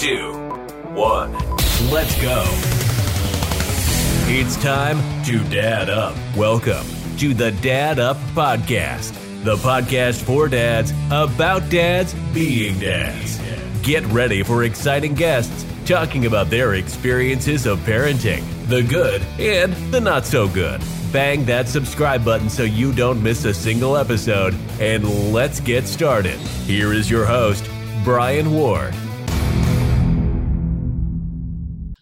two, 0.00 0.32
one. 0.94 1.30
Let's 1.90 2.18
go. 2.22 2.42
It's 4.32 4.56
time 4.56 4.96
to 5.24 5.44
Dad 5.50 5.90
Up. 5.90 6.16
Welcome 6.34 6.86
to 7.18 7.34
the 7.34 7.52
Dad 7.52 7.98
Up 7.98 8.16
Podcast, 8.34 9.12
the 9.44 9.56
podcast 9.56 10.22
for 10.22 10.48
dads 10.48 10.94
about 11.10 11.68
dads 11.68 12.14
being 12.32 12.78
dads. 12.78 13.38
Get 13.82 14.02
ready 14.06 14.42
for 14.42 14.64
exciting 14.64 15.12
guests 15.12 15.66
talking 15.84 16.24
about 16.24 16.48
their 16.48 16.76
experiences 16.76 17.66
of 17.66 17.78
parenting, 17.80 18.42
the 18.68 18.82
good 18.82 19.20
and 19.38 19.74
the 19.92 20.00
not 20.00 20.24
so 20.24 20.48
good. 20.48 20.80
Bang 21.12 21.44
that 21.44 21.68
subscribe 21.68 22.24
button 22.24 22.48
so 22.48 22.62
you 22.62 22.94
don't 22.94 23.22
miss 23.22 23.44
a 23.44 23.52
single 23.52 23.98
episode, 23.98 24.54
and 24.80 25.30
let's 25.30 25.60
get 25.60 25.86
started. 25.86 26.38
Here 26.64 26.94
is 26.94 27.10
your 27.10 27.26
host, 27.26 27.68
Brian 28.02 28.54
Ward. 28.54 28.94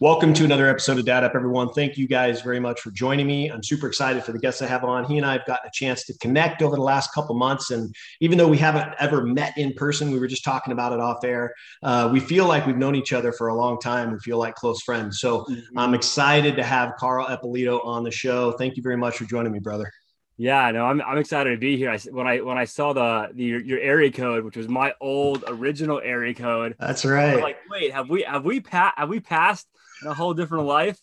Welcome 0.01 0.33
to 0.35 0.45
another 0.45 0.69
episode 0.69 0.97
of 0.97 1.03
Dad 1.03 1.25
Up, 1.25 1.33
everyone. 1.35 1.73
Thank 1.73 1.97
you 1.97 2.07
guys 2.07 2.41
very 2.41 2.61
much 2.61 2.79
for 2.79 2.89
joining 2.89 3.27
me. 3.27 3.51
I'm 3.51 3.61
super 3.61 3.85
excited 3.85 4.23
for 4.23 4.31
the 4.31 4.39
guests 4.39 4.61
I 4.61 4.67
have 4.67 4.85
on. 4.85 5.03
He 5.03 5.17
and 5.17 5.25
I 5.25 5.33
have 5.33 5.45
gotten 5.45 5.67
a 5.67 5.71
chance 5.73 6.05
to 6.05 6.17
connect 6.19 6.61
over 6.61 6.77
the 6.77 6.81
last 6.81 7.13
couple 7.13 7.35
months, 7.35 7.71
and 7.71 7.93
even 8.21 8.37
though 8.37 8.47
we 8.47 8.57
haven't 8.57 8.93
ever 8.97 9.25
met 9.25 9.57
in 9.57 9.73
person, 9.73 10.09
we 10.09 10.17
were 10.17 10.27
just 10.27 10.45
talking 10.45 10.71
about 10.71 10.93
it 10.93 11.01
off 11.01 11.25
air. 11.25 11.53
Uh, 11.83 12.09
we 12.13 12.21
feel 12.21 12.45
like 12.45 12.65
we've 12.65 12.77
known 12.77 12.95
each 12.95 13.11
other 13.11 13.33
for 13.33 13.49
a 13.49 13.53
long 13.53 13.77
time. 13.77 14.13
We 14.13 14.19
feel 14.19 14.37
like 14.37 14.55
close 14.55 14.81
friends. 14.83 15.19
So 15.19 15.41
mm-hmm. 15.41 15.77
I'm 15.77 15.93
excited 15.93 16.55
to 16.55 16.63
have 16.63 16.93
Carl 16.97 17.27
Eppolito 17.27 17.85
on 17.85 18.05
the 18.05 18.11
show. 18.11 18.53
Thank 18.53 18.77
you 18.77 18.83
very 18.83 18.95
much 18.95 19.17
for 19.17 19.25
joining 19.25 19.51
me, 19.51 19.59
brother. 19.59 19.91
Yeah, 20.37 20.71
no, 20.71 20.85
I'm, 20.85 21.01
I'm 21.01 21.17
excited 21.17 21.49
to 21.49 21.57
be 21.57 21.75
here. 21.75 21.89
I, 21.89 21.97
when 22.09 22.25
I 22.25 22.39
when 22.39 22.57
I 22.57 22.63
saw 22.63 22.93
the, 22.93 23.31
the 23.33 23.43
your, 23.43 23.59
your 23.59 23.79
area 23.79 24.09
code, 24.09 24.45
which 24.45 24.55
was 24.55 24.69
my 24.69 24.93
old 25.01 25.43
original 25.45 25.99
area 26.01 26.33
code. 26.33 26.75
That's 26.79 27.03
right. 27.03 27.41
like, 27.41 27.57
wait, 27.69 27.91
have 27.91 28.09
we 28.09 28.21
have 28.23 28.45
we 28.45 28.61
passed 28.61 28.97
have 28.97 29.09
we 29.09 29.19
passed 29.19 29.67
a 30.05 30.13
whole 30.13 30.33
different 30.33 30.65
life. 30.65 30.99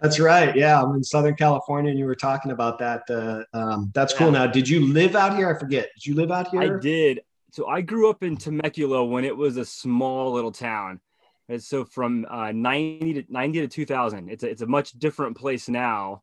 That's 0.00 0.20
right. 0.20 0.54
Yeah, 0.54 0.82
I'm 0.82 0.94
in 0.94 1.04
Southern 1.04 1.34
California, 1.34 1.90
and 1.90 1.98
you 1.98 2.06
were 2.06 2.14
talking 2.14 2.52
about 2.52 2.78
that. 2.78 3.02
Uh, 3.08 3.42
um, 3.56 3.90
that's 3.94 4.12
cool. 4.12 4.30
Now, 4.30 4.46
did 4.46 4.68
you 4.68 4.86
live 4.86 5.16
out 5.16 5.36
here? 5.36 5.54
I 5.54 5.58
forget. 5.58 5.88
Did 5.94 6.06
you 6.06 6.14
live 6.14 6.30
out 6.30 6.48
here? 6.48 6.62
I 6.62 6.78
did. 6.78 7.20
So 7.50 7.66
I 7.66 7.80
grew 7.80 8.10
up 8.10 8.22
in 8.22 8.36
Temecula 8.36 9.04
when 9.04 9.24
it 9.24 9.36
was 9.36 9.56
a 9.56 9.64
small 9.64 10.32
little 10.32 10.52
town. 10.52 11.00
And 11.48 11.62
so 11.62 11.84
from 11.84 12.26
uh, 12.28 12.52
90 12.52 13.22
to 13.22 13.24
90 13.32 13.60
to 13.60 13.68
2000, 13.68 14.28
it's 14.28 14.42
a, 14.42 14.48
it's 14.48 14.62
a 14.62 14.66
much 14.66 14.92
different 14.92 15.36
place 15.36 15.68
now. 15.68 16.22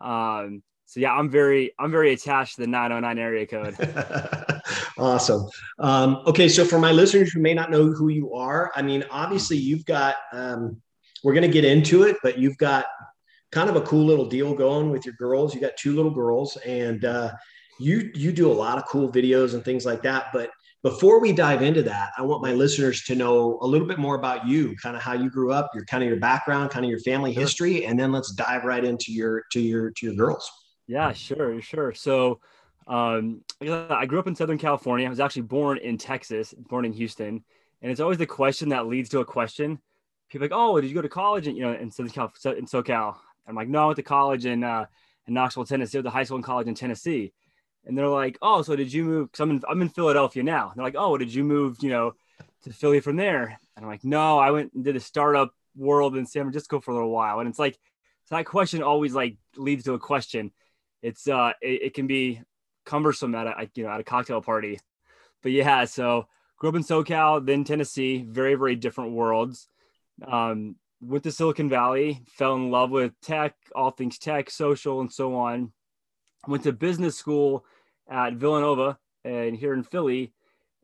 Um, 0.00 0.62
so 0.86 1.00
yeah, 1.00 1.12
I'm 1.12 1.28
very 1.28 1.72
I'm 1.78 1.90
very 1.90 2.12
attached 2.12 2.56
to 2.56 2.62
the 2.62 2.66
909 2.66 3.18
area 3.18 3.46
code. 3.46 3.76
awesome. 4.98 5.48
Um, 5.78 6.22
okay, 6.26 6.48
so 6.48 6.64
for 6.64 6.78
my 6.78 6.92
listeners 6.92 7.32
who 7.32 7.40
may 7.40 7.54
not 7.54 7.70
know 7.70 7.92
who 7.92 8.08
you 8.08 8.32
are, 8.34 8.72
I 8.74 8.82
mean, 8.82 9.04
obviously 9.10 9.56
you've 9.56 9.84
got. 9.84 10.16
Um, 10.32 10.80
we're 11.24 11.32
going 11.32 11.42
to 11.42 11.48
get 11.48 11.64
into 11.64 12.02
it, 12.02 12.18
but 12.22 12.38
you've 12.38 12.58
got 12.58 12.84
kind 13.50 13.70
of 13.70 13.76
a 13.76 13.80
cool 13.80 14.04
little 14.04 14.26
deal 14.26 14.54
going 14.54 14.90
with 14.90 15.06
your 15.06 15.14
girls. 15.14 15.54
You 15.54 15.60
got 15.60 15.76
two 15.78 15.96
little 15.96 16.10
girls, 16.10 16.56
and 16.58 17.04
uh, 17.04 17.32
you 17.80 18.10
you 18.14 18.30
do 18.30 18.50
a 18.50 18.52
lot 18.52 18.76
of 18.78 18.84
cool 18.86 19.10
videos 19.10 19.54
and 19.54 19.64
things 19.64 19.86
like 19.86 20.02
that. 20.02 20.26
But 20.32 20.50
before 20.82 21.18
we 21.20 21.32
dive 21.32 21.62
into 21.62 21.82
that, 21.84 22.10
I 22.18 22.22
want 22.22 22.42
my 22.42 22.52
listeners 22.52 23.04
to 23.04 23.14
know 23.14 23.58
a 23.62 23.66
little 23.66 23.88
bit 23.88 23.98
more 23.98 24.16
about 24.16 24.46
you, 24.46 24.76
kind 24.76 24.96
of 24.96 25.02
how 25.02 25.14
you 25.14 25.30
grew 25.30 25.50
up, 25.50 25.70
your 25.74 25.86
kind 25.86 26.02
of 26.02 26.10
your 26.10 26.18
background, 26.20 26.70
kind 26.70 26.84
of 26.84 26.90
your 26.90 27.00
family 27.00 27.32
history, 27.32 27.86
and 27.86 27.98
then 27.98 28.12
let's 28.12 28.32
dive 28.32 28.64
right 28.64 28.84
into 28.84 29.10
your 29.10 29.44
to 29.52 29.60
your 29.60 29.92
to 29.92 30.06
your 30.06 30.14
girls. 30.14 30.50
Yeah, 30.86 31.12
sure, 31.12 31.62
sure. 31.62 31.94
So, 31.94 32.40
um, 32.86 33.42
I 33.60 34.06
grew 34.06 34.18
up 34.18 34.26
in 34.26 34.34
Southern 34.34 34.58
California. 34.58 35.06
I 35.06 35.10
was 35.10 35.20
actually 35.20 35.42
born 35.42 35.78
in 35.78 35.96
Texas, 35.96 36.54
born 36.56 36.84
in 36.84 36.92
Houston, 36.92 37.44
and 37.82 37.90
it's 37.90 38.00
always 38.00 38.18
the 38.18 38.26
question 38.26 38.70
that 38.70 38.86
leads 38.86 39.08
to 39.10 39.20
a 39.20 39.24
question. 39.24 39.78
People 40.28 40.44
like, 40.44 40.52
"Oh, 40.54 40.80
did 40.80 40.88
you 40.88 40.94
go 40.94 41.02
to 41.02 41.08
college?" 41.08 41.46
And 41.46 41.56
you 41.56 41.64
know, 41.64 41.72
in 41.72 41.90
Southern 41.90 42.12
Cal, 42.12 42.32
in 42.56 42.66
SoCal. 42.66 43.16
I'm 43.46 43.54
like, 43.54 43.68
"No, 43.68 43.84
I 43.84 43.86
went 43.86 43.96
to 43.96 44.02
college 44.02 44.46
in 44.46 44.64
uh, 44.64 44.86
in 45.26 45.34
Knoxville, 45.34 45.64
Tennessee. 45.64 45.98
I 45.98 46.00
went 46.00 46.06
to 46.06 46.10
high 46.10 46.24
school 46.24 46.36
and 46.36 46.44
college 46.44 46.66
in 46.66 46.74
Tennessee." 46.74 47.32
And 47.86 47.96
they're 47.96 48.08
like, 48.08 48.38
"Oh, 48.42 48.62
so 48.62 48.76
did 48.76 48.92
you 48.92 49.04
move?" 49.04 49.30
Because 49.30 49.40
I'm 49.40 49.50
in 49.50 49.62
I'm 49.68 49.82
in 49.82 49.88
Philadelphia 49.88 50.42
now. 50.42 50.68
And 50.68 50.76
they're 50.76 50.86
like, 50.86 50.96
"Oh, 50.98 51.16
did 51.16 51.32
you 51.32 51.44
move? 51.44 51.78
You 51.80 51.90
know, 51.90 52.12
to 52.64 52.72
Philly 52.72 53.00
from 53.00 53.16
there?" 53.16 53.58
And 53.76 53.84
I'm 53.84 53.90
like, 53.90 54.04
"No, 54.04 54.38
I 54.38 54.50
went 54.50 54.72
and 54.74 54.84
did 54.84 54.96
a 54.96 55.00
startup 55.00 55.54
world 55.76 56.16
in 56.16 56.26
San 56.26 56.42
Francisco 56.44 56.80
for 56.80 56.90
a 56.90 56.94
little 56.94 57.10
while." 57.10 57.40
And 57.40 57.48
it's 57.48 57.58
like, 57.58 57.78
so 58.24 58.36
that 58.36 58.46
question 58.46 58.82
always 58.82 59.14
like 59.14 59.36
leads 59.56 59.84
to 59.84 59.94
a 59.94 59.98
question 59.98 60.52
it's 61.04 61.28
uh 61.28 61.52
it, 61.60 61.82
it 61.82 61.94
can 61.94 62.06
be 62.06 62.40
cumbersome 62.84 63.34
at 63.34 63.46
a 63.46 63.70
you 63.74 63.84
know 63.84 63.90
at 63.90 64.00
a 64.00 64.04
cocktail 64.04 64.40
party. 64.40 64.78
But 65.42 65.52
yeah, 65.52 65.84
so 65.84 66.26
grew 66.58 66.70
up 66.70 66.76
in 66.76 66.82
SoCal, 66.82 67.44
then 67.44 67.64
Tennessee, 67.64 68.24
very 68.28 68.54
very 68.54 68.76
different 68.76 69.12
worlds. 69.12 69.68
Um, 70.26 70.76
went 71.00 71.24
to 71.24 71.32
Silicon 71.32 71.68
Valley, 71.68 72.22
fell 72.28 72.54
in 72.54 72.70
love 72.70 72.90
with 72.90 73.12
tech, 73.20 73.54
all 73.74 73.90
things 73.90 74.18
tech, 74.18 74.50
social, 74.50 75.00
and 75.00 75.12
so 75.12 75.34
on. 75.34 75.72
Went 76.46 76.62
to 76.64 76.72
business 76.72 77.16
school 77.16 77.64
at 78.08 78.34
Villanova 78.34 78.98
and 79.24 79.56
here 79.56 79.74
in 79.74 79.82
Philly, 79.82 80.32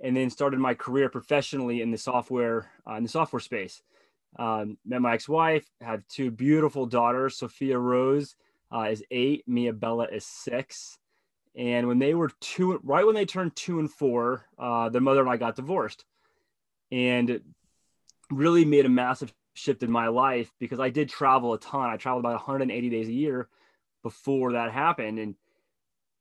and 0.03 0.17
then 0.17 0.31
started 0.31 0.59
my 0.59 0.75
career 0.75 1.09
professionally 1.09 1.83
in 1.83 1.91
the 1.91 1.99
software 1.99 2.71
uh, 2.89 2.95
in 2.95 3.03
the 3.03 3.09
software 3.09 3.41
space. 3.41 3.83
Um, 4.39 4.79
met 4.87 5.03
my 5.03 5.15
ex-wife, 5.15 5.67
have 5.81 6.07
two 6.07 6.31
beautiful 6.31 6.87
daughters, 6.87 7.37
Sophia 7.37 7.77
Rose 7.79 8.37
uh, 8.73 8.83
is 8.83 9.03
eight. 9.11 9.45
Mia 9.47 9.73
Bella 9.73 10.07
is 10.11 10.25
six. 10.25 10.99
And 11.61 11.87
when 11.87 11.99
they 11.99 12.15
were 12.15 12.31
two, 12.41 12.81
right 12.83 13.05
when 13.05 13.15
they 13.15 13.27
turned 13.27 13.55
two 13.55 13.81
and 13.81 13.93
four, 13.93 14.47
uh, 14.59 14.89
their 14.89 15.03
mother 15.03 15.21
and 15.21 15.29
I 15.29 15.37
got 15.37 15.57
divorced, 15.57 16.07
and 16.91 17.29
it 17.29 17.43
really 18.31 18.65
made 18.65 18.87
a 18.87 18.89
massive 18.89 19.31
shift 19.53 19.83
in 19.83 19.91
my 19.91 20.09
life 20.09 20.51
because 20.59 20.81
I 20.81 20.89
did 20.89 21.11
travel 21.11 21.53
a 21.53 21.59
ton. 21.59 21.91
I 21.91 21.99
traveled 21.99 22.25
about 22.25 22.37
180 22.37 22.89
days 22.89 23.09
a 23.09 23.13
year 23.13 23.47
before 24.03 24.53
that 24.55 24.73
happened, 24.73 25.19
and 25.19 25.35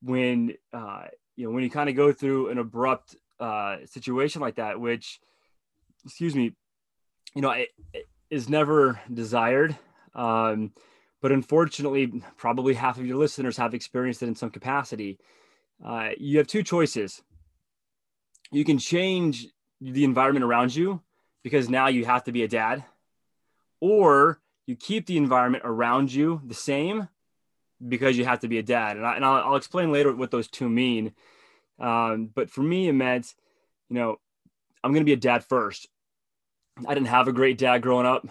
when 0.02 0.56
uh, 0.74 1.06
you 1.38 1.46
know 1.46 1.52
when 1.52 1.64
you 1.64 1.70
kind 1.70 1.88
of 1.90 1.96
go 1.96 2.12
through 2.12 2.50
an 2.50 2.58
abrupt 2.58 3.16
uh, 3.40 3.78
situation 3.86 4.42
like 4.42 4.56
that, 4.56 4.78
which, 4.82 5.22
excuse 6.04 6.36
me, 6.36 6.52
you 7.34 7.42
know, 7.42 7.52
it, 7.52 7.70
it 7.94 8.10
is 8.30 8.50
never 8.50 9.00
desired. 9.14 9.78
Um, 10.14 10.74
but 11.22 11.32
unfortunately, 11.32 12.22
probably 12.38 12.74
half 12.74 12.98
of 12.98 13.06
your 13.06 13.18
listeners 13.18 13.58
have 13.58 13.74
experienced 13.74 14.24
it 14.24 14.28
in 14.28 14.36
some 14.36 14.50
capacity. 14.50 15.20
Uh, 15.84 16.10
you 16.18 16.38
have 16.38 16.48
two 16.48 16.64
choices. 16.64 17.22
You 18.52 18.66
can 18.66 18.78
change 18.78 19.48
the 19.82 20.04
environment 20.04 20.44
around 20.44 20.76
you 20.76 21.02
because 21.44 21.70
now 21.70 21.88
you 21.88 22.06
have 22.06 22.24
to 22.26 22.32
be 22.32 22.44
a 22.44 22.48
dad, 22.48 22.84
or 23.80 24.42
you 24.66 24.76
keep 24.76 25.06
the 25.06 25.18
environment 25.18 25.64
around 25.66 26.14
you 26.14 26.42
the 26.46 26.54
same 26.54 27.08
because 27.88 28.18
you 28.18 28.26
have 28.26 28.42
to 28.42 28.48
be 28.48 28.58
a 28.58 28.64
dad. 28.64 28.98
And, 28.98 29.06
I, 29.06 29.16
and 29.16 29.26
I'll, 29.26 29.44
I'll 29.44 29.56
explain 29.56 29.92
later 29.92 30.14
what 30.14 30.32
those 30.32 30.48
two 30.48 30.68
mean. 30.68 31.14
Um, 31.80 32.30
but 32.34 32.50
for 32.50 32.62
me, 32.62 32.90
it 32.90 32.94
meant, 32.94 33.34
you 33.90 33.96
know, 33.96 34.18
I'm 34.84 34.92
going 34.92 35.02
to 35.02 35.06
be 35.06 35.14
a 35.14 35.18
dad 35.18 35.46
first. 35.46 35.88
I 36.86 36.94
didn't 36.94 37.08
have 37.08 37.28
a 37.28 37.34
great 37.34 37.58
dad 37.58 37.82
growing 37.82 38.06
up, 38.06 38.28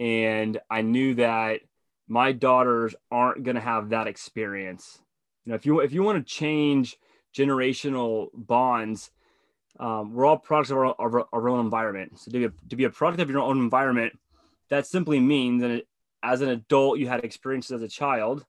and 0.00 0.58
I 0.68 0.82
knew 0.82 1.14
that 1.14 1.60
my 2.08 2.32
daughters 2.32 2.94
aren't 3.10 3.44
going 3.44 3.54
to 3.54 3.60
have 3.60 3.90
that 3.90 4.06
experience. 4.06 5.00
You 5.44 5.50
know, 5.50 5.56
if 5.56 5.66
you 5.66 5.80
if 5.80 5.92
you 5.92 6.02
want 6.02 6.26
to 6.26 6.34
change 6.34 6.96
generational 7.36 8.28
bonds, 8.34 9.10
um, 9.78 10.14
we're 10.14 10.24
all 10.24 10.38
products 10.38 10.70
of 10.70 10.78
our, 10.78 10.86
of 10.86 11.26
our, 11.32 11.48
own 11.48 11.60
environment. 11.60 12.18
So 12.18 12.30
to 12.32 12.38
be 12.38 12.44
a, 12.46 12.52
to 12.70 12.76
be 12.76 12.84
a 12.84 12.90
product 12.90 13.20
of 13.20 13.30
your 13.30 13.40
own 13.40 13.58
environment, 13.58 14.18
that 14.70 14.86
simply 14.86 15.20
means 15.20 15.62
that 15.62 15.84
as 16.22 16.40
an 16.40 16.48
adult 16.48 16.98
you 16.98 17.06
had 17.06 17.24
experiences 17.24 17.72
as 17.72 17.82
a 17.82 17.88
child, 17.88 18.44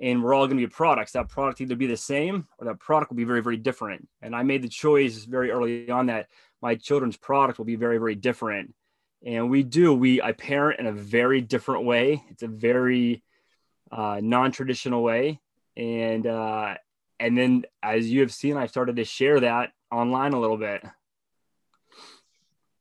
and 0.00 0.22
we're 0.22 0.34
all 0.34 0.46
going 0.46 0.58
to 0.58 0.66
be 0.66 0.70
products. 0.70 1.12
That 1.12 1.28
product 1.28 1.60
either 1.60 1.76
be 1.76 1.86
the 1.86 1.96
same 1.96 2.48
or 2.58 2.66
that 2.66 2.80
product 2.80 3.10
will 3.10 3.16
be 3.16 3.24
very 3.24 3.42
very 3.42 3.56
different. 3.56 4.08
And 4.20 4.34
I 4.34 4.42
made 4.42 4.62
the 4.62 4.68
choice 4.68 5.24
very 5.24 5.50
early 5.50 5.88
on 5.88 6.06
that 6.06 6.26
my 6.60 6.74
children's 6.74 7.16
product 7.16 7.58
will 7.58 7.64
be 7.64 7.76
very 7.76 7.98
very 7.98 8.16
different 8.16 8.74
and 9.24 9.50
we 9.50 9.62
do 9.62 9.94
we 9.94 10.20
i 10.20 10.32
parent 10.32 10.80
in 10.80 10.86
a 10.86 10.92
very 10.92 11.40
different 11.40 11.84
way. 11.84 12.22
It's 12.30 12.42
a 12.42 12.48
very 12.48 13.22
uh, 13.90 14.20
non-traditional 14.22 15.02
way. 15.02 15.40
And 15.76 16.26
uh, 16.26 16.74
and 17.20 17.36
then 17.36 17.64
as 17.82 18.10
you 18.10 18.20
have 18.20 18.32
seen 18.32 18.56
i 18.56 18.66
started 18.66 18.96
to 18.96 19.04
share 19.04 19.40
that 19.40 19.72
online 19.90 20.32
a 20.32 20.40
little 20.40 20.56
bit. 20.56 20.82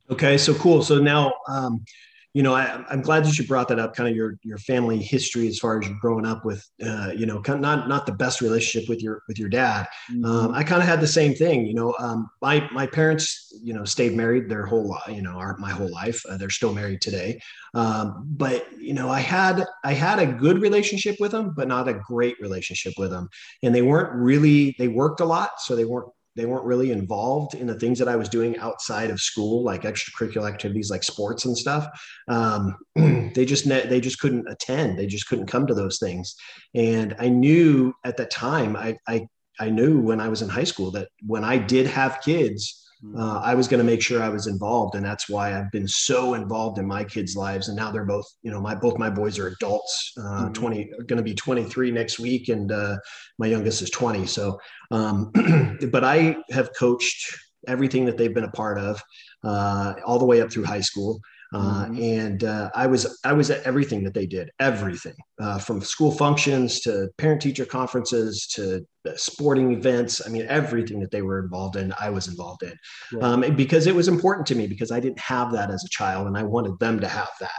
Okay 0.10 0.38
so 0.38 0.54
cool. 0.56 0.84
So 0.84 1.00
now 1.00 1.34
um, 1.48 1.86
you 2.33 2.44
know, 2.44 2.54
I, 2.54 2.81
am 2.89 3.01
glad 3.01 3.25
that 3.25 3.38
you 3.38 3.45
brought 3.45 3.68
that 3.68 3.80
up. 3.80 3.94
Kind 3.94 4.07
of 4.07 4.16
your 4.16 4.38
your 4.44 4.57
family 4.57 4.98
history 5.00 5.48
as 5.48 5.60
far 5.60 5.81
as 5.81 5.89
growing 6.00 6.25
up 6.25 6.45
with, 6.45 6.66
uh, 6.83 7.12
you 7.16 7.25
know, 7.25 7.42
kind 7.42 7.57
of 7.57 7.62
not 7.62 7.89
not 7.89 8.06
the 8.06 8.13
best 8.13 8.39
relationship 8.39 8.88
with 8.88 9.01
your 9.01 9.22
with 9.28 9.38
your 9.38 9.50
dad. 9.50 9.88
Mm-hmm. 10.10 10.25
Um, 10.25 10.54
I 10.54 10.63
kind 10.63 10.81
of 10.81 10.88
had 10.88 11.01
the 11.01 11.07
same 11.07 11.33
thing. 11.33 11.66
You 11.66 11.74
know, 11.74 11.94
um, 12.00 12.30
my 12.42 12.69
my 12.72 12.88
parents, 12.88 13.54
you 13.62 13.74
know, 13.74 13.83
stayed 13.83 14.13
married 14.13 14.48
their 14.48 14.66
whole 14.66 14.88
life. 14.88 15.10
You 15.10 15.22
know, 15.22 15.31
our, 15.31 15.57
my 15.57 15.72
whole 15.72 15.92
life. 15.92 16.24
Uh, 16.30 16.38
they're 16.38 16.50
still 16.50 16.74
married 16.74 17.01
today. 17.01 17.42
Um, 17.74 18.24
but 18.25 18.66
you 18.80 18.94
know, 18.94 19.10
I 19.10 19.19
had 19.19 19.66
I 19.83 19.94
had 19.94 20.19
a 20.19 20.25
good 20.25 20.62
relationship 20.62 21.18
with 21.19 21.31
them, 21.31 21.54
but 21.54 21.68
not 21.68 21.89
a 21.89 21.94
great 21.94 22.39
relationship 22.39 22.94
with 22.98 23.10
them. 23.10 23.30
And 23.62 23.75
they 23.75 23.81
weren't 23.81 24.13
really. 24.13 24.74
They 24.80 24.88
worked 24.88 25.19
a 25.19 25.25
lot, 25.25 25.60
so 25.60 25.75
they 25.75 25.86
weren't 25.86 26.07
they 26.36 26.45
weren't 26.45 26.66
really 26.66 26.92
involved 26.92 27.56
in 27.56 27.68
the 27.68 27.80
things 27.80 28.00
that 28.00 28.07
I 28.07 28.16
was 28.16 28.30
doing 28.30 28.57
outside 28.57 29.10
of 29.10 29.19
school, 29.19 29.63
like 29.63 29.83
extracurricular 29.83 30.48
activities 30.48 30.89
like 30.89 31.04
sports 31.04 31.45
and 31.45 31.57
stuff. 31.57 31.88
Um, 32.28 32.75
they 32.95 33.45
just 33.45 33.68
they 33.68 34.00
just 34.00 34.19
couldn't 34.19 34.48
attend. 34.50 34.98
They 34.98 35.07
just 35.07 35.28
couldn't 35.28 35.48
come 35.48 35.68
to 35.68 35.74
those 35.74 36.00
things. 36.00 36.36
And 36.74 37.16
I 37.19 37.30
knew 37.30 37.94
at 38.06 38.18
the 38.18 38.25
time, 38.25 38.75
I 38.75 38.98
I, 39.07 39.28
I 39.60 39.69
knew 39.69 40.00
when 40.01 40.22
I 40.22 40.30
was 40.30 40.42
in 40.42 40.50
high 40.50 40.63
school 40.63 40.92
that 40.92 41.10
when 41.25 41.44
I 41.44 41.57
did 41.57 41.88
have 41.88 42.22
kids. 42.22 42.78
Uh, 43.18 43.42
I 43.44 43.56
was 43.56 43.68
going 43.68 43.80
to 43.80 43.83
make 43.83 44.01
sure 44.01 44.21
I 44.21 44.30
was 44.30 44.45
involved, 44.45 44.95
and 44.95 45.03
that's 45.03 45.27
why 45.27 45.57
I've 45.57 45.71
been 45.71 45.88
so 45.88 46.36
involved 46.36 46.77
in 46.77 46.86
my 46.86 47.03
kids' 47.03 47.36
lives. 47.36 47.68
And 47.68 47.75
now 47.75 47.92
they're 47.92 48.06
both, 48.06 48.27
you 48.44 48.51
know, 48.51 48.62
my 48.62 48.75
both 48.75 48.98
my 49.00 49.09
boys 49.09 49.39
are 49.39 49.48
adults. 49.48 50.13
Uh, 50.18 50.21
mm-hmm. 50.21 50.53
Twenty, 50.53 50.92
going 51.07 51.18
to 51.18 51.24
be 51.24 51.33
twenty 51.33 51.63
three 51.63 51.89
next 51.89 52.19
week, 52.19 52.50
and 52.50 52.71
uh, 52.71 52.98
my 53.39 53.48
youngest 53.48 53.81
is 53.81 53.89
twenty. 53.89 54.27
So, 54.27 54.59
um, 54.92 55.31
but 55.92 56.03
I 56.03 56.38
have 56.51 56.69
coached 56.77 57.38
everything 57.68 58.06
that 58.06 58.18
they've 58.18 58.33
been 58.33 58.44
a 58.44 58.51
part 58.51 58.77
of, 58.77 59.01
uh, 59.44 59.94
all 60.06 60.19
the 60.19 60.25
way 60.25 60.42
up 60.42 60.51
through 60.51 60.65
high 60.65 60.81
school. 60.81 61.19
Uh, 61.53 61.86
mm-hmm. 61.86 62.01
and 62.01 62.44
uh, 62.45 62.69
I 62.74 62.88
was 62.88 63.19
I 63.25 63.33
was 63.33 63.51
at 63.51 63.63
everything 63.63 64.03
that 64.06 64.13
they 64.13 64.25
did, 64.25 64.51
everything 64.59 65.15
uh, 65.42 65.59
from 65.59 65.81
school 65.81 66.12
functions 66.12 66.80
to 66.81 67.09
parent 67.18 67.42
teacher 67.42 67.65
conferences 67.65 68.48
to 68.56 68.86
sporting 69.15 69.74
events. 69.74 70.25
I 70.25 70.30
mean, 70.30 70.45
everything 70.48 71.01
that 71.01 71.12
they 71.12 71.21
were 71.21 71.39
involved 71.39 71.75
in, 71.75 71.94
I 72.00 72.09
was 72.09 72.30
involved 72.30 72.63
in, 72.63 72.74
um, 73.21 73.42
because 73.56 73.86
it 73.88 73.95
was 73.95 74.07
important 74.07 74.48
to 74.48 74.56
me 74.56 74.65
because 74.65 74.92
I 74.92 75.01
didn't 75.01 75.19
have 75.19 75.51
that 75.51 75.71
as 75.71 75.83
a 75.83 75.89
child, 75.89 76.27
and 76.27 76.38
I 76.38 76.44
wanted 76.44 76.80
them 76.80 77.01
to 77.01 77.07
have 77.07 77.31
that. 77.42 77.51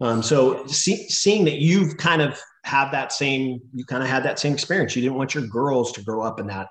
Um, 0.00 0.22
so 0.22 0.64
see, 0.66 1.08
seeing 1.08 1.44
that 1.46 1.58
you've 1.58 1.96
kind 1.96 2.22
of 2.22 2.38
have 2.64 2.92
that 2.92 3.12
same, 3.12 3.60
you 3.74 3.84
kind 3.84 4.04
of 4.04 4.08
had 4.08 4.22
that 4.22 4.38
same 4.38 4.52
experience. 4.52 4.94
You 4.94 5.02
didn't 5.02 5.16
want 5.16 5.34
your 5.34 5.46
girls 5.48 5.90
to 5.92 6.02
grow 6.02 6.22
up 6.22 6.38
in 6.38 6.46
that 6.46 6.68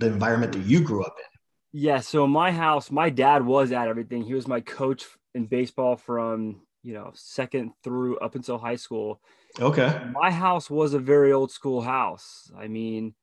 the 0.00 0.06
environment 0.06 0.52
that 0.52 0.64
you 0.64 0.80
grew 0.80 1.04
up 1.04 1.14
in. 1.18 1.33
Yeah. 1.76 1.98
So 2.00 2.24
in 2.24 2.30
my 2.30 2.52
house, 2.52 2.92
my 2.92 3.10
dad 3.10 3.44
was 3.44 3.72
at 3.72 3.88
everything. 3.88 4.22
He 4.22 4.32
was 4.32 4.46
my 4.46 4.60
coach 4.60 5.04
in 5.34 5.46
baseball 5.46 5.96
from 5.96 6.62
you 6.84 6.94
know 6.94 7.10
second 7.14 7.72
through 7.82 8.16
up 8.18 8.36
until 8.36 8.58
high 8.58 8.76
school. 8.76 9.20
Okay. 9.60 10.00
My 10.12 10.30
house 10.30 10.70
was 10.70 10.94
a 10.94 11.00
very 11.00 11.32
old 11.32 11.50
school 11.50 11.82
house. 11.82 12.48
I 12.56 12.68
mean, 12.68 13.14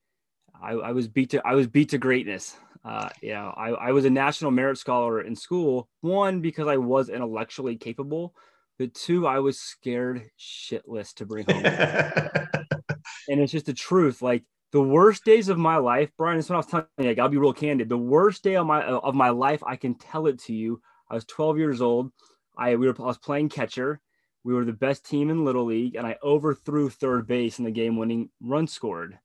I, 0.62 0.72
I 0.74 0.92
was 0.92 1.08
beat 1.08 1.30
to 1.30 1.42
I 1.48 1.56
was 1.56 1.68
beat 1.68 1.90
to 1.90 1.98
greatness. 1.98 2.58
Uh, 2.84 3.08
you 3.22 3.32
know, 3.32 3.54
I, 3.56 3.70
I 3.70 3.92
was 3.94 4.04
a 4.04 4.10
national 4.10 4.52
merit 4.52 4.78
scholar 4.78 5.22
in 5.22 5.36
school. 5.36 5.88
One 6.02 6.42
because 6.42 6.68
I 6.68 6.76
was 6.76 7.08
intellectually 7.08 7.78
capable, 7.78 8.36
but 8.78 8.94
two 8.94 9.26
I 9.28 9.40
was 9.40 9.62
scared 9.62 10.30
shitless 10.38 11.14
to 11.16 11.26
bring 11.26 11.46
home. 11.46 11.64
and 13.30 13.40
it's 13.40 13.54
just 13.54 13.68
the 13.68 13.74
truth. 13.74 14.22
Like 14.22 14.44
the 14.72 14.82
worst 14.82 15.26
days 15.26 15.50
of 15.50 15.58
my 15.58 15.78
life, 15.78 16.12
Brian. 16.18 16.38
This 16.38 16.46
is 16.46 16.50
what 16.50 16.56
I 16.56 16.60
was 16.60 16.68
telling 16.68 16.86
you. 16.98 17.06
Like, 17.06 17.20
I'll 17.20 17.30
be 17.30 17.38
real 17.38 17.54
candid. 17.54 17.90
The 17.90 17.98
worst 17.98 18.44
day 18.44 18.56
of 18.56 18.66
my 18.66 18.84
of 18.84 19.16
my 19.16 19.30
life, 19.30 19.62
I 19.66 19.76
can 19.76 19.96
tell 19.96 20.28
it 20.28 20.40
to 20.44 20.54
you, 20.54 20.82
I 21.10 21.16
was 21.16 21.26
12 21.26 21.58
years 21.58 21.82
old. 21.82 22.12
I 22.58 22.76
we 22.76 22.88
were 22.88 22.96
I 23.00 23.06
was 23.06 23.18
playing 23.18 23.50
catcher. 23.50 24.00
We 24.44 24.54
were 24.54 24.66
the 24.66 24.74
best 24.74 25.06
team 25.06 25.30
in 25.30 25.46
little 25.46 25.66
league, 25.66 25.96
and 25.96 26.08
I 26.08 26.18
overthrew 26.24 26.90
third 26.90 27.28
base 27.28 27.60
in 27.60 27.66
the 27.66 27.72
game-winning 27.72 28.30
run 28.42 28.66
scored. 28.66 29.20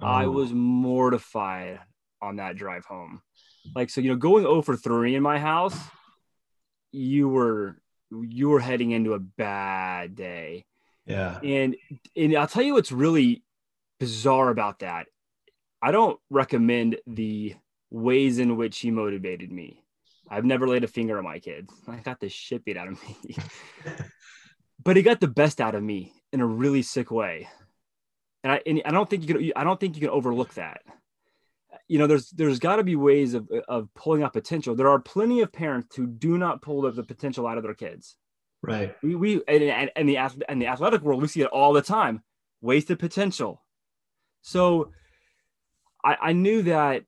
Oh. 0.00 0.06
I 0.06 0.26
was 0.26 0.52
mortified 0.52 1.80
on 2.20 2.36
that 2.36 2.56
drive 2.56 2.84
home. 2.84 3.22
Like 3.74 3.90
so, 3.90 4.00
you 4.00 4.10
know, 4.10 4.16
going 4.16 4.44
over 4.44 4.76
three 4.76 5.14
in 5.14 5.22
my 5.22 5.38
house, 5.38 5.78
you 6.92 7.28
were 7.28 7.80
you 8.10 8.48
were 8.48 8.60
heading 8.60 8.90
into 8.90 9.14
a 9.14 9.18
bad 9.18 10.16
day. 10.16 10.66
Yeah. 11.06 11.38
And 11.42 11.76
and 12.16 12.36
I'll 12.36 12.46
tell 12.46 12.62
you 12.62 12.74
what's 12.74 12.92
really 12.92 13.44
bizarre 14.00 14.48
about 14.48 14.80
that. 14.80 15.06
I 15.80 15.92
don't 15.92 16.18
recommend 16.30 16.96
the 17.06 17.54
ways 17.90 18.38
in 18.38 18.56
which 18.56 18.78
he 18.78 18.90
motivated 18.90 19.52
me. 19.52 19.84
I've 20.28 20.44
never 20.44 20.66
laid 20.66 20.84
a 20.84 20.88
finger 20.88 21.18
on 21.18 21.24
my 21.24 21.38
kids. 21.38 21.72
I 21.88 21.96
got 21.96 22.18
the 22.18 22.28
shit 22.28 22.64
beat 22.64 22.76
out 22.76 22.88
of 22.88 23.02
me. 23.02 23.36
but 24.82 24.96
he 24.96 25.02
got 25.02 25.20
the 25.20 25.28
best 25.28 25.60
out 25.60 25.74
of 25.74 25.82
me 25.82 26.12
in 26.32 26.40
a 26.40 26.46
really 26.46 26.82
sick 26.82 27.10
way. 27.10 27.48
And 28.42 28.52
I, 28.52 28.62
and 28.64 28.82
I 28.84 28.90
don't 28.90 29.08
think 29.08 29.28
you 29.28 29.34
can, 29.34 29.52
I 29.54 29.64
don't 29.64 29.78
think 29.78 29.96
you 29.96 30.00
can 30.00 30.10
overlook 30.10 30.54
that. 30.54 30.80
You 31.88 31.98
know, 31.98 32.06
there's, 32.06 32.30
there's 32.30 32.58
got 32.58 32.76
to 32.76 32.84
be 32.84 32.96
ways 32.96 33.34
of, 33.34 33.50
of 33.68 33.92
pulling 33.94 34.22
out 34.22 34.32
potential. 34.32 34.74
There 34.74 34.88
are 34.88 35.00
plenty 35.00 35.40
of 35.42 35.52
parents 35.52 35.94
who 35.96 36.06
do 36.06 36.38
not 36.38 36.62
pull 36.62 36.82
the 36.82 37.02
potential 37.02 37.46
out 37.46 37.58
of 37.58 37.64
their 37.64 37.74
kids. 37.74 38.16
Right. 38.62 38.94
We, 39.02 39.14
we, 39.14 39.42
and, 39.48 39.90
and 39.96 40.08
the, 40.08 40.16
and 40.48 40.62
the 40.62 40.68
athletic 40.68 41.02
world, 41.02 41.20
we 41.20 41.28
see 41.28 41.42
it 41.42 41.48
all 41.48 41.72
the 41.72 41.82
time. 41.82 42.22
Wasted 42.62 42.98
potential. 42.98 43.62
So 44.42 44.92
I, 46.04 46.16
I 46.20 46.32
knew 46.32 46.62
that 46.62 47.04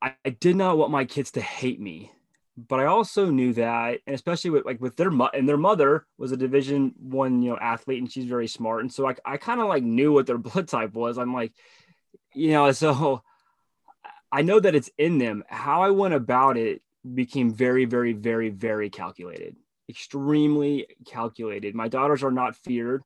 I, 0.00 0.14
I 0.24 0.30
did 0.30 0.56
not 0.56 0.76
want 0.78 0.90
my 0.90 1.04
kids 1.04 1.30
to 1.32 1.40
hate 1.40 1.80
me, 1.80 2.10
but 2.56 2.80
I 2.80 2.86
also 2.86 3.30
knew 3.30 3.52
that, 3.54 4.00
and 4.06 4.14
especially 4.14 4.50
with 4.50 4.64
like 4.64 4.80
with 4.80 4.96
their 4.96 5.10
mo- 5.10 5.30
and 5.32 5.48
their 5.48 5.56
mother 5.56 6.06
was 6.18 6.32
a 6.32 6.36
Division 6.36 6.92
One, 6.98 7.42
you 7.42 7.50
know, 7.50 7.58
athlete, 7.58 8.00
and 8.00 8.10
she's 8.10 8.24
very 8.24 8.48
smart, 8.48 8.80
and 8.80 8.92
so 8.92 9.08
I, 9.08 9.14
I 9.24 9.36
kind 9.36 9.60
of 9.60 9.68
like 9.68 9.84
knew 9.84 10.12
what 10.12 10.26
their 10.26 10.38
blood 10.38 10.68
type 10.68 10.94
was. 10.94 11.18
I'm 11.18 11.32
like, 11.32 11.52
you 12.34 12.50
know, 12.50 12.72
so 12.72 13.22
I 14.32 14.42
know 14.42 14.58
that 14.58 14.74
it's 14.74 14.90
in 14.98 15.18
them. 15.18 15.44
How 15.46 15.82
I 15.82 15.90
went 15.90 16.14
about 16.14 16.56
it 16.56 16.82
became 17.14 17.52
very, 17.52 17.84
very, 17.84 18.12
very, 18.12 18.48
very 18.48 18.90
calculated, 18.90 19.56
extremely 19.88 20.86
calculated. 21.06 21.74
My 21.74 21.88
daughters 21.88 22.22
are 22.22 22.30
not 22.30 22.56
feared. 22.56 23.02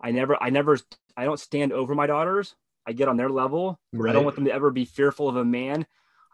I 0.00 0.10
never, 0.10 0.42
I 0.42 0.50
never, 0.50 0.78
I 1.16 1.24
don't 1.24 1.40
stand 1.40 1.72
over 1.72 1.94
my 1.94 2.06
daughters. 2.06 2.54
I 2.86 2.92
get 2.92 3.08
on 3.08 3.16
their 3.16 3.28
level. 3.28 3.78
Right. 3.92 4.10
I 4.10 4.12
don't 4.12 4.24
want 4.24 4.36
them 4.36 4.46
to 4.46 4.52
ever 4.52 4.70
be 4.70 4.84
fearful 4.84 5.28
of 5.28 5.36
a 5.36 5.44
man. 5.44 5.86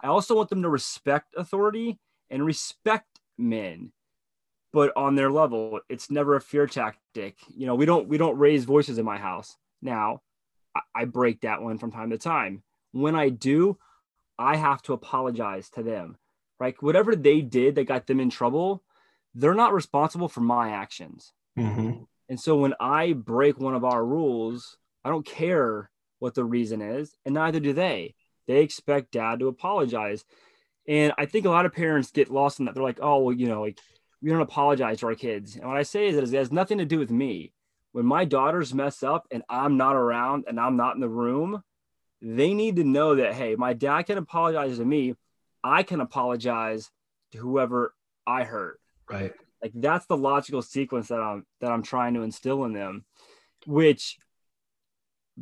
I 0.02 0.08
also 0.08 0.36
want 0.36 0.50
them 0.50 0.62
to 0.62 0.68
respect 0.68 1.34
authority 1.36 1.98
and 2.30 2.44
respect 2.44 3.20
men, 3.38 3.92
but 4.72 4.92
on 4.96 5.16
their 5.16 5.30
level. 5.30 5.80
It's 5.88 6.10
never 6.10 6.36
a 6.36 6.40
fear 6.40 6.66
tactic. 6.66 7.36
You 7.48 7.66
know, 7.66 7.74
we 7.74 7.86
don't 7.86 8.08
we 8.08 8.18
don't 8.18 8.38
raise 8.38 8.64
voices 8.64 8.98
in 8.98 9.04
my 9.04 9.18
house. 9.18 9.56
Now, 9.82 10.22
I, 10.74 10.80
I 10.94 11.04
break 11.04 11.40
that 11.40 11.62
one 11.62 11.78
from 11.78 11.90
time 11.90 12.10
to 12.10 12.19
time. 12.19 12.62
When 12.92 13.14
I 13.14 13.30
do, 13.30 13.78
I 14.38 14.56
have 14.56 14.82
to 14.82 14.92
apologize 14.92 15.70
to 15.70 15.82
them. 15.82 16.16
Right? 16.60 16.80
Whatever 16.82 17.16
they 17.16 17.40
did 17.42 17.74
that 17.74 17.84
got 17.84 18.06
them 18.06 18.20
in 18.20 18.30
trouble, 18.30 18.82
they're 19.34 19.54
not 19.54 19.74
responsible 19.74 20.28
for 20.28 20.40
my 20.40 20.70
actions. 20.70 21.32
Mm-hmm. 21.58 22.04
And 22.28 22.40
so 22.40 22.56
when 22.56 22.75
I 22.81 23.12
break 23.12 23.58
one 23.58 23.75
of 23.75 23.84
our 23.84 24.05
rules, 24.05 24.76
I 25.05 25.11
don't 25.11 25.26
care 25.26 25.90
what 26.19 26.34
the 26.34 26.44
reason 26.44 26.81
is, 26.81 27.17
and 27.25 27.34
neither 27.34 27.61
do 27.61 27.73
they. 27.73 28.14
They 28.46 28.62
expect 28.62 29.12
dad 29.12 29.40
to 29.40 29.49
apologize. 29.49 30.25
And 30.88 31.12
I 31.19 31.26
think 31.26 31.46
a 31.46 31.50
lot 31.50 31.67
of 31.67 31.73
parents 31.73 32.11
get 32.11 32.31
lost 32.31 32.58
in 32.58 32.67
that. 32.67 32.75
They're 32.75 32.82
like, 32.82 33.00
oh, 33.02 33.19
well, 33.19 33.34
you 33.34 33.49
know, 33.49 33.62
like 33.62 33.78
we 34.22 34.31
don't 34.31 34.41
apologize 34.41 35.00
to 35.00 35.06
our 35.06 35.15
kids. 35.15 35.56
And 35.56 35.67
what 35.67 35.77
I 35.77 35.82
say 35.82 36.06
is 36.06 36.17
that 36.17 36.24
it 36.24 36.32
has 36.32 36.53
nothing 36.53 36.79
to 36.79 36.84
do 36.84 36.98
with 36.98 37.10
me. 37.10 37.53
When 37.93 38.06
my 38.06 38.24
daughters 38.24 38.74
mess 38.74 39.03
up 39.03 39.27
and 39.31 39.43
I'm 39.48 39.77
not 39.77 39.96
around 39.96 40.44
and 40.46 40.60
I'm 40.60 40.77
not 40.77 40.94
in 40.94 41.00
the 41.00 41.08
room, 41.08 41.62
they 42.20 42.55
need 42.55 42.77
to 42.77 42.84
know 42.84 43.17
that, 43.17 43.34
hey, 43.34 43.56
my 43.56 43.72
dad 43.72 44.03
can 44.03 44.19
apologize 44.19 44.79
to 44.79 44.84
me. 44.84 45.15
I 45.62 45.82
can 45.82 46.00
apologize 46.00 46.91
to 47.32 47.39
whoever 47.39 47.94
I 48.27 48.44
hurt. 48.44 48.81
Right. 49.08 49.32
Like 49.63 49.72
that's 49.75 50.06
the 50.06 50.17
logical 50.17 50.63
sequence 50.63 51.08
that 51.08 51.20
I'm 51.20 51.46
that 51.60 51.72
I'm 51.72 51.82
trying 51.82 52.15
to 52.15 52.22
instill 52.22 52.65
in 52.65 52.72
them, 52.72 53.05
which 53.67 54.19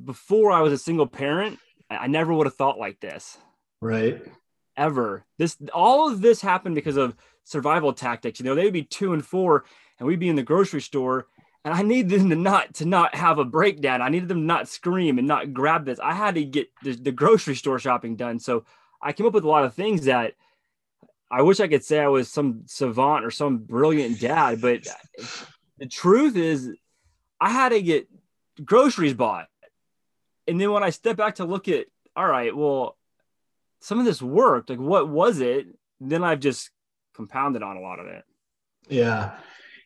before 0.02 0.50
I 0.50 0.60
was 0.60 0.72
a 0.72 0.78
single 0.78 1.06
parent, 1.06 1.58
I 1.90 2.06
never 2.06 2.32
would 2.32 2.46
have 2.46 2.56
thought 2.56 2.78
like 2.78 3.00
this. 3.00 3.38
Right. 3.80 4.22
Ever. 4.76 5.24
This 5.38 5.56
all 5.72 6.10
of 6.10 6.20
this 6.20 6.40
happened 6.40 6.74
because 6.74 6.96
of 6.96 7.14
survival 7.44 7.92
tactics. 7.92 8.40
You 8.40 8.46
know, 8.46 8.54
they'd 8.54 8.72
be 8.72 8.82
two 8.82 9.12
and 9.12 9.24
four, 9.24 9.64
and 9.98 10.06
we'd 10.06 10.20
be 10.20 10.28
in 10.28 10.36
the 10.36 10.42
grocery 10.42 10.80
store, 10.80 11.26
and 11.64 11.74
I 11.74 11.82
needed 11.82 12.20
them 12.20 12.30
to 12.30 12.36
not 12.36 12.74
to 12.74 12.84
not 12.84 13.14
have 13.14 13.38
a 13.38 13.44
breakdown. 13.44 14.02
I 14.02 14.08
needed 14.08 14.28
them 14.28 14.40
to 14.40 14.44
not 14.44 14.68
scream 14.68 15.18
and 15.18 15.28
not 15.28 15.52
grab 15.52 15.84
this. 15.84 16.00
I 16.00 16.14
had 16.14 16.34
to 16.36 16.44
get 16.44 16.68
the, 16.82 16.92
the 16.92 17.12
grocery 17.12 17.54
store 17.54 17.78
shopping 17.78 18.16
done. 18.16 18.38
So 18.38 18.64
I 19.02 19.12
came 19.12 19.26
up 19.26 19.34
with 19.34 19.44
a 19.44 19.48
lot 19.48 19.64
of 19.64 19.74
things 19.74 20.06
that 20.06 20.34
I 21.34 21.42
wish 21.42 21.60
I 21.60 21.68
could 21.68 21.84
say 21.84 22.00
I 22.00 22.08
was 22.08 22.30
some 22.30 22.62
savant 22.66 23.24
or 23.24 23.30
some 23.30 23.58
brilliant 23.58 24.20
dad, 24.20 24.60
but 24.60 24.86
the 25.78 25.86
truth 25.86 26.36
is 26.36 26.70
I 27.40 27.50
had 27.50 27.70
to 27.70 27.82
get 27.82 28.08
groceries 28.64 29.14
bought 29.14 29.48
and 30.46 30.60
then 30.60 30.72
when 30.72 30.82
I 30.82 30.90
step 30.90 31.16
back 31.16 31.36
to 31.36 31.44
look 31.44 31.68
at, 31.68 31.86
all 32.16 32.26
right, 32.26 32.54
well, 32.54 32.96
some 33.80 33.98
of 33.98 34.04
this 34.04 34.20
worked. 34.22 34.70
Like, 34.70 34.78
what 34.78 35.08
was 35.08 35.40
it? 35.40 35.66
Then 36.00 36.22
I've 36.22 36.40
just 36.40 36.70
compounded 37.14 37.62
on 37.62 37.76
a 37.76 37.80
lot 37.80 37.98
of 37.98 38.06
it. 38.06 38.24
Yeah. 38.88 39.36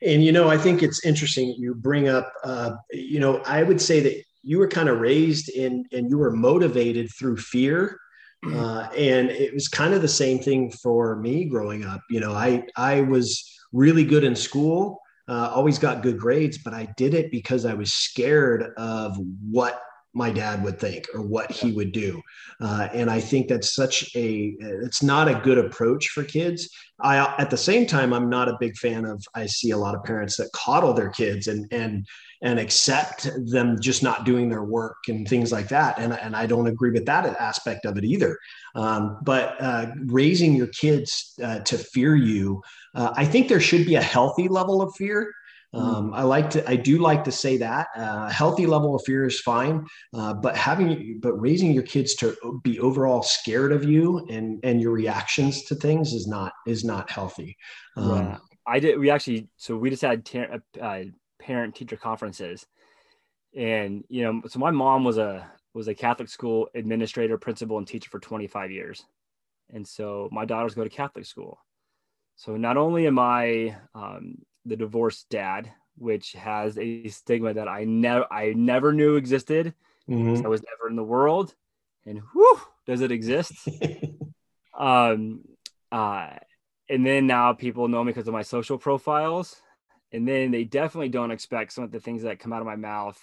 And, 0.02 0.22
you 0.24 0.32
know, 0.32 0.48
I 0.48 0.58
think 0.58 0.82
it's 0.82 1.04
interesting 1.04 1.54
you 1.58 1.74
bring 1.74 2.08
up, 2.08 2.32
uh, 2.44 2.72
you 2.90 3.20
know, 3.20 3.38
I 3.46 3.62
would 3.62 3.80
say 3.80 4.00
that 4.00 4.24
you 4.42 4.58
were 4.58 4.68
kind 4.68 4.88
of 4.88 5.00
raised 5.00 5.48
in 5.48 5.84
and 5.92 6.08
you 6.10 6.18
were 6.18 6.30
motivated 6.30 7.10
through 7.12 7.36
fear. 7.36 7.98
Uh, 8.46 8.88
and 8.96 9.30
it 9.30 9.52
was 9.52 9.68
kind 9.68 9.94
of 9.94 10.02
the 10.02 10.08
same 10.08 10.38
thing 10.38 10.70
for 10.70 11.16
me 11.16 11.44
growing 11.44 11.84
up. 11.84 12.00
You 12.08 12.20
know, 12.20 12.32
I, 12.32 12.64
I 12.76 13.00
was 13.02 13.58
really 13.72 14.04
good 14.04 14.24
in 14.24 14.36
school, 14.36 15.00
uh, 15.28 15.50
always 15.52 15.78
got 15.78 16.02
good 16.02 16.18
grades, 16.18 16.58
but 16.58 16.72
I 16.72 16.88
did 16.96 17.14
it 17.14 17.30
because 17.30 17.64
I 17.64 17.74
was 17.74 17.92
scared 17.92 18.72
of 18.76 19.16
what 19.50 19.80
my 20.14 20.30
dad 20.30 20.64
would 20.64 20.80
think 20.80 21.06
or 21.14 21.20
what 21.20 21.50
he 21.50 21.72
would 21.72 21.92
do. 21.92 22.22
Uh, 22.60 22.88
and 22.94 23.10
I 23.10 23.20
think 23.20 23.48
that's 23.48 23.74
such 23.74 24.14
a, 24.16 24.56
it's 24.58 25.02
not 25.02 25.28
a 25.28 25.34
good 25.34 25.58
approach 25.58 26.08
for 26.08 26.24
kids. 26.24 26.70
I, 27.00 27.34
at 27.38 27.50
the 27.50 27.56
same 27.56 27.86
time, 27.86 28.12
I'm 28.12 28.30
not 28.30 28.48
a 28.48 28.56
big 28.58 28.76
fan 28.76 29.04
of, 29.04 29.22
I 29.34 29.46
see 29.46 29.72
a 29.72 29.76
lot 29.76 29.94
of 29.94 30.04
parents 30.04 30.36
that 30.38 30.50
coddle 30.54 30.94
their 30.94 31.10
kids 31.10 31.46
and, 31.48 31.66
and, 31.72 32.06
and 32.42 32.58
accept 32.58 33.28
them 33.50 33.80
just 33.80 34.02
not 34.02 34.24
doing 34.24 34.48
their 34.48 34.64
work 34.64 34.96
and 35.08 35.26
things 35.26 35.50
like 35.50 35.68
that. 35.68 35.98
And, 35.98 36.12
and 36.12 36.36
I 36.36 36.46
don't 36.46 36.68
agree 36.68 36.90
with 36.90 37.06
that 37.06 37.24
aspect 37.26 37.84
of 37.84 37.98
it 37.98 38.04
either. 38.04 38.38
Um, 38.74 39.18
but 39.22 39.60
uh, 39.60 39.86
raising 40.06 40.54
your 40.54 40.68
kids 40.68 41.34
uh, 41.42 41.60
to 41.60 41.76
fear 41.76 42.14
you, 42.14 42.62
uh, 42.94 43.12
I 43.16 43.24
think 43.24 43.48
there 43.48 43.60
should 43.60 43.86
be 43.86 43.96
a 43.96 44.02
healthy 44.02 44.48
level 44.48 44.80
of 44.80 44.94
fear. 44.94 45.32
Mm-hmm. 45.74 45.84
Um, 45.84 46.14
I 46.14 46.22
like 46.22 46.48
to, 46.50 46.66
I 46.70 46.76
do 46.76 46.98
like 46.98 47.24
to 47.24 47.32
say 47.32 47.58
that 47.58 47.88
uh, 47.94 48.28
a 48.28 48.32
healthy 48.32 48.66
level 48.66 48.94
of 48.94 49.02
fear 49.04 49.26
is 49.26 49.40
fine, 49.40 49.86
uh, 50.14 50.32
but 50.32 50.56
having, 50.56 51.18
but 51.20 51.34
raising 51.34 51.72
your 51.72 51.82
kids 51.82 52.14
to 52.16 52.60
be 52.62 52.80
overall 52.80 53.22
scared 53.22 53.72
of 53.72 53.84
you 53.84 54.26
and 54.30 54.60
and 54.64 54.80
your 54.80 54.92
reactions 54.92 55.64
to 55.64 55.74
things 55.74 56.14
is 56.14 56.26
not 56.26 56.52
is 56.66 56.84
not 56.84 57.10
healthy. 57.10 57.54
Um, 57.96 58.16
yeah. 58.16 58.38
I 58.66 58.80
did. 58.80 58.98
We 58.98 59.10
actually, 59.10 59.48
so 59.56 59.76
we 59.76 59.90
just 59.90 60.02
had 60.02 60.24
ter- 60.24 60.62
uh, 60.80 61.02
parent 61.48 61.74
teacher 61.74 61.96
conferences, 61.96 62.66
and 63.56 64.04
you 64.10 64.22
know, 64.22 64.42
so 64.46 64.58
my 64.58 64.70
mom 64.70 65.02
was 65.02 65.16
a 65.16 65.50
was 65.72 65.88
a 65.88 65.94
Catholic 65.94 66.28
school 66.28 66.68
administrator, 66.74 67.38
principal, 67.38 67.78
and 67.78 67.86
teacher 67.86 68.10
for 68.10 68.20
25 68.20 68.70
years, 68.70 69.02
and 69.72 69.88
so 69.88 70.28
my 70.30 70.44
daughters 70.44 70.74
go 70.74 70.84
to 70.84 70.90
Catholic 70.90 71.24
school. 71.24 71.58
So 72.36 72.58
not 72.58 72.76
only 72.76 73.06
am 73.06 73.18
I 73.18 73.76
um, 73.94 74.36
the 74.66 74.76
divorced 74.76 75.30
dad, 75.30 75.72
which 75.96 76.32
has 76.32 76.76
a 76.76 77.08
stigma 77.08 77.54
that 77.54 77.66
I 77.66 77.84
never 77.84 78.26
I 78.30 78.52
never 78.52 78.92
knew 78.92 79.16
existed. 79.16 79.72
Mm-hmm. 80.08 80.44
I 80.44 80.48
was 80.48 80.62
never 80.62 80.90
in 80.90 80.96
the 80.96 81.02
world, 81.02 81.54
and 82.04 82.20
whew, 82.34 82.60
does 82.86 83.00
it 83.00 83.10
exist? 83.10 83.68
um, 84.78 85.40
uh, 85.90 86.28
and 86.90 87.06
then 87.06 87.26
now 87.26 87.54
people 87.54 87.88
know 87.88 88.04
me 88.04 88.12
because 88.12 88.28
of 88.28 88.34
my 88.34 88.42
social 88.42 88.76
profiles, 88.76 89.62
and 90.12 90.26
then 90.26 90.50
they 90.50 90.64
definitely 90.64 91.08
don't 91.08 91.30
expect 91.30 91.72
some 91.72 91.84
of 91.84 91.90
the 91.90 92.00
things 92.00 92.22
that 92.22 92.38
come 92.38 92.52
out 92.52 92.60
of 92.60 92.66
my 92.66 92.76
mouth 92.76 93.18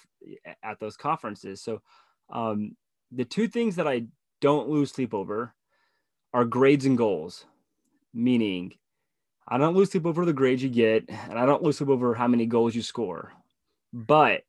at 0.63 0.80
those 0.80 0.98
conferences. 0.98 1.62
So, 1.62 1.82
um, 2.30 2.75
the 3.12 3.25
two 3.25 3.48
things 3.48 3.75
that 3.77 3.88
I 3.88 4.06
don't 4.42 4.70
lose 4.70 4.92
sleep 4.92 5.13
over 5.13 5.54
are 6.34 6.46
grades 6.46 6.86
and 6.86 6.98
goals, 6.98 7.46
meaning 8.13 8.74
I 9.48 9.58
don't 9.58 9.75
lose 9.75 9.92
sleep 9.92 10.06
over 10.06 10.25
the 10.25 10.34
grades 10.34 10.63
you 10.63 10.70
get, 10.70 11.06
and 11.08 11.38
I 11.38 11.46
don't 11.46 11.63
lose 11.63 11.77
sleep 11.77 11.89
over 11.89 12.13
how 12.13 12.27
many 12.27 12.46
goals 12.46 12.75
you 12.75 12.82
score. 12.82 13.32
But 13.94 14.44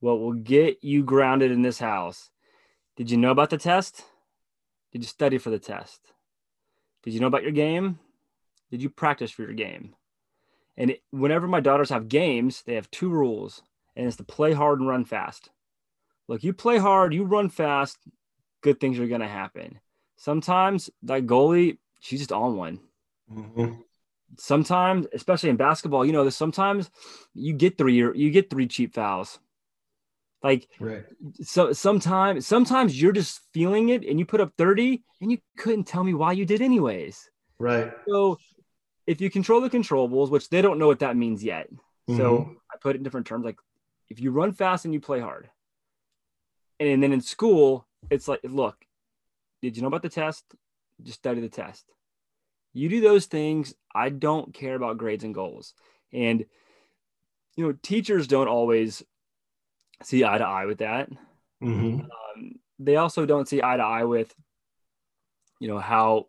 what 0.00 0.20
will 0.20 0.34
get 0.34 0.82
you 0.82 1.02
grounded 1.02 1.50
in 1.50 1.62
this 1.62 1.78
house? 1.78 2.30
Did 2.96 3.10
you 3.10 3.16
know 3.16 3.30
about 3.30 3.50
the 3.50 3.58
test? 3.58 4.04
Did 4.92 5.02
you 5.02 5.08
study 5.08 5.38
for 5.38 5.50
the 5.50 5.58
test? 5.58 6.00
Did 7.02 7.14
you 7.14 7.20
know 7.20 7.26
about 7.26 7.42
your 7.42 7.52
game? 7.52 7.98
Did 8.70 8.82
you 8.82 8.90
practice 8.90 9.30
for 9.30 9.42
your 9.42 9.52
game? 9.52 9.94
And 10.76 10.90
it, 10.90 11.02
whenever 11.10 11.46
my 11.46 11.60
daughters 11.60 11.90
have 11.90 12.08
games, 12.08 12.62
they 12.62 12.74
have 12.74 12.90
two 12.90 13.08
rules, 13.08 13.62
and 13.94 14.06
it's 14.06 14.16
to 14.16 14.24
play 14.24 14.52
hard 14.52 14.80
and 14.80 14.88
run 14.88 15.04
fast. 15.04 15.50
Look, 16.26 16.42
you 16.42 16.52
play 16.52 16.78
hard, 16.78 17.14
you 17.14 17.24
run 17.24 17.48
fast, 17.48 17.98
good 18.62 18.80
things 18.80 18.98
are 18.98 19.06
going 19.06 19.20
to 19.20 19.28
happen. 19.28 19.78
Sometimes 20.16 20.90
that 21.02 21.26
goalie, 21.26 21.78
she's 22.00 22.20
just 22.20 22.32
on 22.32 22.56
one. 22.56 22.80
Mm-hmm 23.32 23.74
sometimes, 24.38 25.06
especially 25.12 25.50
in 25.50 25.56
basketball, 25.56 26.04
you 26.04 26.12
know, 26.12 26.28
sometimes 26.28 26.90
you 27.34 27.52
get 27.54 27.78
three 27.78 27.94
you 27.94 28.30
get 28.30 28.50
three 28.50 28.66
cheap 28.66 28.94
fouls. 28.94 29.38
Like 30.42 30.68
right. 30.78 31.04
so 31.42 31.72
sometimes 31.72 32.46
sometimes 32.46 33.00
you're 33.00 33.12
just 33.12 33.40
feeling 33.54 33.88
it 33.88 34.04
and 34.04 34.18
you 34.18 34.26
put 34.26 34.42
up 34.42 34.52
30 34.58 35.02
and 35.22 35.32
you 35.32 35.38
couldn't 35.56 35.84
tell 35.84 36.04
me 36.04 36.12
why 36.12 36.32
you 36.32 36.44
did 36.44 36.60
anyways. 36.60 37.30
Right. 37.58 37.92
So 38.06 38.38
if 39.06 39.20
you 39.20 39.30
control 39.30 39.60
the 39.60 39.70
controllables, 39.70 40.30
which 40.30 40.48
they 40.48 40.62
don't 40.62 40.78
know 40.78 40.86
what 40.86 41.00
that 41.00 41.16
means 41.16 41.44
yet. 41.44 41.70
Mm-hmm. 42.08 42.16
So 42.16 42.56
I 42.72 42.76
put 42.80 42.94
it 42.94 42.98
in 42.98 43.02
different 43.02 43.26
terms 43.26 43.44
like 43.44 43.58
if 44.08 44.20
you 44.20 44.30
run 44.30 44.52
fast 44.52 44.84
and 44.84 44.94
you 44.94 45.00
play 45.00 45.20
hard. 45.20 45.50
And 46.80 47.02
then 47.02 47.12
in 47.12 47.20
school, 47.20 47.86
it's 48.10 48.28
like, 48.28 48.40
look, 48.42 48.76
did 49.62 49.76
you 49.76 49.82
know 49.82 49.88
about 49.88 50.02
the 50.02 50.08
test? 50.08 50.44
Just 51.02 51.18
study 51.18 51.40
the 51.40 51.48
test. 51.48 51.84
You 52.72 52.88
do 52.88 53.00
those 53.00 53.26
things. 53.26 53.74
I 53.94 54.08
don't 54.08 54.52
care 54.52 54.74
about 54.74 54.98
grades 54.98 55.24
and 55.24 55.34
goals. 55.34 55.74
And, 56.12 56.44
you 57.56 57.64
know, 57.64 57.74
teachers 57.82 58.26
don't 58.26 58.48
always 58.48 59.02
see 60.02 60.24
eye 60.24 60.38
to 60.38 60.44
eye 60.44 60.66
with 60.66 60.78
that. 60.78 61.08
Mm-hmm. 61.62 62.00
Um, 62.00 62.54
they 62.78 62.96
also 62.96 63.26
don't 63.26 63.48
see 63.48 63.62
eye 63.62 63.76
to 63.76 63.82
eye 63.82 64.04
with, 64.04 64.34
you 65.60 65.68
know, 65.68 65.78
how 65.78 66.26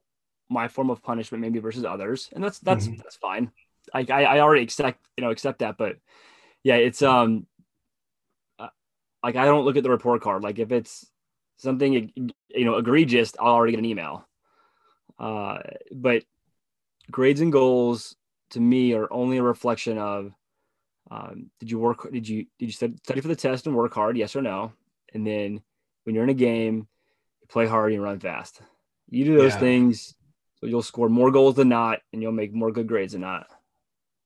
my 0.55 0.67
form 0.67 0.89
of 0.89 1.03
punishment 1.03 1.41
maybe 1.41 1.59
versus 1.59 1.85
others. 1.85 2.29
And 2.33 2.43
that's, 2.43 2.59
that's, 2.59 2.87
mm-hmm. 2.87 2.97
that's 2.97 3.17
fine. 3.17 3.51
I, 3.93 4.05
I, 4.09 4.23
I 4.23 4.39
already 4.39 4.63
accept, 4.63 5.05
you 5.15 5.23
know, 5.23 5.29
accept 5.29 5.59
that. 5.59 5.77
But 5.77 5.97
yeah, 6.63 6.75
it's, 6.75 7.01
um, 7.01 7.45
uh, 8.57 8.69
like 9.21 9.35
I 9.35 9.45
don't 9.45 9.65
look 9.65 9.77
at 9.77 9.83
the 9.83 9.91
report 9.91 10.21
card. 10.21 10.41
Like 10.41 10.57
if 10.57 10.71
it's 10.71 11.05
something, 11.57 12.11
you 12.15 12.65
know, 12.65 12.75
egregious, 12.75 13.33
I'll 13.39 13.53
already 13.53 13.73
get 13.73 13.79
an 13.79 13.85
email. 13.85 14.27
Uh, 15.19 15.59
but 15.91 16.23
grades 17.11 17.41
and 17.41 17.51
goals 17.51 18.15
to 18.51 18.59
me 18.59 18.93
are 18.93 19.11
only 19.11 19.37
a 19.37 19.43
reflection 19.43 19.97
of 19.97 20.33
um, 21.11 21.51
did 21.59 21.69
you 21.69 21.77
work 21.77 22.11
did 22.11 22.27
you 22.27 22.45
did 22.57 22.65
you 22.65 22.71
study 22.71 23.21
for 23.21 23.27
the 23.27 23.35
test 23.35 23.67
and 23.67 23.75
work 23.75 23.93
hard 23.93 24.17
yes 24.17 24.35
or 24.35 24.41
no 24.41 24.73
and 25.13 25.25
then 25.25 25.61
when 26.03 26.15
you're 26.15 26.23
in 26.23 26.31
a 26.31 26.33
game 26.33 26.87
you 27.41 27.47
play 27.47 27.67
hard 27.67 27.91
and 27.91 27.95
you 27.95 28.03
run 28.03 28.19
fast 28.19 28.61
you 29.09 29.23
do 29.23 29.37
those 29.37 29.53
yeah. 29.53 29.59
things 29.59 30.15
you'll 30.67 30.81
score 30.81 31.09
more 31.09 31.31
goals 31.31 31.55
than 31.55 31.69
not 31.69 31.99
and 32.13 32.21
you'll 32.21 32.31
make 32.31 32.53
more 32.53 32.71
good 32.71 32.87
grades 32.87 33.13
than 33.13 33.21
not 33.21 33.47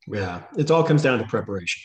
yeah 0.08 0.41
it 0.58 0.72
all 0.72 0.84
comes 0.84 1.01
down 1.01 1.19
to 1.19 1.25
preparation 1.25 1.81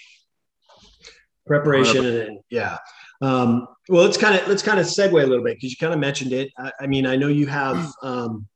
preparation 1.46 2.04
and 2.04 2.38
yeah 2.50 2.78
um, 3.20 3.66
well 3.88 4.04
let's 4.04 4.16
kind 4.16 4.38
of 4.38 4.46
let's 4.49 4.62
kind 4.62 4.80
of 4.80 4.87
segue 4.87 5.12
a 5.12 5.26
little 5.26 5.44
bit 5.44 5.56
because 5.56 5.70
you 5.70 5.76
kind 5.76 5.94
of 5.94 6.00
mentioned 6.00 6.32
it 6.32 6.50
I, 6.58 6.73
I, 6.80 6.87
mean 6.87 7.06
i 7.06 7.16
know 7.16 7.28
you 7.28 7.46
have 7.46 7.92
um, 8.02 8.46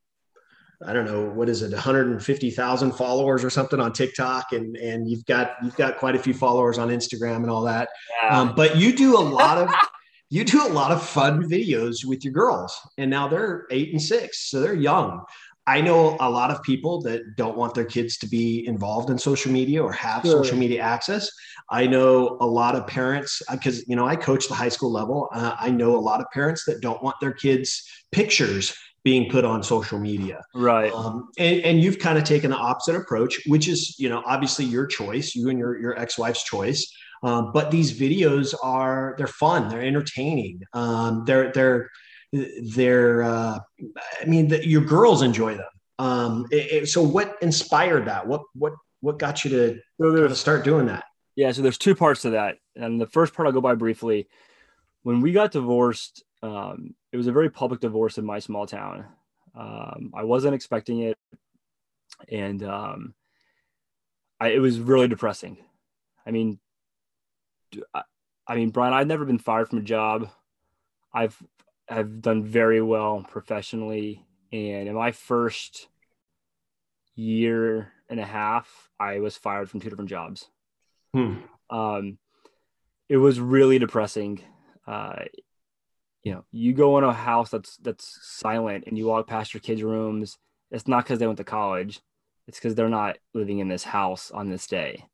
I 0.86 0.92
don't 0.92 1.06
know 1.06 1.24
what 1.24 1.48
is 1.48 1.62
it, 1.62 1.72
150,000 1.72 2.92
followers 2.92 3.42
or 3.42 3.50
something 3.50 3.80
on 3.80 3.92
TikTok, 3.92 4.52
and 4.52 4.76
and 4.76 5.10
you've 5.10 5.24
got 5.26 5.56
you've 5.62 5.74
got 5.76 5.98
quite 5.98 6.14
a 6.14 6.18
few 6.18 6.32
followers 6.32 6.78
on 6.78 6.88
Instagram 6.88 7.36
and 7.36 7.50
all 7.50 7.62
that. 7.64 7.88
Yeah. 8.22 8.38
Um, 8.38 8.52
but 8.54 8.76
you 8.76 8.94
do 8.96 9.16
a 9.16 9.20
lot 9.20 9.58
of 9.58 9.74
you 10.30 10.44
do 10.44 10.64
a 10.64 10.70
lot 10.70 10.92
of 10.92 11.04
fun 11.04 11.42
videos 11.42 12.04
with 12.04 12.24
your 12.24 12.32
girls, 12.32 12.78
and 12.96 13.10
now 13.10 13.26
they're 13.26 13.66
eight 13.70 13.90
and 13.90 14.00
six, 14.00 14.50
so 14.50 14.60
they're 14.60 14.74
young. 14.74 15.24
I 15.68 15.82
know 15.82 16.16
a 16.18 16.30
lot 16.30 16.50
of 16.50 16.62
people 16.62 17.02
that 17.02 17.36
don't 17.36 17.56
want 17.56 17.74
their 17.74 17.84
kids 17.84 18.16
to 18.18 18.26
be 18.26 18.66
involved 18.66 19.10
in 19.10 19.18
social 19.18 19.52
media 19.52 19.82
or 19.82 19.92
have 19.92 20.22
sure. 20.22 20.42
social 20.42 20.56
media 20.56 20.80
access. 20.80 21.30
I 21.68 21.86
know 21.86 22.38
a 22.40 22.46
lot 22.46 22.74
of 22.74 22.86
parents 22.86 23.42
because 23.50 23.86
you 23.86 23.94
know 23.94 24.06
I 24.06 24.16
coach 24.16 24.48
the 24.48 24.54
high 24.54 24.70
school 24.70 24.90
level. 24.90 25.28
Uh, 25.30 25.54
I 25.60 25.70
know 25.70 25.94
a 25.94 26.00
lot 26.10 26.20
of 26.22 26.26
parents 26.32 26.64
that 26.64 26.80
don't 26.80 27.02
want 27.02 27.16
their 27.20 27.32
kids' 27.32 27.86
pictures 28.12 28.74
being 29.04 29.30
put 29.30 29.44
on 29.44 29.62
social 29.62 29.98
media. 29.98 30.42
Right. 30.54 30.92
Um, 30.92 31.28
and, 31.38 31.60
and 31.60 31.80
you've 31.82 31.98
kind 31.98 32.16
of 32.16 32.24
taken 32.24 32.50
the 32.50 32.56
opposite 32.56 32.96
approach, 32.96 33.38
which 33.46 33.68
is, 33.68 33.94
you 33.98 34.08
know, 34.08 34.22
obviously 34.26 34.64
your 34.64 34.86
choice, 34.86 35.34
you 35.34 35.50
and 35.50 35.58
your, 35.58 35.78
your 35.78 35.98
ex-wife's 35.98 36.44
choice. 36.44 36.90
Um, 37.22 37.52
but 37.52 37.70
these 37.70 37.98
videos 37.98 38.54
are, 38.62 39.14
they're 39.16 39.26
fun. 39.26 39.68
They're 39.68 39.82
entertaining. 39.82 40.62
Um, 40.72 41.24
they're, 41.26 41.52
they're, 41.52 41.90
they're, 42.32 43.22
uh, 43.22 43.58
I 44.20 44.24
mean, 44.26 44.48
the, 44.48 44.66
your 44.66 44.82
girls 44.82 45.22
enjoy 45.22 45.56
them. 45.56 45.66
Um, 45.98 46.46
it, 46.50 46.82
it, 46.82 46.88
so 46.88 47.02
what 47.02 47.36
inspired 47.42 48.06
that? 48.06 48.26
What, 48.26 48.42
what, 48.54 48.74
what 49.00 49.18
got 49.18 49.44
you 49.44 49.50
to, 49.50 49.80
so 50.00 50.34
start 50.34 50.64
doing 50.64 50.86
that? 50.86 51.04
Yeah. 51.36 51.52
So 51.52 51.62
there's 51.62 51.78
two 51.78 51.94
parts 51.94 52.22
to 52.22 52.30
that. 52.30 52.56
And 52.76 53.00
the 53.00 53.06
first 53.06 53.34
part 53.34 53.46
I'll 53.46 53.52
go 53.52 53.60
by 53.60 53.74
briefly. 53.74 54.28
When 55.02 55.20
we 55.20 55.32
got 55.32 55.52
divorced, 55.52 56.24
um, 56.42 56.94
it 57.12 57.16
was 57.16 57.28
a 57.28 57.32
very 57.32 57.50
public 57.50 57.80
divorce 57.80 58.18
in 58.18 58.24
my 58.24 58.40
small 58.40 58.66
town. 58.66 59.06
Um, 59.56 60.12
I 60.14 60.24
wasn't 60.24 60.54
expecting 60.54 61.00
it, 61.00 61.16
and 62.30 62.62
um, 62.62 63.14
I, 64.38 64.48
it 64.48 64.58
was 64.58 64.78
really 64.78 65.08
depressing. 65.08 65.56
I 66.26 66.30
mean, 66.30 66.60
I, 67.92 68.02
I 68.46 68.54
mean, 68.54 68.70
Brian, 68.70 68.94
I've 68.94 69.06
never 69.06 69.24
been 69.24 69.38
fired 69.38 69.68
from 69.68 69.78
a 69.78 69.82
job. 69.82 70.30
I've 71.12 71.36
have 71.88 72.20
done 72.20 72.44
very 72.44 72.82
well 72.82 73.24
professionally, 73.28 74.24
and 74.52 74.88
in 74.88 74.94
my 74.94 75.12
first 75.12 75.88
year 77.14 77.92
and 78.08 78.20
a 78.20 78.24
half, 78.24 78.90
I 78.98 79.18
was 79.20 79.36
fired 79.36 79.68
from 79.68 79.80
two 79.80 79.90
different 79.90 80.10
jobs. 80.10 80.48
Hmm. 81.14 81.36
Um, 81.70 82.18
it 83.08 83.16
was 83.16 83.40
really 83.40 83.78
depressing. 83.78 84.40
Uh, 84.86 85.24
you 86.22 86.32
know, 86.32 86.44
you 86.52 86.72
go 86.74 86.98
in 86.98 87.04
a 87.04 87.12
house 87.12 87.50
that's 87.50 87.76
that's 87.78 88.18
silent 88.22 88.84
and 88.86 88.98
you 88.98 89.06
walk 89.06 89.26
past 89.26 89.54
your 89.54 89.60
kids' 89.60 89.82
rooms, 89.82 90.38
it's 90.70 90.88
not 90.88 91.04
because 91.04 91.18
they 91.18 91.26
went 91.26 91.38
to 91.38 91.44
college. 91.44 92.00
It's 92.46 92.58
because 92.58 92.74
they're 92.74 92.88
not 92.88 93.18
living 93.34 93.58
in 93.58 93.68
this 93.68 93.84
house 93.84 94.30
on 94.30 94.48
this 94.48 94.66
day. 94.66 95.04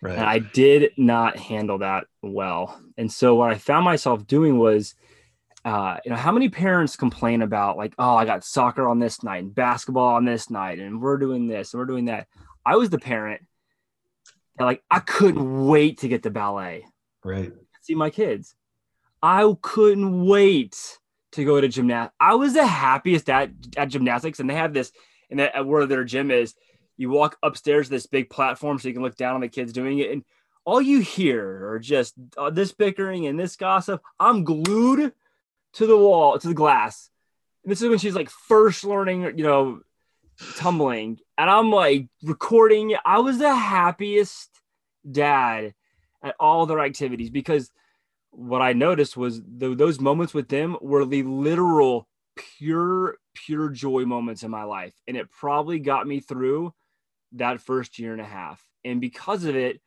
Right. 0.00 0.18
And 0.18 0.24
I 0.24 0.40
did 0.40 0.92
not 0.96 1.36
handle 1.36 1.78
that 1.78 2.06
well. 2.22 2.80
And 2.98 3.10
so 3.10 3.36
what 3.36 3.50
I 3.50 3.58
found 3.58 3.84
myself 3.84 4.26
doing 4.26 4.58
was, 4.58 4.94
uh, 5.64 5.96
you 6.04 6.10
know, 6.10 6.16
how 6.16 6.32
many 6.32 6.48
parents 6.48 6.96
complain 6.96 7.42
about 7.42 7.76
like, 7.76 7.94
oh, 7.98 8.16
I 8.16 8.24
got 8.24 8.44
soccer 8.44 8.88
on 8.88 8.98
this 8.98 9.22
night 9.22 9.44
and 9.44 9.54
basketball 9.54 10.14
on 10.14 10.24
this 10.24 10.50
night, 10.50 10.78
and 10.78 11.00
we're 11.00 11.18
doing 11.18 11.46
this 11.46 11.72
and 11.72 11.78
we're 11.78 11.86
doing 11.86 12.06
that. 12.06 12.26
I 12.64 12.76
was 12.76 12.90
the 12.90 12.98
parent 12.98 13.42
that 14.58 14.64
like 14.64 14.82
I 14.90 15.00
couldn't 15.00 15.66
wait 15.66 15.98
to 15.98 16.08
get 16.08 16.24
to 16.24 16.30
ballet. 16.30 16.84
Right. 17.24 17.52
See 17.82 17.94
my 17.94 18.10
kids. 18.10 18.54
I 19.22 19.54
couldn't 19.62 20.26
wait 20.26 20.98
to 21.32 21.44
go 21.44 21.60
to 21.60 21.68
gymnastics. 21.68 22.14
I 22.18 22.34
was 22.34 22.54
the 22.54 22.66
happiest 22.66 23.30
at, 23.30 23.50
at 23.76 23.86
gymnastics, 23.86 24.40
and 24.40 24.50
they 24.50 24.54
have 24.54 24.74
this, 24.74 24.92
and 25.30 25.38
that 25.38 25.64
where 25.64 25.86
their 25.86 26.04
gym 26.04 26.30
is 26.30 26.54
you 26.96 27.10
walk 27.10 27.36
upstairs 27.42 27.86
to 27.86 27.90
this 27.90 28.06
big 28.06 28.30
platform 28.30 28.78
so 28.78 28.88
you 28.88 28.94
can 28.94 29.02
look 29.02 29.16
down 29.16 29.34
on 29.34 29.40
the 29.40 29.48
kids 29.48 29.72
doing 29.72 29.98
it 29.98 30.10
and 30.10 30.24
all 30.64 30.80
you 30.80 31.00
hear 31.00 31.70
are 31.70 31.78
just 31.78 32.14
uh, 32.36 32.50
this 32.50 32.72
bickering 32.72 33.26
and 33.26 33.38
this 33.38 33.56
gossip 33.56 34.00
i'm 34.20 34.44
glued 34.44 35.12
to 35.74 35.86
the 35.86 35.96
wall 35.96 36.38
to 36.38 36.48
the 36.48 36.54
glass. 36.54 37.10
And 37.64 37.70
this 37.70 37.82
is 37.82 37.88
when 37.88 37.98
she's 37.98 38.14
like 38.14 38.30
first 38.30 38.84
learning 38.84 39.22
you 39.38 39.44
know 39.44 39.80
tumbling. 40.56 41.18
And 41.38 41.50
i'm 41.50 41.70
like 41.70 42.08
recording. 42.22 42.96
I 43.04 43.18
was 43.20 43.38
the 43.38 43.54
happiest 43.54 44.50
dad 45.10 45.74
at 46.22 46.36
all 46.38 46.66
their 46.66 46.80
activities 46.80 47.30
because 47.30 47.70
what 48.30 48.62
i 48.62 48.72
noticed 48.72 49.16
was 49.16 49.42
the, 49.42 49.74
those 49.74 50.00
moments 50.00 50.32
with 50.32 50.48
them 50.48 50.76
were 50.80 51.04
the 51.04 51.22
literal 51.24 52.08
pure 52.36 53.18
pure 53.34 53.68
joy 53.68 54.04
moments 54.04 54.42
in 54.42 54.50
my 54.50 54.64
life. 54.64 54.94
And 55.06 55.16
it 55.16 55.30
probably 55.30 55.78
got 55.78 56.06
me 56.06 56.20
through 56.20 56.72
that 57.32 57.60
first 57.60 57.98
year 57.98 58.12
and 58.12 58.20
a 58.20 58.26
half. 58.26 58.62
And 58.84 59.00
because 59.00 59.44
of 59.44 59.56
it, 59.56 59.80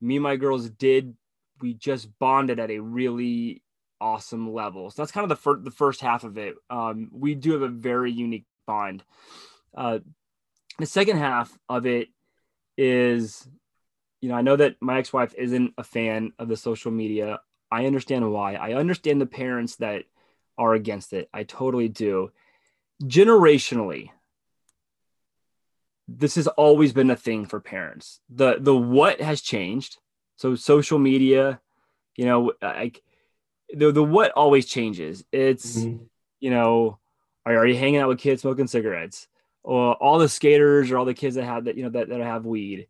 me 0.00 0.16
and 0.16 0.22
my 0.22 0.36
girls 0.36 0.68
did, 0.70 1.14
we 1.60 1.74
just 1.74 2.08
bonded 2.18 2.58
at 2.58 2.70
a 2.70 2.80
really 2.80 3.62
awesome 4.00 4.52
level. 4.52 4.90
So 4.90 5.02
that's 5.02 5.12
kind 5.12 5.24
of 5.24 5.28
the, 5.28 5.36
fir- 5.36 5.60
the 5.60 5.70
first 5.70 6.00
half 6.00 6.24
of 6.24 6.38
it. 6.38 6.54
Um, 6.70 7.10
we 7.12 7.34
do 7.34 7.52
have 7.52 7.62
a 7.62 7.68
very 7.68 8.12
unique 8.12 8.46
bond. 8.66 9.02
Uh, 9.76 10.00
the 10.78 10.86
second 10.86 11.18
half 11.18 11.56
of 11.68 11.86
it 11.86 12.08
is, 12.76 13.48
you 14.20 14.28
know, 14.28 14.34
I 14.34 14.42
know 14.42 14.56
that 14.56 14.76
my 14.80 14.98
ex 14.98 15.12
wife 15.12 15.34
isn't 15.36 15.74
a 15.78 15.84
fan 15.84 16.32
of 16.38 16.48
the 16.48 16.56
social 16.56 16.90
media. 16.90 17.40
I 17.70 17.86
understand 17.86 18.30
why. 18.30 18.54
I 18.54 18.74
understand 18.74 19.20
the 19.20 19.26
parents 19.26 19.76
that 19.76 20.04
are 20.58 20.74
against 20.74 21.12
it. 21.12 21.28
I 21.32 21.44
totally 21.44 21.88
do. 21.88 22.30
Generationally, 23.02 24.10
this 26.08 26.36
has 26.36 26.46
always 26.46 26.92
been 26.92 27.10
a 27.10 27.16
thing 27.16 27.46
for 27.46 27.60
parents. 27.60 28.20
The 28.28 28.56
the 28.60 28.76
what 28.76 29.20
has 29.20 29.40
changed. 29.40 29.98
So 30.36 30.54
social 30.54 30.98
media, 30.98 31.60
you 32.16 32.26
know, 32.26 32.52
like 32.62 33.02
the 33.72 33.92
the 33.92 34.02
what 34.02 34.32
always 34.32 34.66
changes. 34.66 35.24
It's 35.32 35.78
mm-hmm. 35.78 36.04
you 36.40 36.50
know, 36.50 36.98
are, 37.44 37.66
you 37.66 37.76
hanging 37.76 38.00
out 38.00 38.08
with 38.08 38.18
kids 38.18 38.42
smoking 38.42 38.66
cigarettes? 38.66 39.28
Or 39.62 39.94
all 39.94 40.18
the 40.18 40.28
skaters 40.28 40.90
or 40.90 40.98
all 40.98 41.04
the 41.04 41.14
kids 41.14 41.34
that 41.34 41.44
have 41.44 41.64
that, 41.64 41.76
you 41.76 41.82
know, 41.82 41.90
that, 41.90 42.08
that 42.08 42.20
have 42.20 42.46
weed. 42.46 42.86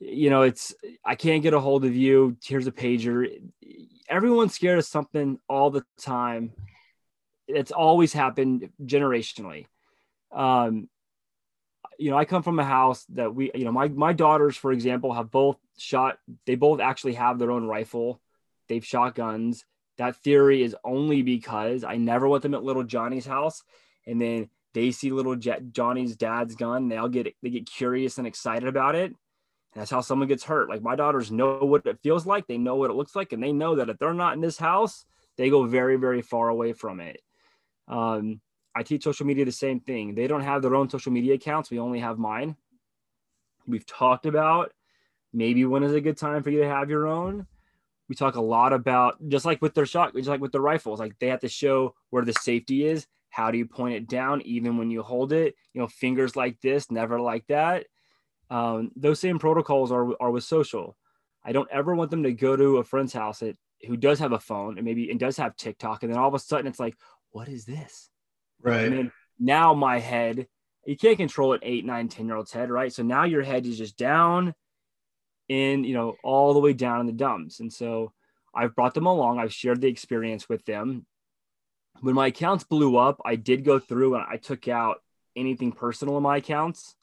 You 0.00 0.28
know, 0.28 0.42
it's 0.42 0.74
I 1.02 1.14
can't 1.14 1.42
get 1.42 1.54
a 1.54 1.60
hold 1.60 1.86
of 1.86 1.94
you. 1.94 2.36
Here's 2.44 2.66
a 2.66 2.72
pager. 2.72 3.40
Everyone's 4.08 4.54
scared 4.54 4.78
of 4.78 4.84
something 4.84 5.38
all 5.48 5.70
the 5.70 5.82
time. 5.98 6.52
It's 7.48 7.72
always 7.72 8.12
happened 8.12 8.68
generationally. 8.84 9.66
Um, 10.30 10.90
you 11.98 12.10
know, 12.10 12.18
I 12.18 12.26
come 12.26 12.42
from 12.42 12.58
a 12.58 12.64
house 12.64 13.04
that 13.10 13.34
we, 13.34 13.50
you 13.54 13.64
know, 13.64 13.72
my 13.72 13.88
my 13.88 14.12
daughters, 14.12 14.58
for 14.58 14.72
example, 14.72 15.14
have 15.14 15.30
both 15.30 15.56
shot. 15.78 16.18
They 16.44 16.54
both 16.54 16.80
actually 16.80 17.14
have 17.14 17.38
their 17.38 17.50
own 17.50 17.64
rifle. 17.64 18.20
They've 18.68 18.84
shot 18.84 19.14
guns. 19.14 19.64
That 19.98 20.16
theory 20.16 20.62
is 20.62 20.76
only 20.84 21.22
because 21.22 21.84
I 21.84 21.96
never 21.96 22.28
went 22.28 22.42
them 22.42 22.54
at 22.54 22.64
little 22.64 22.84
Johnny's 22.84 23.26
house, 23.26 23.62
and 24.06 24.20
then 24.20 24.48
they 24.74 24.90
see 24.90 25.12
little 25.12 25.36
Johnny's 25.36 26.16
dad's 26.16 26.56
gun. 26.56 26.88
They 26.88 26.96
all 26.96 27.08
get 27.08 27.32
they 27.42 27.50
get 27.50 27.70
curious 27.70 28.18
and 28.18 28.26
excited 28.26 28.68
about 28.68 28.96
it. 28.96 29.06
And 29.06 29.80
that's 29.80 29.90
how 29.90 30.00
someone 30.00 30.28
gets 30.28 30.44
hurt. 30.44 30.68
Like 30.68 30.82
my 30.82 30.96
daughters 30.96 31.30
know 31.30 31.58
what 31.58 31.86
it 31.86 32.00
feels 32.02 32.26
like. 32.26 32.46
They 32.46 32.58
know 32.58 32.76
what 32.76 32.90
it 32.90 32.94
looks 32.94 33.14
like, 33.14 33.32
and 33.32 33.42
they 33.42 33.52
know 33.52 33.76
that 33.76 33.88
if 33.88 33.98
they're 33.98 34.12
not 34.14 34.34
in 34.34 34.40
this 34.40 34.58
house, 34.58 35.04
they 35.36 35.48
go 35.48 35.64
very 35.64 35.96
very 35.96 36.22
far 36.22 36.48
away 36.48 36.72
from 36.72 37.00
it. 37.00 37.20
Um, 37.86 38.40
I 38.74 38.82
teach 38.82 39.04
social 39.04 39.26
media 39.26 39.44
the 39.44 39.52
same 39.52 39.78
thing. 39.78 40.14
They 40.14 40.26
don't 40.26 40.42
have 40.42 40.62
their 40.62 40.74
own 40.74 40.90
social 40.90 41.12
media 41.12 41.34
accounts. 41.34 41.70
We 41.70 41.78
only 41.78 42.00
have 42.00 42.18
mine. 42.18 42.56
We've 43.66 43.86
talked 43.86 44.26
about 44.26 44.72
maybe 45.32 45.64
when 45.64 45.84
is 45.84 45.92
a 45.92 46.00
good 46.00 46.16
time 46.16 46.42
for 46.42 46.50
you 46.50 46.60
to 46.60 46.68
have 46.68 46.90
your 46.90 47.06
own. 47.06 47.46
We 48.08 48.14
talk 48.14 48.36
a 48.36 48.40
lot 48.40 48.72
about 48.72 49.16
just 49.28 49.44
like 49.44 49.62
with 49.62 49.74
their 49.74 49.86
shot, 49.86 50.14
just 50.14 50.28
like 50.28 50.40
with 50.40 50.52
the 50.52 50.60
rifles, 50.60 51.00
like 51.00 51.18
they 51.18 51.28
have 51.28 51.40
to 51.40 51.48
show 51.48 51.94
where 52.10 52.24
the 52.24 52.34
safety 52.34 52.86
is. 52.86 53.06
How 53.30 53.50
do 53.50 53.58
you 53.58 53.66
point 53.66 53.94
it 53.94 54.08
down 54.08 54.42
even 54.42 54.76
when 54.78 54.90
you 54.90 55.02
hold 55.02 55.32
it? 55.32 55.54
You 55.72 55.80
know, 55.80 55.88
fingers 55.88 56.36
like 56.36 56.60
this, 56.60 56.90
never 56.90 57.18
like 57.20 57.46
that. 57.48 57.86
Um, 58.50 58.92
those 58.94 59.20
same 59.20 59.38
protocols 59.38 59.90
are, 59.90 60.10
are 60.20 60.30
with 60.30 60.44
social. 60.44 60.96
I 61.44 61.52
don't 61.52 61.70
ever 61.70 61.94
want 61.94 62.10
them 62.10 62.22
to 62.22 62.32
go 62.32 62.56
to 62.56 62.78
a 62.78 62.84
friend's 62.84 63.12
house 63.12 63.40
that, 63.40 63.56
who 63.86 63.96
does 63.96 64.18
have 64.20 64.32
a 64.32 64.38
phone 64.38 64.78
and 64.78 64.84
maybe 64.84 65.10
and 65.10 65.20
does 65.20 65.36
have 65.36 65.56
TikTok, 65.56 66.02
and 66.02 66.12
then 66.12 66.18
all 66.18 66.28
of 66.28 66.34
a 66.34 66.38
sudden 66.38 66.66
it's 66.66 66.80
like, 66.80 66.96
what 67.30 67.48
is 67.48 67.64
this? 67.64 68.08
Right. 68.62 68.84
And 68.84 68.96
then 68.96 69.12
now 69.38 69.74
my 69.74 69.98
head, 69.98 70.46
you 70.86 70.96
can't 70.96 71.18
control 71.18 71.52
an 71.52 71.60
eight, 71.62 71.84
nine, 71.84 72.08
10 72.08 72.26
year 72.26 72.36
old's 72.36 72.52
head, 72.52 72.70
right? 72.70 72.92
So 72.92 73.02
now 73.02 73.24
your 73.24 73.42
head 73.42 73.66
is 73.66 73.78
just 73.78 73.96
down 73.96 74.54
in, 75.48 75.84
you 75.84 75.94
know, 75.94 76.16
all 76.22 76.54
the 76.54 76.60
way 76.60 76.72
down 76.72 77.00
in 77.00 77.06
the 77.06 77.12
dumps. 77.12 77.60
And 77.60 77.72
so 77.72 78.12
I've 78.54 78.74
brought 78.74 78.94
them 78.94 79.06
along. 79.06 79.38
I've 79.38 79.52
shared 79.52 79.80
the 79.80 79.88
experience 79.88 80.48
with 80.48 80.64
them. 80.64 81.06
When 82.00 82.14
my 82.14 82.28
accounts 82.28 82.64
blew 82.64 82.96
up, 82.96 83.20
I 83.24 83.36
did 83.36 83.64
go 83.64 83.78
through 83.78 84.16
and 84.16 84.24
I 84.28 84.36
took 84.36 84.68
out 84.68 85.02
anything 85.36 85.72
personal 85.72 86.16
in 86.16 86.22
my 86.22 86.38
accounts. 86.38 86.96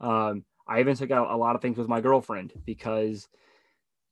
Um, 0.00 0.44
I 0.66 0.80
even 0.80 0.96
took 0.96 1.10
out 1.10 1.30
a 1.30 1.36
lot 1.36 1.56
of 1.56 1.62
things 1.62 1.78
with 1.78 1.88
my 1.88 2.00
girlfriend 2.00 2.52
because, 2.64 3.28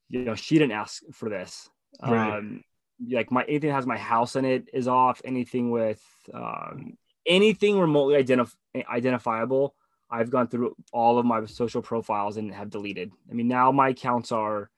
you 0.09 0.24
know, 0.24 0.35
she 0.35 0.59
didn't 0.59 0.72
ask 0.72 1.02
for 1.12 1.29
this. 1.29 1.68
Right. 2.02 2.38
Um, 2.38 2.62
like 3.11 3.31
my 3.31 3.42
anything 3.44 3.68
that 3.68 3.74
has 3.74 3.87
my 3.87 3.98
house 3.98 4.37
in 4.37 4.44
it 4.44 4.70
is 4.72 4.88
off. 4.88 5.20
Anything 5.24 5.70
with 5.70 6.02
um, 6.33 6.96
anything 7.26 7.79
remotely 7.79 8.22
identif- 8.22 8.55
identifiable, 8.74 9.74
I've 10.10 10.30
gone 10.30 10.48
through 10.48 10.76
all 10.92 11.18
of 11.18 11.26
my 11.26 11.44
social 11.46 11.82
profiles 11.82 12.36
and 12.36 12.52
have 12.52 12.70
deleted. 12.70 13.12
I 13.30 13.34
mean, 13.34 13.48
now 13.48 13.72
my 13.72 13.90
accounts 13.90 14.32
are. 14.32 14.70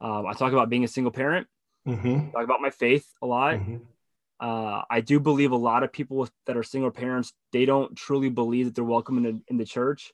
Um, 0.00 0.26
I 0.26 0.32
talk 0.32 0.52
about 0.52 0.68
being 0.68 0.84
a 0.84 0.88
single 0.88 1.12
parent. 1.12 1.46
Mm-hmm. 1.86 2.30
Talk 2.30 2.44
about 2.44 2.60
my 2.60 2.70
faith 2.70 3.06
a 3.22 3.26
lot. 3.26 3.54
Mm-hmm. 3.54 3.76
Uh, 4.40 4.82
I 4.90 5.00
do 5.00 5.20
believe 5.20 5.52
a 5.52 5.56
lot 5.56 5.84
of 5.84 5.92
people 5.92 6.28
that 6.46 6.56
are 6.56 6.64
single 6.64 6.90
parents 6.90 7.32
they 7.52 7.64
don't 7.64 7.96
truly 7.96 8.28
believe 8.28 8.66
that 8.66 8.74
they're 8.74 8.82
welcome 8.82 9.18
in 9.18 9.22
the, 9.22 9.40
in 9.48 9.56
the 9.56 9.64
church. 9.64 10.12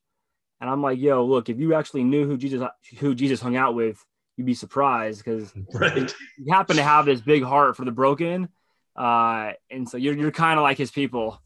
And 0.61 0.69
I'm 0.69 0.83
like, 0.83 0.99
yo, 0.99 1.25
look, 1.25 1.49
if 1.49 1.59
you 1.59 1.75
actually 1.75 2.05
knew 2.05 2.27
who 2.27 2.37
Jesus 2.37 2.63
who 2.99 3.15
Jesus 3.15 3.41
hung 3.41 3.57
out 3.57 3.75
with, 3.75 4.05
you'd 4.37 4.47
be 4.47 4.55
surprised 4.55 5.25
because 5.25 5.53
right. 5.75 6.13
you 6.37 6.53
happen 6.53 6.77
to 6.77 6.83
have 6.83 7.07
this 7.07 7.21
big 7.21 7.43
heart 7.43 7.77
for 7.77 7.85
the 7.85 7.91
broken, 7.91 8.49
uh, 8.97 9.53
and 9.71 9.89
so 9.89 9.97
you're 9.97 10.17
you're 10.17 10.31
kind 10.31 10.59
of 10.59 10.63
like 10.63 10.79
his 10.79 10.91
people. 10.91 11.41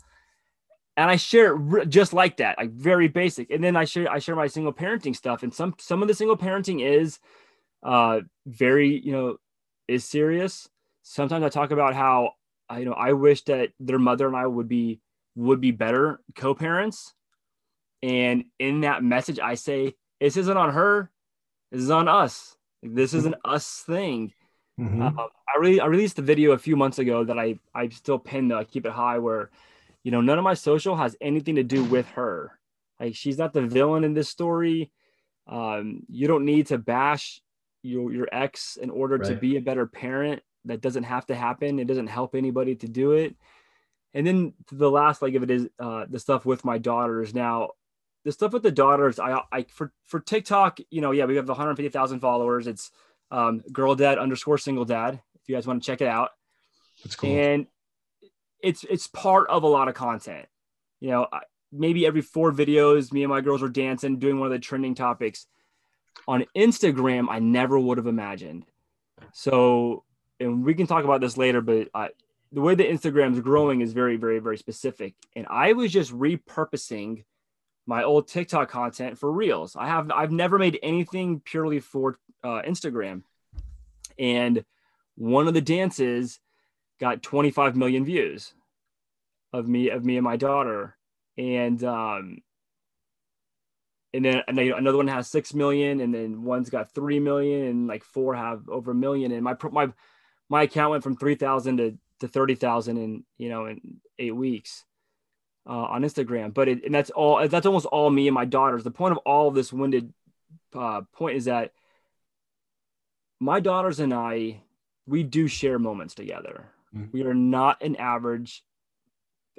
And 0.96 1.11
I 1.11 1.16
share 1.16 1.57
it 1.78 1.88
just 1.88 2.12
like 2.12 2.37
that, 2.37 2.59
like 2.59 2.70
very 2.70 3.09
basic. 3.09 3.50
And 3.50 3.64
then 3.64 3.76
I 3.76 3.85
share 3.85 4.11
I 4.11 4.18
share 4.18 4.37
my 4.37 4.46
single 4.46 4.72
parenting 4.72 5.16
stuff, 5.16 5.42
and 5.42 5.52
some 5.52 5.74
some 5.78 6.02
of 6.02 6.09
the 6.09 6.14
single 6.14 6.37
parenting 6.37 6.85
is 6.85 7.18
uh, 7.83 8.20
very 8.46 9.00
you 9.00 9.12
know 9.12 9.37
is 9.88 10.05
serious. 10.05 10.68
Sometimes 11.02 11.44
I 11.44 11.48
talk 11.48 11.70
about 11.70 11.94
how 11.94 12.33
I, 12.68 12.81
you 12.81 12.85
know 12.85 12.92
I 12.92 13.14
wish 13.14 13.42
that 13.44 13.70
their 13.81 13.98
mother 13.98 14.26
and 14.26 14.37
I 14.37 14.46
would 14.46 14.68
be 14.68 15.00
would 15.35 15.61
be 15.61 15.70
better 15.70 16.20
co-parents. 16.37 17.14
And 18.02 18.44
in 18.59 18.81
that 18.83 19.02
message, 19.02 19.38
I 19.38 19.55
say 19.55 19.94
this 20.20 20.37
isn't 20.37 20.57
on 20.57 20.72
her, 20.72 21.11
this 21.70 21.81
is 21.81 21.90
on 21.90 22.09
us 22.09 22.57
this 22.83 23.14
is 23.14 23.26
an 23.26 23.37
us 23.44 23.83
thing. 23.87 24.33
Mm-hmm. 24.78 25.02
Uh, 25.02 25.11
I 25.22 25.59
really 25.61 25.81
I 25.81 25.87
released 25.87 26.18
a 26.18 26.22
video 26.22 26.52
a 26.52 26.59
few 26.59 26.76
months 26.76 26.98
ago 26.98 27.24
that 27.24 27.38
I 27.38 27.59
I 27.74 27.88
still 27.88 28.18
pinned. 28.18 28.52
I 28.52 28.64
keep 28.64 28.87
it 28.87 28.92
high 28.92 29.18
where, 29.18 29.50
you 30.03 30.11
know, 30.11 30.21
none 30.21 30.38
of 30.38 30.45
my 30.45 30.55
social 30.55 30.97
has 30.97 31.17
anything 31.21 31.57
to 31.57 31.62
do 31.62 31.85
with 31.85 32.07
her. 32.11 32.59
Like 32.99 33.15
she's 33.15 33.38
not 33.38 33.53
the 33.53 33.62
villain 33.62 34.05
in 34.05 34.15
this 34.15 34.29
story. 34.29 34.91
Um, 35.47 36.03
you 36.09 36.29
don't 36.29 36.45
need 36.45 36.69
to 36.69 36.79
bash 36.79 37.41
your 37.83 38.12
your 38.12 38.29
ex 38.31 38.77
in 38.77 38.91
order 38.91 39.17
right. 39.17 39.29
to 39.29 39.35
be 39.35 39.57
a 39.57 39.61
better 39.61 39.87
parent. 39.87 40.43
That 40.67 40.81
doesn't 40.81 41.05
have 41.05 41.27
to 41.27 41.35
happen. 41.35 41.81
It 41.81 41.88
doesn't 41.88 42.07
help 42.07 42.35
anybody 42.35 42.77
to 42.77 42.88
do 42.88 43.12
it. 43.12 43.35
And 44.15 44.27
then 44.27 44.53
the 44.71 44.91
last 44.91 45.23
leg 45.23 45.35
of 45.37 45.43
it 45.43 45.51
is 45.51 45.69
uh, 45.81 46.05
the 46.09 46.21
stuff 46.21 46.45
with 46.45 46.65
my 46.65 46.79
daughters. 46.79 47.35
Now, 47.35 47.71
the 48.25 48.31
stuff 48.31 48.53
with 48.53 48.62
the 48.62 48.71
daughters, 48.71 49.19
I, 49.19 49.41
I 49.51 49.62
for 49.65 49.93
for 50.05 50.21
TikTok, 50.21 50.79
you 50.91 51.01
know, 51.01 51.11
yeah, 51.11 51.25
we 51.25 51.37
have 51.37 51.49
150,000 51.49 52.21
followers. 52.21 52.67
It's 52.67 52.91
um, 53.31 53.62
girl 53.73 53.95
dad 53.95 54.19
underscore 54.19 54.59
single 54.59 54.85
dad. 54.85 55.21
If 55.35 55.49
you 55.49 55.57
guys 55.57 55.67
want 55.67 55.83
to 55.83 55.87
check 55.87 56.01
it 56.01 56.07
out, 56.07 56.31
that's 57.03 57.17
cool. 57.17 57.31
And 57.31 57.67
it's 58.62 58.85
it's 58.85 59.07
part 59.09 59.48
of 59.51 59.62
a 59.62 59.68
lot 59.68 59.88
of 59.88 59.94
content. 59.94 60.46
You 61.01 61.11
know, 61.11 61.27
maybe 61.72 62.07
every 62.07 62.20
four 62.20 62.53
videos, 62.53 63.12
me 63.12 63.22
and 63.22 63.31
my 63.31 63.40
girls 63.40 63.62
are 63.62 63.68
dancing, 63.68 64.18
doing 64.18 64.38
one 64.38 64.46
of 64.46 64.53
the 64.53 64.59
trending 64.59 64.94
topics. 64.94 65.46
On 66.29 66.44
Instagram, 66.57 67.27
I 67.29 67.38
never 67.38 67.79
would 67.79 67.98
have 67.98 68.07
imagined. 68.07 68.66
So, 69.33 70.05
and 70.38 70.64
we 70.64 70.75
can 70.75 70.87
talk 70.87 71.05
about 71.05 71.20
this 71.20 71.37
later, 71.37 71.61
but 71.61 71.88
I, 71.94 72.11
the 72.53 72.61
way 72.61 72.75
that 72.75 72.88
Instagram's 72.88 73.40
growing 73.40 73.81
is 73.81 73.92
very, 73.92 74.16
very, 74.16 74.38
very 74.38 74.59
specific. 74.59 75.14
And 75.35 75.46
I 75.48 75.72
was 75.72 75.90
just 75.90 76.12
repurposing 76.12 77.25
my 77.87 78.05
old 78.05 78.29
TikTok 78.29 78.68
content 78.68 79.18
for 79.18 79.33
Reels. 79.33 79.75
I 79.75 79.88
have 79.88 80.11
I've 80.11 80.31
never 80.31 80.59
made 80.59 80.79
anything 80.83 81.40
purely 81.40 81.81
for 81.81 82.18
uh, 82.44 82.62
Instagram, 82.62 83.22
and 84.18 84.64
one 85.16 85.48
of 85.48 85.55
the 85.55 85.61
dances 85.61 86.38
got 87.03 87.21
25 87.21 87.75
million 87.75 88.05
views 88.05 88.55
of 89.53 89.67
me 89.67 89.91
of 89.91 90.05
me 90.05 90.17
and 90.17 90.25
my 90.25 90.37
daughter, 90.37 90.97
and 91.37 91.83
um, 91.83 92.38
and 94.15 94.25
then 94.25 94.43
another 94.47 94.97
one 94.99 95.09
has 95.09 95.27
six 95.27 95.53
million, 95.53 96.01
and 96.01 96.15
then 96.15 96.45
one's 96.45 96.71
got 96.71 96.95
three 96.95 97.19
million, 97.19 97.67
and 97.67 97.87
like 97.88 98.05
four 98.05 98.37
have 98.37 98.69
over 98.69 98.93
a 98.93 98.95
million. 98.95 99.33
And 99.33 99.43
my 99.43 99.57
my 99.73 99.88
my 100.49 100.62
account 100.62 100.93
went 100.93 101.03
from 101.03 101.17
three 101.17 101.35
thousand 101.35 101.79
to 101.79 101.99
to 102.21 102.29
thirty 102.29 102.55
thousand 102.55 102.99
in 102.99 103.25
you 103.37 103.49
know 103.49 103.67
in 103.67 104.01
eight 104.21 104.37
weeks 104.37 104.85
uh, 105.69 105.73
on 105.73 106.03
Instagram. 106.03 106.55
But 106.55 106.69
it, 106.69 106.85
and 106.85 106.95
that's 106.95 107.11
all 107.11 107.49
that's 107.49 107.67
almost 107.67 107.87
all 107.87 108.11
me 108.11 108.29
and 108.29 108.35
my 108.35 108.45
daughters. 108.45 108.85
The 108.85 108.93
point 108.93 109.11
of 109.11 109.19
all 109.27 109.49
of 109.49 109.57
this 109.57 109.73
winded 109.73 110.15
uh, 110.73 111.01
point 111.12 111.37
is 111.37 111.47
that 111.47 111.73
my 113.41 113.59
daughters 113.59 113.99
and 113.99 114.15
I 114.15 114.61
we 115.05 115.25
do 115.25 115.49
share 115.49 115.81
moments 115.81 116.15
together. 116.15 116.69
Mm-hmm. 116.94 117.07
We 117.12 117.22
are 117.24 117.35
not 117.35 117.83
an 117.83 117.96
average 117.96 118.64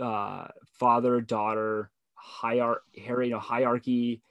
uh, 0.02 0.48
father 0.80 1.22
daughter 1.22 1.91
hierarchy, 2.15 2.84
you 2.96 3.30
know, 3.30 3.39
hierarchy 3.39 4.22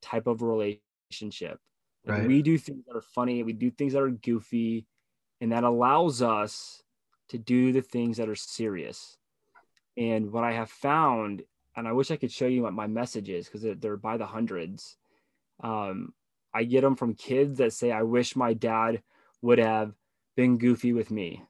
type 0.00 0.26
of 0.26 0.42
relationship. 0.42 1.60
Right. 2.06 2.26
We 2.26 2.42
do 2.42 2.58
things 2.58 2.84
that 2.86 2.96
are 2.96 3.02
funny. 3.02 3.42
We 3.42 3.52
do 3.52 3.70
things 3.70 3.92
that 3.92 4.02
are 4.02 4.10
goofy, 4.10 4.86
and 5.40 5.52
that 5.52 5.64
allows 5.64 6.22
us 6.22 6.82
to 7.28 7.38
do 7.38 7.72
the 7.72 7.82
things 7.82 8.18
that 8.18 8.28
are 8.28 8.34
serious. 8.34 9.16
And 9.96 10.32
what 10.32 10.44
I 10.44 10.52
have 10.52 10.70
found, 10.70 11.42
and 11.76 11.88
I 11.88 11.92
wish 11.92 12.10
I 12.10 12.16
could 12.16 12.32
show 12.32 12.46
you 12.46 12.62
what 12.62 12.72
my 12.72 12.86
messages 12.86 13.46
because 13.46 13.62
they're, 13.62 13.74
they're, 13.74 13.96
by 13.96 14.16
the 14.16 14.26
hundreds. 14.26 14.96
Um, 15.62 16.12
I 16.52 16.64
get 16.64 16.82
them 16.82 16.96
from 16.96 17.14
kids 17.14 17.58
that 17.58 17.72
say, 17.72 17.90
"I 17.90 18.02
wish 18.02 18.36
my 18.36 18.54
dad 18.54 19.02
would 19.42 19.58
have 19.58 19.94
been 20.36 20.58
goofy 20.58 20.92
with 20.92 21.10
me. 21.10 21.42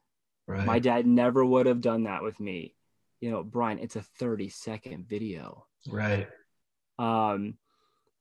Right. 0.46 0.66
My 0.66 0.78
dad 0.78 1.06
never 1.06 1.44
would 1.44 1.66
have 1.66 1.80
done 1.80 2.04
that 2.04 2.22
with 2.22 2.38
me." 2.40 2.74
You 3.20 3.30
know, 3.30 3.42
Brian, 3.42 3.78
it's 3.78 3.96
a 3.96 4.02
30 4.02 4.48
second 4.48 5.08
video. 5.08 5.66
Right. 5.88 6.28
Um, 6.98 7.54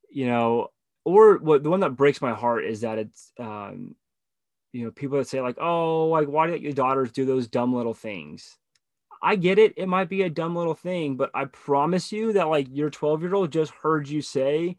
you 0.09 0.27
know, 0.27 0.69
or 1.03 1.37
what 1.37 1.63
the 1.63 1.69
one 1.69 1.81
that 1.81 1.97
breaks 1.97 2.21
my 2.21 2.33
heart 2.33 2.65
is 2.65 2.81
that 2.81 2.97
it's 2.97 3.31
um, 3.39 3.95
you 4.71 4.85
know, 4.85 4.91
people 4.91 5.17
that 5.17 5.27
say 5.27 5.41
like, 5.41 5.57
"Oh, 5.59 6.07
like 6.07 6.27
why 6.27 6.47
do 6.47 6.55
your 6.55 6.73
daughters 6.73 7.11
do 7.11 7.25
those 7.25 7.47
dumb 7.47 7.73
little 7.73 7.93
things?" 7.93 8.57
I 9.23 9.37
get 9.37 9.57
it. 9.57 9.73
It 9.77 9.87
might 9.87 10.09
be 10.09 10.23
a 10.23 10.29
dumb 10.29 10.53
little 10.53 10.73
thing, 10.73 11.15
but 11.15 11.31
I 11.33 11.45
promise 11.45 12.11
you 12.11 12.33
that 12.33 12.49
like 12.49 12.67
your 12.69 12.89
12 12.89 13.21
year 13.21 13.33
old 13.33 13.51
just 13.51 13.71
heard 13.71 14.09
you 14.09 14.21
say 14.21 14.75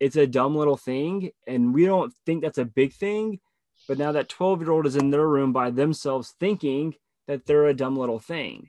it's 0.00 0.16
a 0.16 0.26
dumb 0.26 0.56
little 0.56 0.76
thing. 0.76 1.32
And 1.46 1.74
we 1.74 1.84
don't 1.84 2.12
think 2.24 2.42
that's 2.42 2.58
a 2.58 2.64
big 2.64 2.94
thing. 2.94 3.40
But 3.88 3.98
now 3.98 4.12
that 4.12 4.28
12 4.28 4.60
year 4.60 4.70
old 4.70 4.86
is 4.86 4.96
in 4.96 5.10
their 5.10 5.26
room 5.26 5.52
by 5.52 5.70
themselves 5.70 6.34
thinking 6.38 6.94
that 7.26 7.46
they're 7.46 7.66
a 7.66 7.74
dumb 7.74 7.96
little 7.96 8.18
thing. 8.18 8.68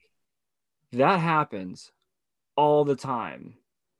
That 0.94 1.20
happens 1.20 1.92
all 2.56 2.86
the 2.86 2.96
time. 2.96 3.56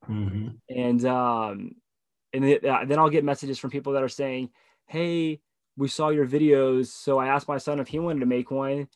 Mm-hmm. 0.10 0.48
And, 0.70 1.06
um, 1.06 1.76
and 2.34 2.60
then 2.62 2.98
I'll 2.98 3.10
get 3.10 3.24
messages 3.24 3.60
from 3.60 3.70
people 3.70 3.94
that 3.94 4.04
are 4.04 4.10
saying, 4.10 4.50
Hey, 4.88 5.42
we 5.78 5.88
saw 5.88 6.10
your 6.10 6.26
videos. 6.26 6.88
So 6.88 7.20
I 7.20 7.28
asked 7.28 7.48
my 7.48 7.58
son 7.58 7.80
if 7.80 7.90
he 7.90 8.00
wanted 8.00 8.22
to 8.22 8.26
make 8.26 8.50
one 8.50 8.88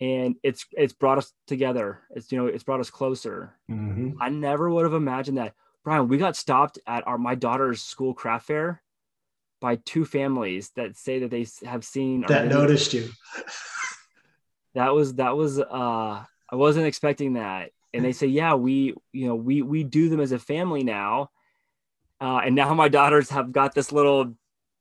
and 0.00 0.36
it's 0.42 0.66
it's 0.72 0.92
brought 0.92 1.18
us 1.18 1.32
together. 1.46 2.00
It's 2.10 2.30
you 2.32 2.38
know 2.38 2.46
it's 2.46 2.64
brought 2.64 2.80
us 2.80 2.90
closer. 2.90 3.54
Mm-hmm. 3.70 4.20
I 4.20 4.28
never 4.28 4.70
would 4.70 4.84
have 4.84 4.94
imagined 4.94 5.38
that, 5.38 5.54
Brian. 5.84 6.08
We 6.08 6.18
got 6.18 6.36
stopped 6.36 6.78
at 6.86 7.06
our 7.06 7.18
my 7.18 7.34
daughter's 7.34 7.82
school 7.82 8.14
craft 8.14 8.46
fair 8.46 8.82
by 9.64 9.76
two 9.76 10.04
families 10.04 10.70
that 10.76 10.94
say 10.94 11.20
that 11.20 11.30
they 11.30 11.46
have 11.64 11.86
seen 11.86 12.20
that 12.28 12.48
noticed 12.48 12.92
you. 12.92 13.08
that 14.74 14.92
was 14.92 15.14
that 15.14 15.34
was 15.34 15.58
uh 15.58 15.64
I 16.52 16.54
wasn't 16.56 16.84
expecting 16.84 17.32
that, 17.32 17.70
and 17.94 18.04
they 18.04 18.12
say 18.12 18.26
yeah 18.26 18.56
we 18.56 18.94
you 19.14 19.26
know 19.26 19.34
we 19.34 19.62
we 19.62 19.82
do 19.82 20.10
them 20.10 20.20
as 20.20 20.32
a 20.32 20.38
family 20.38 20.84
now, 20.84 21.30
uh, 22.20 22.42
and 22.44 22.54
now 22.54 22.74
my 22.74 22.88
daughters 22.98 23.30
have 23.30 23.52
got 23.52 23.74
this 23.74 23.90
little 23.90 24.34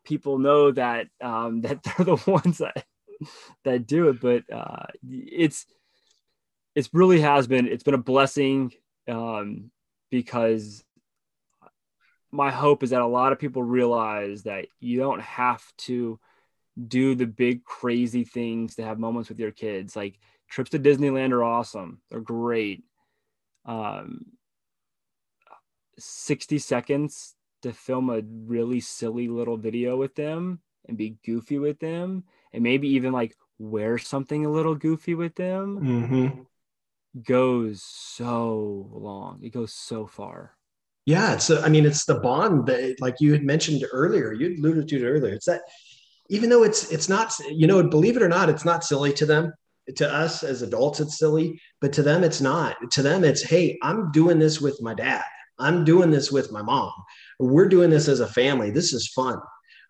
people 0.04 0.38
know 0.38 0.72
that 0.72 1.08
um 1.22 1.62
that 1.66 1.82
they're 1.82 2.06
the 2.06 2.22
ones 2.30 2.58
that 2.58 2.84
that 3.64 3.88
do 3.88 4.10
it. 4.10 4.20
But 4.20 4.44
uh, 4.54 4.88
it's 5.02 5.66
it's 6.76 6.90
really 6.92 7.22
has 7.22 7.48
been 7.48 7.70
it's 7.70 7.84
been 7.84 7.94
a 7.94 8.10
blessing 8.12 8.74
um, 9.08 9.72
because 10.12 10.83
my 12.34 12.52
hope 12.52 12.82
is 12.84 12.90
that 12.90 13.02
a 13.02 13.08
lot 13.08 13.32
of 13.32 13.40
people 13.40 13.64
realize 13.64 14.44
that 14.44 14.66
you 14.80 15.00
don't 15.00 15.22
have 15.22 15.64
to 15.78 16.20
do 16.88 17.14
the 17.14 17.28
big 17.28 17.64
crazy 17.64 18.24
things 18.24 18.76
to 18.76 18.84
have 18.84 18.98
moments 18.98 19.30
with 19.30 19.40
your 19.40 19.52
kids. 19.52 19.96
Like 19.96 20.20
trips 20.50 20.72
to 20.72 20.80
Disneyland 20.80 21.32
are 21.32 21.44
awesome; 21.44 22.02
they're 22.10 22.20
great. 22.20 22.84
Um, 23.66 24.26
60 26.00 26.58
seconds 26.58 27.36
to 27.62 27.72
film 27.72 28.10
a 28.10 28.22
really 28.22 28.80
silly 28.80 29.28
little 29.28 29.58
video 29.58 29.96
with 29.96 30.16
them 30.16 30.60
and 30.88 30.98
be 30.98 31.18
goofy 31.24 31.60
with 31.60 31.80
them 31.80 32.24
and 32.52 32.64
maybe 32.64 32.90
even 32.90 33.14
like 33.14 33.36
wear 33.60 33.98
something 33.98 34.46
a 34.46 34.52
little 34.52 34.76
goofy 34.76 35.14
with 35.14 35.36
them 35.36 35.80
mm-hmm. 35.80 37.22
goes 37.22 37.84
so 37.84 38.90
long. 38.92 39.40
It 39.44 39.54
goes 39.54 39.72
so 39.72 40.08
far. 40.08 40.58
Yeah, 41.06 41.34
it's. 41.34 41.50
A, 41.50 41.62
I 41.62 41.70
mean, 41.70 41.86
it's 41.86 42.06
the 42.06 42.20
bond 42.20 42.68
that, 42.68 43.02
like 43.02 43.16
you 43.20 43.34
had 43.34 43.44
mentioned 43.44 43.84
earlier. 43.92 44.32
You 44.34 44.56
alluded 44.58 44.88
to 44.88 45.02
it 45.02 45.06
earlier. 45.06 45.34
It's 45.34 45.46
that 45.48 45.62
even 46.30 46.50
though 46.50 46.64
it's 46.64 46.92
it's 46.92 47.10
not, 47.10 47.34
you 47.50 47.68
know, 47.68 47.84
believe 47.84 48.16
it 48.16 48.24
or 48.24 48.30
not, 48.30 48.50
it's 48.50 48.66
not 48.66 48.84
silly 48.84 49.14
to 49.14 49.26
them. 49.26 49.54
To 49.98 50.10
us 50.10 50.44
as 50.44 50.62
adults, 50.62 51.02
it's 51.02 51.20
silly, 51.20 51.60
but 51.82 51.92
to 51.94 52.04
them, 52.04 52.24
it's 52.24 52.40
not. 52.40 52.78
To 52.92 53.02
them, 53.02 53.26
it's 53.26 53.44
hey, 53.44 53.78
I'm 53.82 54.12
doing 54.12 54.40
this 54.40 54.62
with 54.62 54.82
my 54.82 54.94
dad. 54.94 55.24
I'm 55.60 55.84
doing 55.84 56.10
this 56.10 56.32
with 56.32 56.54
my 56.54 56.62
mom. 56.62 56.94
We're 57.40 57.68
doing 57.68 57.90
this 57.90 58.08
as 58.08 58.22
a 58.22 58.28
family. 58.28 58.72
This 58.72 58.94
is 58.94 59.10
fun. 59.10 59.40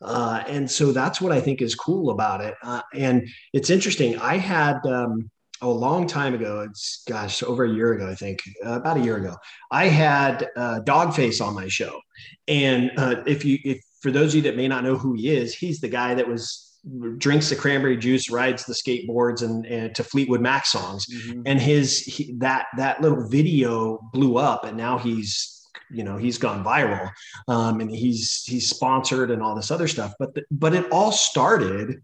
Uh, 0.01 0.43
and 0.47 0.69
so 0.69 0.91
that's 0.91 1.21
what 1.21 1.31
I 1.31 1.39
think 1.39 1.61
is 1.61 1.75
cool 1.75 2.09
about 2.09 2.41
it. 2.41 2.55
Uh, 2.63 2.81
and 2.93 3.27
it's 3.53 3.69
interesting. 3.69 4.17
I 4.17 4.37
had 4.37 4.85
um, 4.85 5.29
a 5.61 5.67
long 5.67 6.07
time 6.07 6.33
ago, 6.33 6.65
it's 6.69 7.03
gosh, 7.07 7.41
over 7.43 7.63
a 7.63 7.69
year 7.69 7.93
ago, 7.93 8.09
I 8.09 8.15
think, 8.15 8.41
uh, 8.65 8.73
about 8.73 8.97
a 8.97 9.01
year 9.01 9.17
ago, 9.17 9.35
I 9.71 9.85
had 9.85 10.49
uh, 10.57 10.81
Doggface 10.83 11.45
on 11.45 11.53
my 11.53 11.67
show. 11.67 11.99
And 12.47 12.91
uh, 12.97 13.23
if 13.25 13.45
you, 13.45 13.59
if 13.63 13.81
for 14.01 14.11
those 14.11 14.31
of 14.31 14.35
you 14.37 14.41
that 14.43 14.57
may 14.57 14.67
not 14.67 14.83
know 14.83 14.97
who 14.97 15.13
he 15.13 15.29
is, 15.29 15.55
he's 15.55 15.79
the 15.79 15.87
guy 15.87 16.13
that 16.15 16.27
was 16.27 16.73
drinks 17.17 17.49
the 17.49 17.55
cranberry 17.55 17.95
juice, 17.95 18.29
rides 18.29 18.65
the 18.65 18.73
skateboards, 18.73 19.41
and, 19.41 19.65
and 19.65 19.95
to 19.95 20.03
Fleetwood 20.03 20.41
Mac 20.41 20.65
songs. 20.65 21.05
Mm-hmm. 21.05 21.41
And 21.45 21.61
his 21.61 21.99
he, 21.99 22.33
that 22.39 22.67
that 22.77 23.01
little 23.01 23.27
video 23.29 23.99
blew 24.11 24.37
up, 24.37 24.65
and 24.65 24.75
now 24.75 24.97
he's 24.97 25.53
you 25.89 26.03
know 26.03 26.17
he's 26.17 26.37
gone 26.37 26.63
viral 26.63 27.09
um, 27.47 27.79
and 27.79 27.91
he's 27.91 28.43
he's 28.45 28.69
sponsored 28.69 29.31
and 29.31 29.41
all 29.41 29.55
this 29.55 29.69
other 29.69 29.87
stuff 29.87 30.13
but 30.17 30.33
the, 30.33 30.43
but 30.49 30.73
it 30.73 30.89
all 30.91 31.11
started 31.11 32.01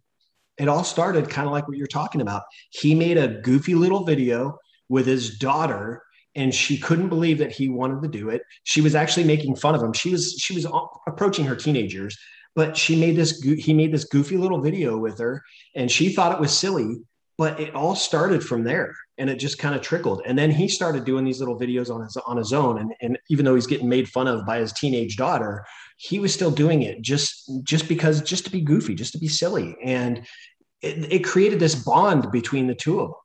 it 0.60 0.68
all 0.68 0.84
started 0.84 1.30
kind 1.30 1.48
of 1.48 1.52
like 1.52 1.68
what 1.68 1.78
you're 1.78 1.88
talking 1.88 2.22
about. 2.22 2.44
He 2.72 2.94
made 2.94 3.18
a 3.18 3.40
goofy 3.42 3.76
little 3.76 4.04
video 4.04 4.58
with 4.90 5.06
his 5.06 5.38
daughter 5.38 6.04
and 6.36 6.54
she 6.54 6.78
couldn't 6.78 7.10
believe 7.10 7.38
that 7.40 7.52
he 7.52 7.70
wanted 7.70 8.02
to 8.04 8.08
do 8.08 8.30
it. 8.30 8.44
She 8.64 8.82
was 8.82 8.96
actually 8.96 9.24
making 9.24 9.56
fun 9.56 9.76
of 9.76 9.82
him. 9.82 9.94
She 9.94 10.12
was 10.12 10.36
she 10.40 10.54
was 10.54 10.68
approaching 11.08 11.46
her 11.46 11.56
teenagers 11.56 12.18
but 12.56 12.76
she 12.76 13.00
made 13.00 13.16
this 13.16 13.40
he 13.42 13.74
made 13.74 13.94
this 13.94 14.06
goofy 14.06 14.38
little 14.38 14.62
video 14.62 14.98
with 14.98 15.18
her 15.20 15.42
and 15.76 15.90
she 15.90 16.12
thought 16.14 16.34
it 16.34 16.42
was 16.42 16.58
silly 16.58 16.98
but 17.38 17.58
it 17.58 17.74
all 17.74 17.96
started 17.96 18.44
from 18.44 18.66
there 18.66 18.94
and 19.18 19.30
it 19.30 19.38
just 19.38 19.58
kind 19.58 19.74
of 19.74 19.82
trickled. 19.82 20.22
And 20.26 20.38
then 20.38 20.52
he 20.52 20.68
started 20.68 21.06
doing 21.06 21.24
these 21.24 21.40
little 21.40 21.58
videos 21.58 21.90
on 21.90 22.02
his 22.02 22.18
on 22.18 22.36
his 22.38 22.52
own 22.52 22.80
and, 22.80 22.94
and 23.02 23.18
even 23.30 23.46
though 23.46 23.56
he's 23.56 23.68
getting 23.68 23.88
made 23.88 24.10
fun 24.10 24.28
of 24.28 24.46
by 24.46 24.60
his 24.60 24.74
teenage 24.74 25.16
daughter 25.16 25.64
he 26.02 26.18
was 26.18 26.34
still 26.34 26.50
doing 26.50 26.82
it 26.82 27.02
just 27.02 27.52
just 27.64 27.90
because 27.90 28.22
just 28.22 28.46
to 28.46 28.52
be 28.52 28.62
goofy 28.62 28.96
just 28.96 29.12
to 29.12 29.20
be 29.20 29.28
silly. 29.28 29.76
And 29.84 30.26
it, 30.82 31.12
it 31.12 31.20
created 31.26 31.60
this 31.60 31.76
bond 31.76 32.32
between 32.32 32.68
the 32.68 32.74
two 32.74 33.02
of 33.02 33.10
them. 33.10 33.18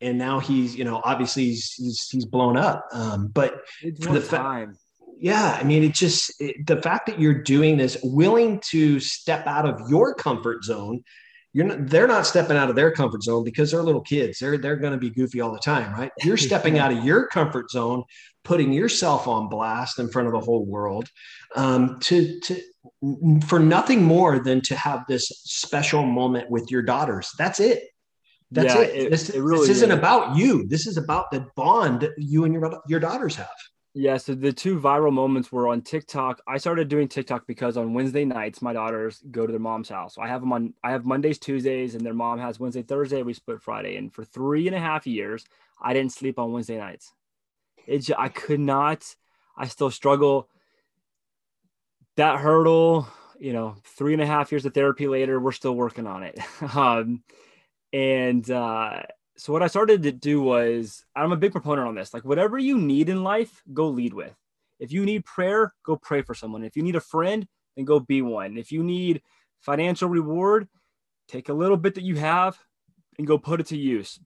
And 0.00 0.18
now 0.18 0.40
he's 0.40 0.74
you 0.76 0.84
know 0.84 1.00
obviously 1.04 1.44
he's 1.44 1.72
he's, 1.74 2.08
he's 2.10 2.24
blown 2.24 2.56
up. 2.56 2.84
Um, 2.92 3.28
but 3.28 3.60
for 4.02 4.12
the 4.12 4.26
time. 4.26 4.76
Yeah 5.20 5.56
i 5.60 5.62
mean 5.62 5.84
it 5.84 5.94
just 5.94 6.32
it, 6.40 6.66
the 6.66 6.82
fact 6.82 7.06
that 7.06 7.20
you're 7.20 7.42
doing 7.42 7.76
this 7.76 7.96
willing 8.02 8.58
to 8.70 8.98
step 8.98 9.46
out 9.46 9.68
of 9.68 9.88
your 9.88 10.14
comfort 10.14 10.64
zone 10.64 11.04
you're 11.52 11.66
not 11.66 11.86
they're 11.88 12.06
not 12.06 12.26
stepping 12.26 12.56
out 12.56 12.70
of 12.70 12.76
their 12.76 12.90
comfort 12.92 13.22
zone 13.22 13.42
because 13.44 13.70
they're 13.70 13.82
little 13.82 14.00
kids 14.00 14.38
they're 14.38 14.56
they're 14.58 14.76
going 14.76 14.92
to 14.92 14.98
be 14.98 15.10
goofy 15.10 15.40
all 15.40 15.52
the 15.52 15.58
time 15.58 15.92
right 15.92 16.12
you're 16.24 16.36
stepping 16.48 16.78
out 16.78 16.92
of 16.92 17.04
your 17.04 17.26
comfort 17.26 17.70
zone 17.70 18.02
putting 18.44 18.72
yourself 18.72 19.26
on 19.28 19.48
blast 19.48 19.98
in 19.98 20.08
front 20.08 20.26
of 20.28 20.32
the 20.32 20.40
whole 20.40 20.64
world 20.64 21.08
um, 21.56 21.98
to 22.00 22.38
to 22.40 22.60
for 23.46 23.58
nothing 23.58 24.02
more 24.02 24.38
than 24.38 24.60
to 24.62 24.74
have 24.74 25.04
this 25.08 25.26
special 25.44 26.04
moment 26.06 26.50
with 26.50 26.70
your 26.70 26.80
daughters. 26.82 27.30
That's 27.36 27.60
it. 27.60 27.82
That's 28.50 28.74
Yeah, 28.74 28.80
it. 28.82 28.94
it- 28.96 29.10
This, 29.10 29.28
it 29.30 29.40
really 29.42 29.66
this 29.68 29.76
isn't 29.76 29.90
is. 29.90 29.98
about 29.98 30.36
you. 30.36 30.66
This 30.66 30.86
is 30.86 30.96
about 30.96 31.30
the 31.30 31.46
bond 31.56 32.00
that 32.00 32.12
you 32.16 32.44
and 32.44 32.54
your 32.54 32.80
your 32.88 33.00
daughters 33.00 33.36
have. 33.36 33.48
Yeah, 33.92 34.18
so 34.18 34.34
the 34.34 34.52
two 34.52 34.78
viral 34.78 35.12
moments 35.12 35.50
were 35.50 35.66
on 35.66 35.82
TikTok. 35.82 36.40
I 36.46 36.58
started 36.58 36.88
doing 36.88 37.08
TikTok 37.08 37.46
because 37.48 37.76
on 37.76 37.92
Wednesday 37.92 38.24
nights 38.24 38.62
my 38.62 38.72
daughters 38.72 39.20
go 39.32 39.46
to 39.46 39.50
their 39.52 39.60
mom's 39.60 39.88
house. 39.88 40.16
I 40.16 40.28
have 40.28 40.40
them 40.42 40.52
on 40.52 40.74
I 40.84 40.92
have 40.92 41.04
Mondays, 41.04 41.40
Tuesdays, 41.40 41.96
and 41.96 42.06
their 42.06 42.14
mom 42.14 42.38
has 42.38 42.60
Wednesday, 42.60 42.82
Thursday. 42.82 43.22
We 43.24 43.34
split 43.34 43.60
Friday. 43.60 43.96
And 43.96 44.12
for 44.12 44.24
three 44.24 44.68
and 44.68 44.76
a 44.76 44.80
half 44.80 45.08
years, 45.08 45.44
I 45.80 45.92
didn't 45.92 46.12
sleep 46.12 46.38
on 46.38 46.52
Wednesday 46.52 46.78
nights. 46.78 47.12
It 47.86 48.00
ju- 48.00 48.14
I 48.16 48.28
could 48.28 48.60
not. 48.60 49.16
I 49.56 49.66
still 49.66 49.90
struggle. 49.90 50.48
That 52.16 52.38
hurdle, 52.38 53.08
you 53.40 53.52
know, 53.52 53.76
three 53.84 54.12
and 54.12 54.22
a 54.22 54.26
half 54.26 54.52
years 54.52 54.66
of 54.66 54.74
therapy 54.74 55.08
later, 55.08 55.40
we're 55.40 55.52
still 55.52 55.74
working 55.74 56.06
on 56.06 56.22
it. 56.22 56.38
um, 56.76 57.24
and 57.92 58.48
uh, 58.50 59.02
so 59.40 59.54
what 59.54 59.62
I 59.62 59.68
started 59.68 60.02
to 60.02 60.12
do 60.12 60.42
was 60.42 61.02
I'm 61.16 61.32
a 61.32 61.36
big 61.36 61.52
proponent 61.52 61.88
on 61.88 61.94
this. 61.94 62.12
Like 62.12 62.26
whatever 62.26 62.58
you 62.58 62.76
need 62.76 63.08
in 63.08 63.24
life, 63.24 63.62
go 63.72 63.88
lead 63.88 64.12
with. 64.12 64.34
If 64.78 64.92
you 64.92 65.06
need 65.06 65.24
prayer, 65.24 65.72
go 65.82 65.96
pray 65.96 66.20
for 66.20 66.34
someone. 66.34 66.62
If 66.62 66.76
you 66.76 66.82
need 66.82 66.94
a 66.94 67.00
friend, 67.00 67.48
then 67.74 67.86
go 67.86 68.00
be 68.00 68.20
one. 68.20 68.58
If 68.58 68.70
you 68.70 68.82
need 68.82 69.22
financial 69.60 70.10
reward, 70.10 70.68
take 71.26 71.48
a 71.48 71.54
little 71.54 71.78
bit 71.78 71.94
that 71.94 72.04
you 72.04 72.16
have 72.16 72.58
and 73.16 73.26
go 73.26 73.38
put 73.38 73.60
it 73.60 73.68
to 73.68 73.78
use. 73.78 74.20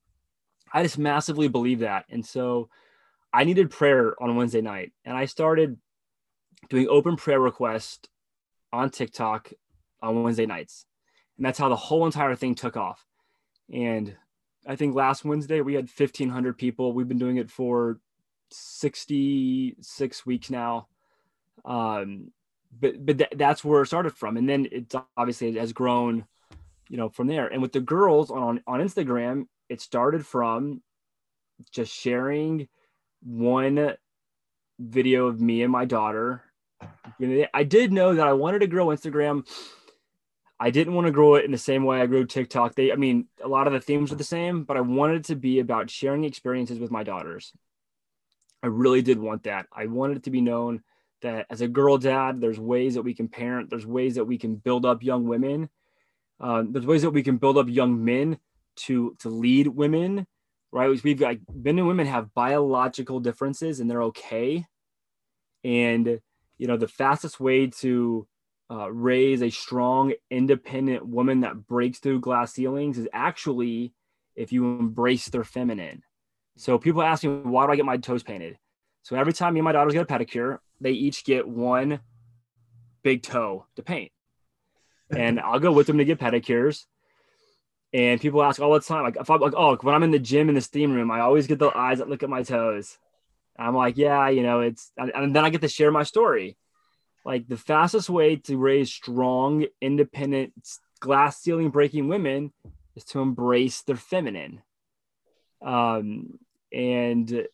I 0.72 0.82
just 0.82 0.98
massively 0.98 1.46
believe 1.46 1.78
that. 1.78 2.06
And 2.10 2.26
so 2.26 2.68
I 3.32 3.44
needed 3.44 3.70
prayer 3.70 4.20
on 4.20 4.34
Wednesday 4.34 4.62
night 4.62 4.94
and 5.04 5.16
I 5.16 5.26
started 5.26 5.78
doing 6.70 6.88
open 6.88 7.14
prayer 7.14 7.38
requests 7.38 8.08
on 8.72 8.90
TikTok 8.90 9.52
on 10.02 10.24
Wednesday 10.24 10.46
nights. 10.46 10.86
And 11.36 11.46
that's 11.46 11.58
how 11.60 11.68
the 11.68 11.76
whole 11.76 12.04
entire 12.04 12.34
thing 12.34 12.56
took 12.56 12.76
off. 12.76 13.06
And 13.72 14.16
I 14.66 14.76
think 14.76 14.94
last 14.94 15.24
Wednesday 15.24 15.60
we 15.60 15.74
had 15.74 15.88
1,500 15.88 16.56
people. 16.56 16.92
We've 16.92 17.08
been 17.08 17.18
doing 17.18 17.36
it 17.36 17.50
for 17.50 17.98
66 18.50 20.26
weeks 20.26 20.50
now. 20.50 20.88
Um, 21.64 22.30
but 22.80 23.04
but 23.04 23.18
th- 23.18 23.32
that's 23.36 23.64
where 23.64 23.82
it 23.82 23.86
started 23.86 24.16
from, 24.16 24.36
and 24.36 24.48
then 24.48 24.66
it 24.70 24.92
obviously 25.16 25.56
has 25.56 25.72
grown, 25.72 26.24
you 26.88 26.96
know, 26.96 27.08
from 27.08 27.28
there. 27.28 27.46
And 27.46 27.62
with 27.62 27.72
the 27.72 27.80
girls 27.80 28.30
on 28.30 28.62
on 28.66 28.80
Instagram, 28.80 29.46
it 29.68 29.80
started 29.80 30.26
from 30.26 30.82
just 31.70 31.92
sharing 31.94 32.68
one 33.22 33.94
video 34.78 35.26
of 35.26 35.40
me 35.40 35.62
and 35.62 35.70
my 35.70 35.84
daughter. 35.84 36.42
I 37.54 37.62
did 37.62 37.92
know 37.92 38.14
that 38.14 38.26
I 38.26 38.32
wanted 38.32 38.60
to 38.60 38.66
grow 38.66 38.86
Instagram. 38.86 39.46
I 40.58 40.70
didn't 40.70 40.94
want 40.94 41.06
to 41.06 41.12
grow 41.12 41.34
it 41.34 41.44
in 41.44 41.50
the 41.50 41.58
same 41.58 41.84
way 41.84 42.00
I 42.00 42.06
grew 42.06 42.24
TikTok. 42.26 42.74
They, 42.74 42.92
I 42.92 42.96
mean, 42.96 43.26
a 43.42 43.48
lot 43.48 43.66
of 43.66 43.72
the 43.72 43.80
themes 43.80 44.12
are 44.12 44.16
the 44.16 44.24
same, 44.24 44.64
but 44.64 44.76
I 44.76 44.80
wanted 44.80 45.16
it 45.16 45.24
to 45.24 45.36
be 45.36 45.58
about 45.58 45.90
sharing 45.90 46.24
experiences 46.24 46.78
with 46.78 46.90
my 46.90 47.02
daughters. 47.02 47.52
I 48.62 48.68
really 48.68 49.02
did 49.02 49.18
want 49.18 49.42
that. 49.44 49.66
I 49.72 49.86
wanted 49.86 50.18
it 50.18 50.22
to 50.24 50.30
be 50.30 50.40
known 50.40 50.82
that 51.22 51.46
as 51.50 51.60
a 51.60 51.68
girl 51.68 51.98
dad, 51.98 52.40
there's 52.40 52.58
ways 52.58 52.94
that 52.94 53.02
we 53.02 53.14
can 53.14 53.28
parent, 53.28 53.68
there's 53.68 53.86
ways 53.86 54.14
that 54.14 54.24
we 54.24 54.38
can 54.38 54.56
build 54.56 54.86
up 54.86 55.02
young 55.02 55.24
women, 55.24 55.68
um, 56.40 56.72
there's 56.72 56.86
ways 56.86 57.02
that 57.02 57.10
we 57.10 57.22
can 57.22 57.36
build 57.36 57.58
up 57.58 57.68
young 57.68 58.04
men 58.04 58.38
to 58.76 59.16
to 59.20 59.28
lead 59.28 59.66
women. 59.68 60.26
Right? 60.72 61.02
We've 61.02 61.18
got 61.18 61.36
men 61.54 61.78
and 61.78 61.86
women 61.86 62.06
have 62.06 62.34
biological 62.34 63.20
differences, 63.20 63.80
and 63.80 63.90
they're 63.90 64.02
okay. 64.04 64.66
And 65.62 66.20
you 66.58 66.66
know, 66.66 66.76
the 66.76 66.88
fastest 66.88 67.40
way 67.40 67.68
to 67.68 68.26
uh, 68.70 68.90
raise 68.90 69.42
a 69.42 69.50
strong, 69.50 70.14
independent 70.30 71.06
woman 71.06 71.40
that 71.40 71.66
breaks 71.66 71.98
through 71.98 72.20
glass 72.20 72.54
ceilings 72.54 72.98
is 72.98 73.08
actually 73.12 73.92
if 74.34 74.52
you 74.52 74.64
embrace 74.64 75.28
their 75.28 75.44
feminine. 75.44 76.02
So 76.56 76.78
people 76.78 77.02
ask 77.02 77.24
me, 77.24 77.30
why 77.30 77.66
do 77.66 77.72
I 77.72 77.76
get 77.76 77.84
my 77.84 77.96
toes 77.96 78.22
painted? 78.22 78.58
So 79.02 79.16
every 79.16 79.32
time 79.32 79.54
me 79.54 79.60
and 79.60 79.64
my 79.64 79.72
daughters 79.72 79.92
get 79.92 80.02
a 80.02 80.06
pedicure, 80.06 80.58
they 80.80 80.92
each 80.92 81.24
get 81.24 81.46
one 81.46 82.00
big 83.02 83.22
toe 83.22 83.66
to 83.76 83.82
paint. 83.82 84.12
And 85.10 85.38
I'll 85.38 85.60
go 85.60 85.72
with 85.72 85.86
them 85.86 85.98
to 85.98 86.04
get 86.04 86.18
pedicures. 86.18 86.86
And 87.92 88.20
people 88.20 88.42
ask 88.42 88.60
all 88.60 88.72
the 88.72 88.80
time, 88.80 89.04
like 89.04 89.16
if 89.20 89.30
I'm 89.30 89.40
like, 89.40 89.54
oh, 89.56 89.76
when 89.82 89.94
I'm 89.94 90.02
in 90.02 90.10
the 90.10 90.18
gym 90.18 90.48
in 90.48 90.54
the 90.54 90.60
steam 90.60 90.92
room, 90.92 91.10
I 91.10 91.20
always 91.20 91.46
get 91.46 91.58
the 91.58 91.76
eyes 91.76 91.98
that 91.98 92.08
look 92.08 92.22
at 92.22 92.30
my 92.30 92.42
toes. 92.42 92.98
I'm 93.56 93.76
like, 93.76 93.96
yeah, 93.96 94.30
you 94.30 94.42
know, 94.42 94.60
it's 94.60 94.90
and, 94.96 95.12
and 95.14 95.36
then 95.36 95.44
I 95.44 95.50
get 95.50 95.60
to 95.60 95.68
share 95.68 95.92
my 95.92 96.02
story. 96.02 96.56
Like 97.24 97.48
the 97.48 97.56
fastest 97.56 98.10
way 98.10 98.36
to 98.36 98.56
raise 98.56 98.92
strong, 98.92 99.66
independent, 99.80 100.52
glass 101.00 101.40
ceiling 101.40 101.70
breaking 101.70 102.08
women 102.08 102.52
is 102.96 103.04
to 103.04 103.20
embrace 103.20 103.82
their 103.82 103.96
feminine. 103.96 104.62
Um, 105.64 106.38
and 106.72 107.46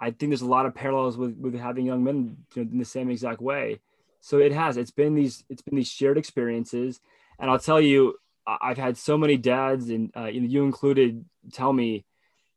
I 0.00 0.10
think 0.10 0.30
there's 0.30 0.42
a 0.42 0.46
lot 0.46 0.66
of 0.66 0.74
parallels 0.74 1.16
with 1.16 1.36
with 1.36 1.54
having 1.54 1.86
young 1.86 2.04
men 2.04 2.38
you 2.54 2.64
know, 2.64 2.70
in 2.70 2.78
the 2.78 2.84
same 2.84 3.10
exact 3.10 3.40
way. 3.40 3.80
So 4.20 4.38
it 4.38 4.52
has. 4.52 4.76
It's 4.76 4.90
been 4.90 5.14
these. 5.14 5.44
It's 5.48 5.62
been 5.62 5.76
these 5.76 5.88
shared 5.88 6.18
experiences, 6.18 7.00
and 7.38 7.50
I'll 7.50 7.58
tell 7.58 7.80
you, 7.80 8.16
I've 8.46 8.78
had 8.78 8.96
so 8.96 9.18
many 9.18 9.36
dads, 9.36 9.90
and 9.90 10.10
uh, 10.16 10.26
you 10.26 10.64
included, 10.64 11.24
tell 11.52 11.72
me 11.72 12.04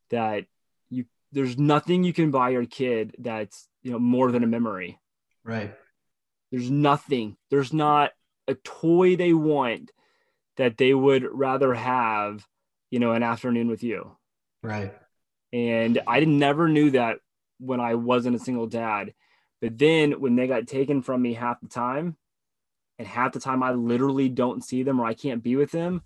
that 0.10 0.46
you 0.90 1.06
there's 1.32 1.58
nothing 1.58 2.04
you 2.04 2.14
can 2.14 2.32
buy 2.32 2.50
your 2.50 2.66
kid 2.66 3.16
that's 3.20 3.68
you 3.84 3.92
know 3.92 4.00
more 4.00 4.32
than 4.32 4.44
a 4.44 4.48
memory. 4.48 5.00
Right. 5.44 5.74
There's 6.52 6.70
nothing. 6.70 7.38
There's 7.50 7.74
not 7.74 8.12
a 8.48 8.56
toy 8.56 9.16
they 9.16 9.34
want 9.34 9.92
that 10.58 10.78
they 10.78 10.94
would 10.94 11.24
rather 11.32 11.74
have, 11.74 12.46
you 12.90 13.00
know, 13.00 13.14
an 13.14 13.24
afternoon 13.24 13.70
with 13.70 13.84
you. 13.84 14.16
Right. 14.62 14.94
And 15.54 16.02
I 16.08 16.20
never 16.22 16.68
knew 16.68 16.92
that 16.92 17.20
when 17.60 17.80
I 17.80 17.96
wasn't 17.96 18.36
a 18.36 18.40
single 18.40 18.68
dad. 18.68 19.14
But 19.62 19.78
then 19.78 20.20
when 20.20 20.36
they 20.36 20.48
got 20.48 20.68
taken 20.68 21.02
from 21.02 21.22
me 21.22 21.34
half 21.34 21.62
the 21.62 21.68
time, 21.68 22.18
and 23.00 23.08
half 23.08 23.32
the 23.32 23.40
time 23.40 23.64
I 23.64 23.72
literally 23.72 24.30
don't 24.30 24.64
see 24.64 24.84
them 24.84 25.00
or 25.00 25.06
I 25.06 25.14
can't 25.14 25.42
be 25.42 25.56
with 25.56 25.72
them, 25.72 26.02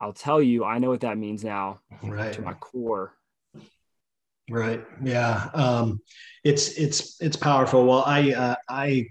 I'll 0.00 0.12
tell 0.12 0.40
you, 0.40 0.64
I 0.64 0.78
know 0.78 0.90
what 0.90 1.00
that 1.00 1.18
means 1.18 1.44
now 1.44 1.80
Right. 2.02 2.32
to 2.34 2.42
my 2.42 2.54
core. 2.54 3.14
Right. 4.50 4.84
Yeah. 5.02 5.50
Um, 5.54 6.00
it's 6.42 6.76
it's 6.78 7.20
it's 7.22 7.36
powerful. 7.36 7.86
Well, 7.86 8.04
I 8.06 8.32
uh, 8.32 8.56
I 8.68 9.06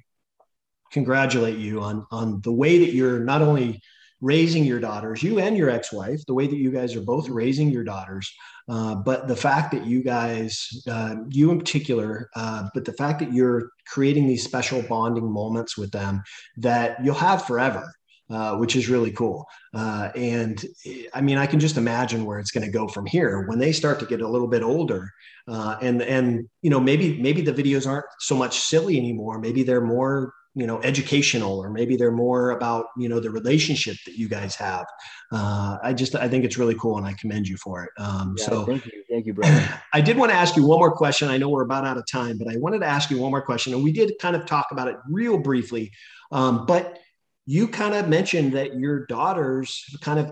congratulate 0.94 1.58
you 1.58 1.82
on 1.82 2.06
on 2.12 2.40
the 2.42 2.52
way 2.52 2.78
that 2.80 2.94
you're 2.94 3.20
not 3.20 3.42
only 3.42 3.82
raising 4.22 4.64
your 4.64 4.80
daughters, 4.80 5.22
you 5.22 5.40
and 5.40 5.58
your 5.58 5.70
ex-wife, 5.70 6.26
the 6.26 6.34
way 6.34 6.48
that 6.48 6.56
you 6.56 6.72
guys 6.72 6.96
are 6.96 7.02
both 7.02 7.28
raising 7.28 7.70
your 7.70 7.84
daughters, 7.84 8.34
uh, 8.70 8.96
but 8.96 9.28
the 9.28 9.36
fact 9.36 9.74
that 9.74 9.86
you 9.86 10.02
guys, 10.02 10.82
uh, 10.90 11.16
you 11.28 11.52
in 11.52 11.60
particular, 11.60 12.30
uh, 12.38 12.70
but 12.74 12.86
the 12.86 12.94
fact 12.94 13.20
that 13.20 13.34
you're 13.34 13.72
creating 13.86 14.26
these 14.26 14.42
special 14.42 14.82
bonding 14.84 15.30
moments 15.30 15.78
with 15.78 15.92
them 15.92 16.24
that 16.56 17.04
you'll 17.04 17.16
have 17.16 17.46
forever. 17.46 17.94
Uh, 18.30 18.56
which 18.56 18.76
is 18.78 18.90
really 18.90 19.12
cool. 19.12 19.46
Uh, 19.76 20.10
and 20.16 20.66
I 21.14 21.20
mean, 21.20 21.38
I 21.38 21.46
can 21.46 21.60
just 21.60 21.76
imagine 21.76 22.26
where 22.26 22.40
it's 22.40 22.52
going 22.52 22.66
to 22.66 22.72
go 22.72 22.88
from 22.88 23.06
here 23.06 23.46
when 23.48 23.60
they 23.60 23.74
start 23.74 24.00
to 24.00 24.06
get 24.06 24.22
a 24.22 24.28
little 24.28 24.48
bit 24.48 24.64
older 24.64 25.12
uh, 25.48 25.76
and 25.82 26.02
and 26.02 26.50
you 26.62 26.70
know 26.70 26.80
maybe 26.80 27.22
maybe 27.22 27.42
the 27.42 27.52
videos 27.52 27.86
aren't 27.86 28.06
so 28.20 28.36
much 28.36 28.60
silly 28.60 28.98
anymore 28.98 29.40
maybe 29.40 29.62
they're 29.62 29.82
more 29.82 30.34
you 30.56 30.68
know 30.68 30.82
educational 30.84 31.58
or 31.58 31.70
maybe 31.70 31.96
they're 31.96 32.12
more 32.12 32.52
about 32.52 32.86
you 32.98 33.10
know 33.10 33.20
the 33.20 33.30
relationship 33.30 33.98
that 34.06 34.16
you 34.16 34.28
guys 34.28 34.56
have 34.56 34.86
uh, 35.32 35.78
i 35.84 35.92
just 35.94 36.16
i 36.16 36.28
think 36.28 36.46
it's 36.46 36.58
really 36.58 36.76
cool 36.76 36.98
and 36.98 37.08
i 37.08 37.14
commend 37.14 37.48
you 37.48 37.58
for 37.58 37.84
it 37.84 37.90
um, 37.98 38.36
Yeah, 38.38 38.46
so 38.46 38.66
thank 38.66 38.86
you. 38.86 39.04
Thank 39.10 39.26
you, 39.26 39.34
brother. 39.34 39.68
i 39.94 40.02
did 40.02 40.18
want 40.18 40.32
to 40.32 40.36
ask 40.38 40.56
you 40.56 40.66
one 40.66 40.80
more 40.80 40.92
question 40.92 41.28
i 41.30 41.38
know 41.38 41.50
we're 41.50 41.64
about 41.64 41.86
out 41.86 41.98
of 41.98 42.06
time 42.06 42.38
but 42.38 42.48
i 42.48 42.58
wanted 42.58 42.80
to 42.80 42.86
ask 42.86 43.10
you 43.10 43.18
one 43.18 43.32
more 43.32 43.42
question 43.42 43.74
and 43.74 43.84
we 43.84 43.92
did 43.92 44.14
kind 44.20 44.36
of 44.36 44.46
talk 44.46 44.68
about 44.72 44.88
it 44.88 44.96
real 45.10 45.38
briefly 45.38 45.92
um, 46.32 46.66
but 46.66 47.00
you 47.46 47.68
kind 47.68 47.94
of 47.94 48.08
mentioned 48.08 48.54
that 48.54 48.76
your 48.76 49.06
daughters 49.08 49.84
kind 50.02 50.20
of 50.20 50.32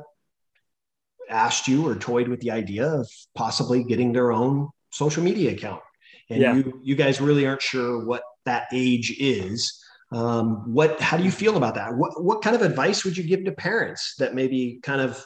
asked 1.30 1.68
you 1.68 1.88
or 1.88 1.96
toyed 1.96 2.28
with 2.28 2.40
the 2.42 2.52
idea 2.52 2.88
of 2.88 3.10
possibly 3.36 3.84
getting 3.84 4.14
their 4.14 4.32
own 4.32 4.70
social 4.92 5.24
media 5.24 5.52
account 5.52 5.82
and 6.30 6.42
Yeah. 6.42 6.54
you 6.56 6.80
you 6.84 6.96
guys 6.96 7.20
really 7.20 7.46
aren't 7.48 7.62
sure 7.62 8.06
what 8.06 8.24
that 8.46 8.68
age 8.74 9.16
is 9.20 9.84
um, 10.12 10.74
what 10.74 11.00
how 11.00 11.18
do 11.18 11.24
you 11.24 11.32
feel 11.32 11.58
about 11.58 11.76
that 11.76 11.96
what 11.96 12.24
what 12.24 12.42
kind 12.42 12.56
of 12.56 12.62
advice 12.62 13.06
would 13.06 13.16
you 13.16 13.24
give 13.24 13.46
to 13.46 13.52
parents 13.52 14.16
that 14.20 14.36
maybe 14.36 14.80
kind 14.84 15.02
of 15.02 15.24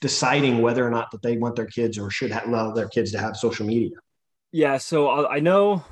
deciding 0.00 0.60
whether 0.62 0.86
or 0.86 0.90
not 0.90 1.10
that 1.10 1.22
they 1.22 1.36
want 1.36 1.56
their 1.56 1.66
kids 1.66 1.98
or 1.98 2.10
should 2.10 2.30
allow 2.32 2.72
their 2.72 2.88
kids 2.88 3.12
to 3.12 3.18
have 3.18 3.36
social 3.36 3.66
media 3.66 3.90
Yeah, 4.52 4.78
so 4.78 5.08
I 5.08 5.36
I 5.36 5.40
know, 5.40 5.84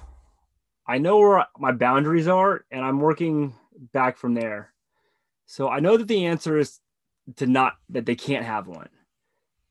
I 0.87 0.99
know 0.99 1.19
where 1.19 1.47
my 1.59 1.73
boundaries 1.73 2.29
are, 2.29 2.65
and 2.71 2.85
I'm 2.85 3.01
working 3.01 3.55
back 3.93 4.17
from 4.17 4.35
there. 4.35 4.73
So 5.47 5.69
I 5.69 5.81
know 5.81 5.97
that 5.97 6.09
the 6.09 6.27
answer 6.27 6.59
is 6.59 6.81
to 7.37 7.47
not 7.47 7.75
that 7.91 8.07
they 8.07 8.15
can't 8.15 8.45
have 8.45 8.67
one. 8.67 8.89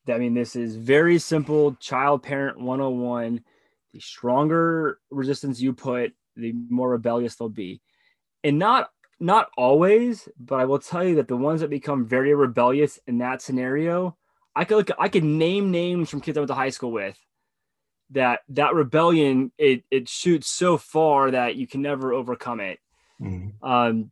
I 0.08 0.18
mean, 0.18 0.34
this 0.34 0.56
is 0.56 0.76
very 0.76 1.18
simple 1.18 1.76
child 1.76 2.24
parent 2.24 2.60
101. 2.60 3.44
The 3.94 4.00
stronger 4.00 5.00
resistance 5.10 5.60
you 5.60 5.74
put, 5.74 6.14
the 6.36 6.54
more 6.70 6.90
rebellious 6.90 7.36
they'll 7.36 7.50
be. 7.50 7.82
And 8.46 8.60
not 8.60 8.92
not 9.20 9.50
always, 9.58 10.30
but 10.40 10.60
I 10.60 10.66
will 10.66 10.78
tell 10.78 11.04
you 11.04 11.16
that 11.16 11.28
the 11.28 11.36
ones 11.36 11.62
that 11.62 11.70
become 11.72 12.06
very 12.06 12.36
rebellious 12.36 13.00
in 13.08 13.18
that 13.18 13.42
scenario, 13.42 14.16
I 14.56 14.66
could 14.66 14.78
look, 14.78 14.90
I 15.00 15.10
could 15.10 15.24
name 15.24 15.72
names 15.72 16.12
from 16.12 16.22
kids 16.22 16.38
I 16.38 16.42
went 16.42 16.50
to 16.50 16.54
high 16.54 16.70
school 16.70 16.92
with. 16.92 17.18
That 18.12 18.42
that 18.50 18.76
rebellion 18.76 19.52
it 19.58 19.84
it 19.90 20.08
shoots 20.08 20.48
so 20.48 20.78
far 20.78 21.32
that 21.32 21.56
you 21.56 21.66
can 21.66 21.82
never 21.82 22.14
overcome 22.14 22.60
it. 22.60 22.78
Mm-hmm. 23.20 23.66
Um, 23.66 24.12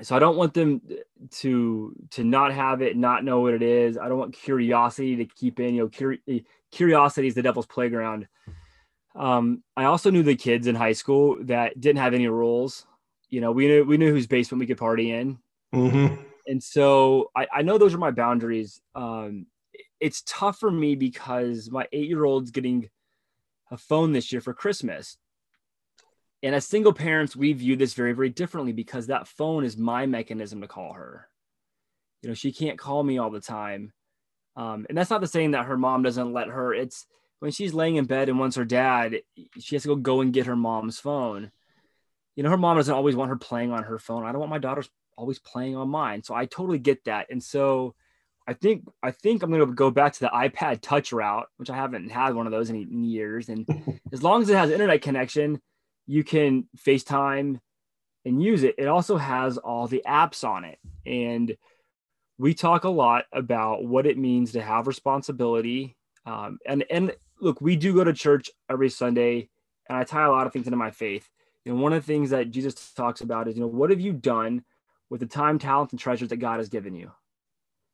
so 0.00 0.16
I 0.16 0.18
don't 0.18 0.38
want 0.38 0.54
them 0.54 0.80
to 1.32 1.94
to 2.12 2.24
not 2.24 2.54
have 2.54 2.80
it, 2.80 2.96
not 2.96 3.22
know 3.22 3.40
what 3.42 3.52
it 3.52 3.62
is. 3.62 3.98
I 3.98 4.08
don't 4.08 4.18
want 4.18 4.32
curiosity 4.32 5.16
to 5.16 5.26
keep 5.26 5.60
in. 5.60 5.74
You 5.74 5.82
know, 5.82 5.88
curi- 5.88 6.46
curiosity 6.72 7.28
is 7.28 7.34
the 7.34 7.42
devil's 7.42 7.66
playground. 7.66 8.28
Um, 9.14 9.62
I 9.76 9.84
also 9.84 10.10
knew 10.10 10.22
the 10.22 10.36
kids 10.36 10.66
in 10.66 10.74
high 10.74 10.92
school 10.92 11.36
that 11.42 11.78
didn't 11.78 12.00
have 12.00 12.14
any 12.14 12.28
rules 12.28 12.86
you 13.28 13.40
know, 13.40 13.52
we 13.52 13.66
knew 13.66 13.84
we 13.84 13.96
knew 13.96 14.12
whose 14.12 14.26
basement 14.26 14.60
we 14.60 14.66
could 14.66 14.78
party 14.78 15.10
in, 15.10 15.38
mm-hmm. 15.74 16.22
and 16.46 16.62
so 16.62 17.30
I, 17.36 17.46
I 17.56 17.62
know 17.62 17.78
those 17.78 17.94
are 17.94 17.98
my 17.98 18.10
boundaries. 18.10 18.80
Um, 18.94 19.46
it's 20.00 20.22
tough 20.26 20.58
for 20.58 20.70
me 20.70 20.94
because 20.94 21.70
my 21.70 21.86
eight 21.92 22.08
year 22.08 22.24
old's 22.24 22.50
getting 22.50 22.88
a 23.70 23.76
phone 23.76 24.12
this 24.12 24.32
year 24.32 24.40
for 24.40 24.54
Christmas. 24.54 25.16
And 26.42 26.54
as 26.54 26.66
single 26.66 26.92
parents, 26.92 27.34
we 27.34 27.52
view 27.54 27.76
this 27.76 27.94
very, 27.94 28.12
very 28.12 28.28
differently 28.28 28.72
because 28.72 29.06
that 29.06 29.26
phone 29.26 29.64
is 29.64 29.76
my 29.76 30.06
mechanism 30.06 30.60
to 30.60 30.68
call 30.68 30.92
her. 30.92 31.28
You 32.22 32.28
know, 32.28 32.34
she 32.34 32.52
can't 32.52 32.78
call 32.78 33.02
me 33.02 33.18
all 33.18 33.30
the 33.30 33.40
time. 33.40 33.92
Um, 34.54 34.86
and 34.88 34.96
that's 34.96 35.10
not 35.10 35.20
the 35.20 35.26
saying 35.26 35.52
that 35.52 35.66
her 35.66 35.76
mom 35.76 36.02
doesn't 36.02 36.32
let 36.32 36.48
her. 36.48 36.72
It's 36.74 37.06
when 37.40 37.50
she's 37.50 37.74
laying 37.74 37.96
in 37.96 38.04
bed 38.04 38.28
and 38.28 38.38
wants 38.38 38.56
her 38.56 38.64
dad, 38.64 39.16
she 39.58 39.74
has 39.74 39.82
to 39.82 39.88
go 39.88 39.96
go 39.96 40.20
and 40.20 40.32
get 40.32 40.46
her 40.46 40.56
mom's 40.56 40.98
phone 40.98 41.50
you 42.36 42.42
know, 42.42 42.50
her 42.50 42.56
mom 42.56 42.76
doesn't 42.76 42.94
always 42.94 43.16
want 43.16 43.30
her 43.30 43.36
playing 43.36 43.72
on 43.72 43.82
her 43.82 43.98
phone. 43.98 44.24
I 44.24 44.30
don't 44.30 44.40
want 44.40 44.50
my 44.50 44.58
daughters 44.58 44.88
always 45.16 45.38
playing 45.38 45.74
on 45.76 45.88
mine. 45.88 46.22
So 46.22 46.34
I 46.34 46.44
totally 46.44 46.78
get 46.78 47.04
that. 47.04 47.26
And 47.30 47.42
so 47.42 47.94
I 48.46 48.52
think 48.52 48.84
I 49.02 49.10
think 49.10 49.42
I'm 49.42 49.50
gonna 49.50 49.66
go 49.66 49.90
back 49.90 50.12
to 50.12 50.20
the 50.20 50.28
iPod 50.28 50.80
touch 50.82 51.12
route, 51.12 51.48
which 51.56 51.70
I 51.70 51.74
haven't 51.74 52.10
had 52.10 52.34
one 52.34 52.46
of 52.46 52.52
those 52.52 52.70
in, 52.70 52.76
in 52.76 53.04
years. 53.04 53.48
And 53.48 53.66
as 54.12 54.22
long 54.22 54.42
as 54.42 54.50
it 54.50 54.56
has 54.56 54.70
internet 54.70 55.02
connection, 55.02 55.60
you 56.06 56.22
can 56.22 56.68
FaceTime 56.78 57.58
and 58.24 58.42
use 58.42 58.62
it. 58.62 58.74
It 58.78 58.86
also 58.86 59.16
has 59.16 59.56
all 59.56 59.86
the 59.86 60.02
apps 60.06 60.46
on 60.46 60.64
it. 60.64 60.78
And 61.06 61.56
we 62.38 62.54
talk 62.54 62.84
a 62.84 62.90
lot 62.90 63.24
about 63.32 63.84
what 63.84 64.06
it 64.06 64.18
means 64.18 64.52
to 64.52 64.62
have 64.62 64.86
responsibility. 64.86 65.96
Um, 66.26 66.58
and 66.66 66.84
and 66.90 67.12
look, 67.40 67.60
we 67.60 67.76
do 67.76 67.94
go 67.94 68.04
to 68.04 68.12
church 68.12 68.50
every 68.70 68.90
Sunday, 68.90 69.48
and 69.88 69.96
I 69.96 70.04
tie 70.04 70.24
a 70.24 70.30
lot 70.30 70.46
of 70.46 70.52
things 70.52 70.66
into 70.66 70.76
my 70.76 70.90
faith. 70.90 71.28
You 71.66 71.74
know, 71.74 71.80
one 71.82 71.92
of 71.92 72.00
the 72.00 72.06
things 72.06 72.30
that 72.30 72.52
Jesus 72.52 72.92
talks 72.92 73.22
about 73.22 73.48
is, 73.48 73.56
you 73.56 73.60
know, 73.60 73.66
what 73.66 73.90
have 73.90 74.00
you 74.00 74.12
done 74.12 74.64
with 75.10 75.18
the 75.18 75.26
time, 75.26 75.58
talent, 75.58 75.90
and 75.90 75.98
treasures 75.98 76.28
that 76.28 76.36
God 76.36 76.58
has 76.58 76.68
given 76.68 76.94
you? 76.94 77.10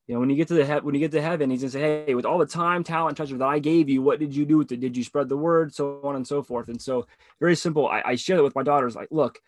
You 0.07 0.15
know, 0.15 0.21
when 0.21 0.29
you 0.29 0.37
get 0.37 0.49
to 0.49 0.55
the 0.55 0.67
he- 0.67 0.81
when 0.81 0.95
you 0.95 1.01
get 1.01 1.13
to 1.13 1.23
heaven, 1.23 1.49
he's 1.49 1.63
gonna 1.63 1.71
say, 1.71 2.05
Hey, 2.05 2.15
with 2.15 2.27
all 2.27 2.37
the 2.37 2.45
time, 2.45 2.85
talent, 2.85 3.17
treasure 3.17 3.39
that 3.39 3.49
I 3.49 3.61
gave 3.61 3.89
you, 3.89 4.03
what 4.03 4.19
did 4.19 4.37
you 4.37 4.45
do 4.45 4.59
with 4.59 4.73
it? 4.73 4.81
Did 4.81 4.95
you 4.95 5.03
spread 5.03 5.31
the 5.31 5.39
word? 5.39 5.73
So 5.73 6.03
on 6.05 6.17
and 6.17 6.27
so 6.27 6.43
forth. 6.43 6.69
And 6.69 6.83
so 6.83 7.07
very 7.41 7.57
simple. 7.57 7.89
I, 7.89 8.03
I 8.05 8.15
share 8.17 8.37
that 8.37 8.43
with 8.43 8.55
my 8.55 8.63
daughters, 8.63 8.95
like, 8.95 9.09
look, 9.11 9.41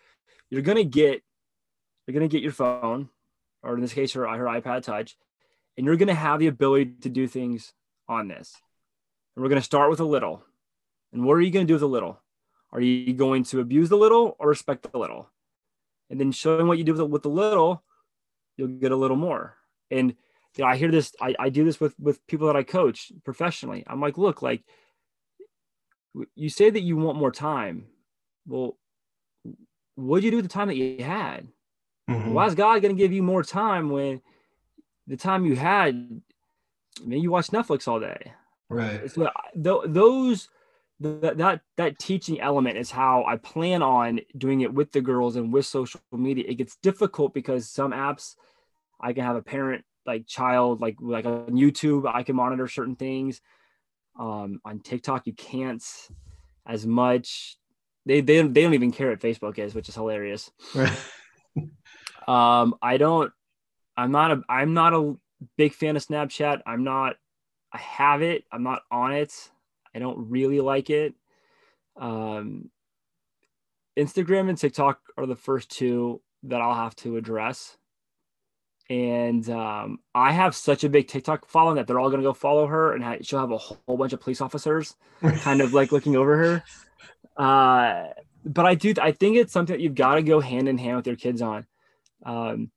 you're 0.49 0.63
gonna 0.63 0.85
get 0.85 1.23
you're 2.07 2.15
gonna 2.15 2.29
get 2.29 2.43
your 2.43 2.53
phone, 2.53 3.11
or 3.63 3.75
in 3.75 3.83
this 3.83 3.93
case, 3.93 4.15
her 4.15 4.27
her 4.27 4.45
iPod 4.47 4.85
touch, 4.85 5.19
and 5.77 5.85
you're 5.85 5.97
gonna 5.97 6.15
have 6.15 6.41
the 6.41 6.47
ability 6.47 6.95
to 7.03 7.11
do 7.11 7.29
things 7.29 7.75
on 8.09 8.29
this. 8.29 8.57
And 9.37 9.43
we're 9.43 9.51
gonna 9.51 9.61
start 9.61 9.91
with 9.91 10.01
a 10.01 10.05
little. 10.05 10.43
And 11.13 11.27
what 11.27 11.35
are 11.35 11.43
you 11.43 11.51
gonna 11.51 11.67
do 11.67 11.75
with 11.75 11.83
a 11.83 11.87
little? 11.87 12.23
Are 12.75 12.81
you 12.81 13.15
going 13.15 13.45
to 13.45 13.61
abuse 13.61 13.89
the 13.89 13.97
little 13.97 14.37
or 14.39 14.49
respect 14.49 14.91
the 14.91 14.99
little? 14.99 15.31
And 16.11 16.21
then 16.21 16.33
showing 16.33 16.67
what 16.67 16.77
you 16.77 16.85
do 16.85 16.93
with 16.93 16.99
the, 16.99 17.07
with 17.07 17.23
the 17.23 17.29
little, 17.31 17.83
you'll 18.57 18.69
get 18.69 18.93
a 18.93 18.97
little 18.97 19.17
more. 19.17 19.57
And 19.91 20.15
you 20.57 20.65
know, 20.65 20.71
I 20.71 20.77
hear 20.77 20.91
this, 20.91 21.15
I, 21.21 21.35
I 21.39 21.49
do 21.49 21.65
this 21.65 21.81
with 21.81 21.99
with 21.99 22.25
people 22.27 22.49
that 22.49 22.57
I 22.57 22.63
coach 22.63 23.13
professionally. 23.25 23.85
I'm 23.87 24.01
like, 24.01 24.19
look, 24.19 24.43
like 24.43 24.63
you 26.35 26.49
say 26.49 26.71
that 26.71 26.83
you 26.83 26.97
want 26.97 27.19
more 27.19 27.33
time. 27.33 27.87
Well, 28.47 28.77
what 29.95 30.19
did 30.19 30.25
you 30.25 30.31
do 30.33 30.37
with 30.39 30.47
the 30.47 30.53
time 30.53 30.69
that 30.69 30.77
you 30.77 31.03
had? 31.03 31.49
Mm-hmm. 32.11 32.33
Why 32.33 32.47
is 32.47 32.55
God 32.55 32.83
going 32.83 32.95
to 32.95 33.03
give 33.03 33.13
you 33.13 33.23
more 33.23 33.43
time 33.43 33.89
when 33.89 34.21
the 35.07 35.17
time 35.17 35.45
you 35.45 35.57
had, 35.57 36.21
I 37.01 37.05
mean, 37.05 37.23
you 37.23 37.31
watch 37.31 37.49
Netflix 37.49 37.89
all 37.89 38.01
day? 38.01 38.33
Right. 38.69 39.11
So 39.11 39.31
th- 39.55 39.83
those 39.87 40.49
that 41.01 41.39
that 41.39 41.61
that 41.77 41.99
teaching 41.99 42.41
element 42.41 42.79
is 42.79 42.91
how 42.91 43.25
I 43.25 43.37
plan 43.37 43.83
on 43.83 44.21
doing 44.37 44.61
it 44.61 44.73
with 44.73 44.93
the 44.93 45.01
girls 45.01 45.37
and 45.37 45.53
with 45.53 45.67
social 45.67 46.01
media. 46.13 46.45
It 46.47 46.55
gets 46.55 46.77
difficult 46.77 47.35
because 47.35 47.69
some 47.69 47.93
apps 47.93 48.35
I 49.01 49.13
can 49.13 49.25
have 49.25 49.37
a 49.37 49.43
parent 49.43 49.85
like 50.07 50.27
child 50.27 50.81
like 50.81 50.97
like 51.01 51.27
on 51.27 51.53
YouTube 51.53 52.11
I 52.13 52.23
can 52.23 52.37
monitor 52.37 52.69
certain 52.69 52.97
things. 52.97 53.41
Um, 54.19 54.61
on 54.65 54.79
TikTok 54.81 55.27
you 55.27 55.33
can't 55.33 55.83
as 56.67 56.87
much. 56.87 57.57
They 58.07 58.21
they 58.21 58.43
they 58.43 58.63
don't 58.63 58.75
even 58.75 58.93
care 58.93 59.11
what 59.11 59.21
Facebook 59.21 59.59
is, 59.59 59.75
which 59.75 59.89
is 59.89 59.95
hilarious. 59.95 60.51
Right. 60.75 60.97
um, 62.29 62.77
I 62.81 62.99
don't. 62.99 63.33
I'm 63.97 64.13
not 64.13 64.31
a. 64.31 64.43
I'm 64.49 64.75
not 64.75 64.95
a 64.95 65.17
big 65.57 65.75
fan 65.75 65.97
of 65.97 66.07
Snapchat. 66.07 66.61
I'm 66.67 66.85
not. 66.85 67.17
I 67.73 67.79
have 67.79 68.23
it. 68.23 68.45
I'm 68.53 68.63
not 68.63 68.83
on 68.91 69.13
it. 69.13 69.33
I 69.95 69.99
don't 69.99 70.31
really 70.31 70.61
like 70.61 70.91
it. 70.91 71.15
Um, 71.97 72.71
Instagram 73.97 74.49
and 74.49 74.59
TikTok 74.59 75.01
are 75.17 75.27
the 75.27 75.37
first 75.37 75.71
two 75.71 76.21
that 76.45 76.61
I'll 76.61 76.75
have 76.75 76.97
to 76.97 77.17
address. 77.17 77.77
And 78.91 79.49
um, 79.49 79.99
I 80.15 80.33
have 80.33 80.55
such 80.55 80.85
a 80.85 80.91
big 80.91 81.09
TikTok 81.09 81.49
following 81.49 81.77
that 81.77 81.87
they're 81.87 81.99
all 81.99 82.11
going 82.11 82.21
to 82.21 82.29
go 82.29 82.35
follow 82.35 82.67
her, 82.67 82.93
and 82.93 83.25
she'll 83.25 83.41
have 83.41 83.51
a 83.51 83.59
whole 83.59 83.97
bunch 83.97 84.13
of 84.13 84.21
police 84.21 84.41
officers 84.41 84.95
kind 85.39 85.63
of 85.63 85.73
like 85.73 85.91
looking 85.91 86.17
over 86.17 86.37
her. 86.37 86.63
Uh, 87.43 88.09
but 88.45 88.67
I 88.67 88.75
do, 88.75 88.93
I 89.01 89.13
think 89.13 89.37
it's 89.37 89.53
something 89.53 89.75
that 89.75 89.81
you've 89.83 89.95
got 89.95 90.17
to 90.17 90.23
go 90.23 90.41
hand 90.41 90.69
in 90.69 90.77
hand 90.77 90.97
with 90.97 91.07
your 91.07 91.17
kids 91.17 91.41
on. 91.41 91.67
Um, 92.27 92.71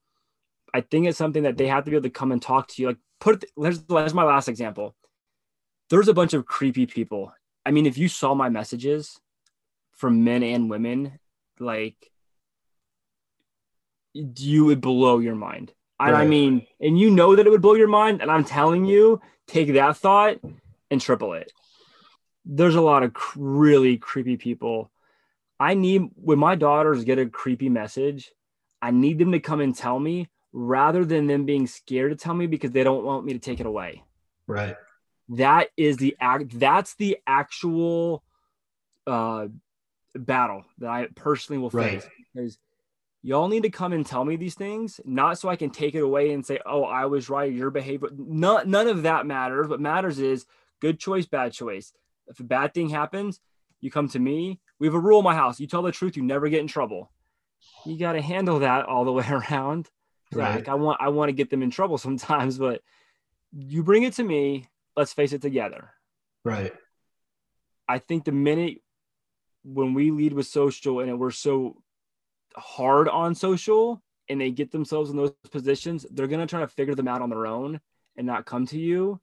I 0.73 0.81
think 0.81 1.07
it's 1.07 1.17
something 1.17 1.43
that 1.43 1.57
they 1.57 1.67
have 1.67 1.83
to 1.83 1.91
be 1.91 1.97
able 1.97 2.03
to 2.03 2.09
come 2.09 2.31
and 2.31 2.41
talk 2.41 2.69
to 2.69 2.81
you. 2.81 2.87
Like, 2.89 2.97
put, 3.19 3.43
there's, 3.57 3.81
there's 3.83 4.13
my 4.13 4.23
last 4.23 4.47
example 4.47 4.95
there's 5.89 6.07
a 6.07 6.13
bunch 6.13 6.33
of 6.33 6.45
creepy 6.45 6.85
people. 6.85 7.33
I 7.65 7.71
mean, 7.71 7.85
if 7.85 7.97
you 7.97 8.07
saw 8.07 8.33
my 8.33 8.49
messages 8.49 9.19
from 9.91 10.23
men 10.23 10.43
and 10.43 10.69
women, 10.69 11.19
like 11.59 12.11
you 14.13 14.65
would 14.65 14.81
blow 14.81 15.19
your 15.19 15.35
mind. 15.35 15.73
Right. 15.99 16.13
I 16.13 16.25
mean, 16.25 16.67
and 16.79 16.99
you 16.99 17.09
know 17.09 17.35
that 17.35 17.47
it 17.47 17.49
would 17.49 17.61
blow 17.61 17.73
your 17.73 17.87
mind. 17.87 18.21
And 18.21 18.29
I'm 18.29 18.43
telling 18.43 18.85
you, 18.85 19.19
take 19.47 19.73
that 19.73 19.97
thought 19.97 20.37
and 20.91 21.01
triple 21.01 21.33
it. 21.33 21.51
There's 22.45 22.75
a 22.75 22.81
lot 22.81 23.03
of 23.03 23.13
really 23.35 23.97
creepy 23.97 24.37
people. 24.37 24.91
I 25.59 25.73
need, 25.73 26.03
when 26.15 26.37
my 26.39 26.55
daughters 26.55 27.03
get 27.03 27.17
a 27.17 27.25
creepy 27.25 27.67
message, 27.67 28.31
I 28.81 28.91
need 28.91 29.17
them 29.17 29.31
to 29.31 29.39
come 29.39 29.59
and 29.59 29.75
tell 29.75 29.99
me 29.99 30.29
rather 30.53 31.03
than 31.03 31.25
them 31.27 31.45
being 31.45 31.65
scared 31.65 32.11
to 32.11 32.15
tell 32.15 32.35
me 32.35 32.45
because 32.45 32.71
they 32.71 32.83
don't 32.83 33.03
want 33.03 33.25
me 33.25 33.33
to 33.33 33.39
take 33.39 33.59
it 33.59 33.65
away. 33.65 34.03
Right 34.45 34.77
that 35.29 35.69
is 35.75 35.97
the 35.97 36.15
act 36.19 36.57
that's 36.59 36.95
the 36.95 37.17
actual 37.27 38.23
uh 39.05 39.47
battle 40.15 40.65
that 40.79 40.89
I 40.89 41.07
personally 41.15 41.59
will 41.59 41.69
face 41.69 42.03
right. 42.03 42.11
because 42.33 42.57
y'all 43.21 43.47
need 43.47 43.63
to 43.63 43.69
come 43.69 43.93
and 43.93 44.05
tell 44.05 44.23
me 44.23 44.35
these 44.35 44.55
things, 44.55 44.99
not 45.05 45.37
so 45.37 45.49
I 45.49 45.55
can 45.55 45.69
take 45.69 45.95
it 45.95 46.03
away 46.03 46.31
and 46.31 46.45
say, 46.45 46.59
"Oh, 46.65 46.83
I 46.83 47.05
was 47.05 47.29
right. 47.29 47.51
Your 47.51 47.69
behavior." 47.69 48.09
None, 48.17 48.69
none 48.69 48.87
of 48.87 49.03
that 49.03 49.25
matters. 49.25 49.67
What 49.67 49.81
matters 49.81 50.19
is 50.19 50.45
good 50.79 50.99
choice, 50.99 51.25
bad 51.25 51.53
choice. 51.53 51.93
If 52.27 52.39
a 52.39 52.43
bad 52.43 52.73
thing 52.73 52.89
happens, 52.89 53.39
you 53.81 53.91
come 53.91 54.09
to 54.09 54.19
me. 54.19 54.59
We 54.79 54.87
have 54.87 54.93
a 54.93 54.99
rule 54.99 55.19
in 55.19 55.25
my 55.25 55.35
house: 55.35 55.59
you 55.59 55.67
tell 55.67 55.81
the 55.81 55.91
truth, 55.91 56.17
you 56.17 56.23
never 56.23 56.49
get 56.49 56.61
in 56.61 56.67
trouble. 56.67 57.11
You 57.85 57.97
got 57.97 58.13
to 58.13 58.21
handle 58.21 58.59
that 58.59 58.85
all 58.85 59.05
the 59.05 59.11
way 59.13 59.25
around. 59.29 59.89
Right. 60.33 60.55
Like 60.55 60.67
I 60.67 60.73
want, 60.75 61.01
I 61.01 61.09
want 61.09 61.29
to 61.29 61.33
get 61.33 61.49
them 61.49 61.63
in 61.63 61.71
trouble 61.71 61.97
sometimes, 61.97 62.57
but 62.57 62.81
you 63.53 63.83
bring 63.83 64.03
it 64.03 64.13
to 64.13 64.23
me 64.23 64.67
let's 64.97 65.13
face 65.13 65.31
it 65.31 65.41
together. 65.41 65.91
Right. 66.43 66.73
I 67.87 67.99
think 67.99 68.25
the 68.25 68.33
minute 68.33 68.81
when 69.63 69.93
we 69.93 70.11
lead 70.11 70.33
with 70.33 70.47
social 70.47 70.99
and 70.99 71.19
we're 71.19 71.31
so 71.31 71.81
hard 72.55 73.07
on 73.07 73.35
social 73.35 74.01
and 74.27 74.41
they 74.41 74.51
get 74.51 74.71
themselves 74.71 75.09
in 75.09 75.15
those 75.15 75.31
positions, 75.51 76.05
they're 76.11 76.27
going 76.27 76.41
to 76.41 76.47
try 76.47 76.59
to 76.59 76.67
figure 76.67 76.95
them 76.95 77.07
out 77.07 77.21
on 77.21 77.29
their 77.29 77.47
own 77.47 77.79
and 78.17 78.27
not 78.27 78.45
come 78.45 78.65
to 78.67 78.79
you. 78.79 79.21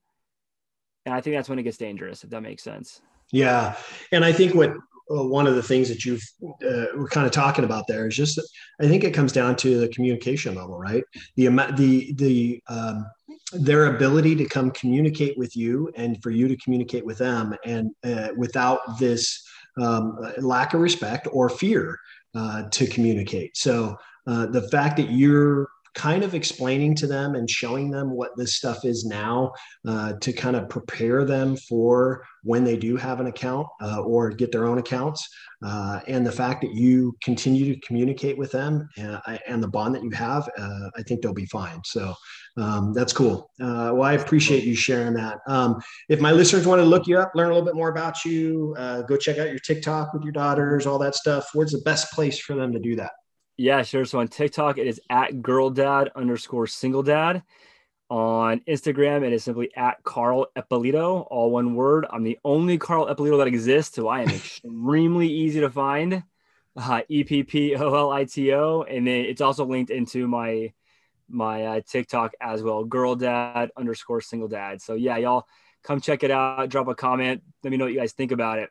And 1.04 1.14
I 1.14 1.20
think 1.20 1.36
that's 1.36 1.48
when 1.48 1.58
it 1.58 1.64
gets 1.64 1.76
dangerous, 1.76 2.24
if 2.24 2.30
that 2.30 2.40
makes 2.42 2.62
sense. 2.62 3.02
Yeah. 3.32 3.76
And 4.12 4.24
I 4.24 4.32
think 4.32 4.54
what 4.54 4.70
uh, 5.10 5.22
one 5.22 5.46
of 5.46 5.54
the 5.54 5.62
things 5.62 5.88
that 5.88 6.04
you've 6.04 6.22
uh, 6.42 6.86
we're 6.94 7.08
kind 7.08 7.26
of 7.26 7.32
talking 7.32 7.64
about 7.64 7.86
there 7.86 8.06
is 8.06 8.16
just 8.16 8.40
I 8.80 8.88
think 8.88 9.04
it 9.04 9.12
comes 9.12 9.32
down 9.32 9.56
to 9.56 9.78
the 9.78 9.88
communication 9.88 10.54
level, 10.54 10.78
right? 10.78 11.04
The 11.36 11.46
amount, 11.46 11.76
the 11.76 12.12
the 12.14 12.62
um, 12.68 13.06
their 13.54 13.94
ability 13.94 14.34
to 14.36 14.44
come 14.44 14.70
communicate 14.70 15.36
with 15.38 15.56
you 15.56 15.90
and 15.96 16.22
for 16.22 16.30
you 16.30 16.48
to 16.48 16.56
communicate 16.56 17.04
with 17.04 17.18
them 17.18 17.54
and 17.64 17.90
uh, 18.04 18.28
without 18.36 18.98
this 18.98 19.42
um, 19.80 20.18
lack 20.38 20.74
of 20.74 20.80
respect 20.80 21.26
or 21.32 21.48
fear 21.48 21.98
uh, 22.34 22.64
to 22.70 22.86
communicate 22.86 23.56
so 23.56 23.96
uh, 24.26 24.46
the 24.46 24.68
fact 24.68 24.96
that 24.96 25.10
you're 25.10 25.68
kind 25.94 26.24
of 26.24 26.34
explaining 26.34 26.94
to 26.94 27.06
them 27.06 27.34
and 27.34 27.48
showing 27.48 27.90
them 27.90 28.10
what 28.10 28.36
this 28.36 28.56
stuff 28.56 28.84
is 28.84 29.04
now 29.04 29.52
uh, 29.86 30.14
to 30.20 30.32
kind 30.32 30.56
of 30.56 30.68
prepare 30.68 31.24
them 31.24 31.56
for 31.56 32.24
when 32.42 32.64
they 32.64 32.76
do 32.76 32.96
have 32.96 33.20
an 33.20 33.26
account 33.26 33.66
uh, 33.80 34.00
or 34.00 34.30
get 34.30 34.50
their 34.50 34.66
own 34.66 34.78
accounts. 34.78 35.28
Uh, 35.64 36.00
and 36.08 36.26
the 36.26 36.32
fact 36.32 36.60
that 36.60 36.74
you 36.74 37.16
continue 37.22 37.72
to 37.72 37.80
communicate 37.80 38.36
with 38.36 38.50
them 38.50 38.88
and, 38.98 39.20
uh, 39.26 39.38
and 39.46 39.62
the 39.62 39.68
bond 39.68 39.94
that 39.94 40.02
you 40.02 40.10
have, 40.10 40.48
uh, 40.58 40.90
I 40.96 41.02
think 41.02 41.22
they'll 41.22 41.32
be 41.32 41.46
fine. 41.46 41.80
So 41.84 42.14
um, 42.56 42.92
that's 42.92 43.12
cool. 43.12 43.50
Uh, 43.60 43.90
well, 43.94 44.02
I 44.02 44.14
appreciate 44.14 44.64
you 44.64 44.74
sharing 44.74 45.14
that. 45.14 45.38
Um, 45.46 45.80
if 46.08 46.20
my 46.20 46.32
listeners 46.32 46.66
want 46.66 46.80
to 46.80 46.84
look 46.84 47.06
you 47.06 47.18
up, 47.18 47.32
learn 47.34 47.50
a 47.50 47.54
little 47.54 47.66
bit 47.66 47.74
more 47.74 47.88
about 47.88 48.24
you, 48.24 48.74
go 49.08 49.16
check 49.16 49.38
out 49.38 49.48
your 49.48 49.58
TikTok 49.58 50.12
with 50.12 50.22
your 50.22 50.32
daughters, 50.32 50.86
all 50.86 50.98
that 51.00 51.14
stuff. 51.14 51.48
Where's 51.52 51.72
the 51.72 51.82
best 51.84 52.12
place 52.12 52.38
for 52.38 52.54
them 52.54 52.72
to 52.72 52.78
do 52.78 52.96
that? 52.96 53.12
Yeah, 53.56 53.82
sure. 53.82 54.04
So 54.04 54.18
on 54.18 54.28
TikTok, 54.28 54.78
it 54.78 54.86
is 54.86 55.00
at 55.10 55.40
girl 55.40 55.70
dad 55.70 56.10
underscore 56.16 56.66
single 56.66 57.02
dad. 57.02 57.42
On 58.10 58.60
Instagram, 58.68 59.24
it 59.24 59.32
is 59.32 59.44
simply 59.44 59.70
at 59.76 60.02
Carl 60.02 60.46
Eppolito, 60.56 61.26
all 61.30 61.50
one 61.50 61.74
word. 61.74 62.06
I'm 62.10 62.22
the 62.22 62.38
only 62.44 62.78
Carl 62.78 63.06
Eppolito 63.06 63.38
that 63.38 63.46
exists, 63.46 63.96
so 63.96 64.08
I 64.08 64.22
am 64.22 64.28
extremely 64.30 65.28
easy 65.28 65.60
to 65.60 65.70
find. 65.70 66.22
Uh, 66.76 67.02
E 67.08 67.22
P 67.22 67.44
P 67.44 67.76
O 67.76 67.94
L 67.94 68.10
I 68.10 68.24
T 68.24 68.52
O, 68.52 68.82
and 68.82 69.06
then 69.06 69.24
it's 69.24 69.40
also 69.40 69.64
linked 69.64 69.92
into 69.92 70.26
my 70.26 70.72
my 71.28 71.64
uh, 71.64 71.80
TikTok 71.88 72.32
as 72.40 72.62
well, 72.62 72.84
girl 72.84 73.16
dad 73.16 73.70
underscore 73.76 74.20
single 74.20 74.48
dad. 74.48 74.80
So 74.82 74.94
yeah, 74.94 75.16
y'all 75.16 75.46
come 75.82 76.00
check 76.00 76.22
it 76.22 76.30
out. 76.30 76.68
Drop 76.68 76.88
a 76.88 76.94
comment. 76.94 77.42
Let 77.62 77.70
me 77.70 77.76
know 77.76 77.84
what 77.84 77.92
you 77.92 78.00
guys 78.00 78.12
think 78.12 78.32
about 78.32 78.58
it. 78.58 78.70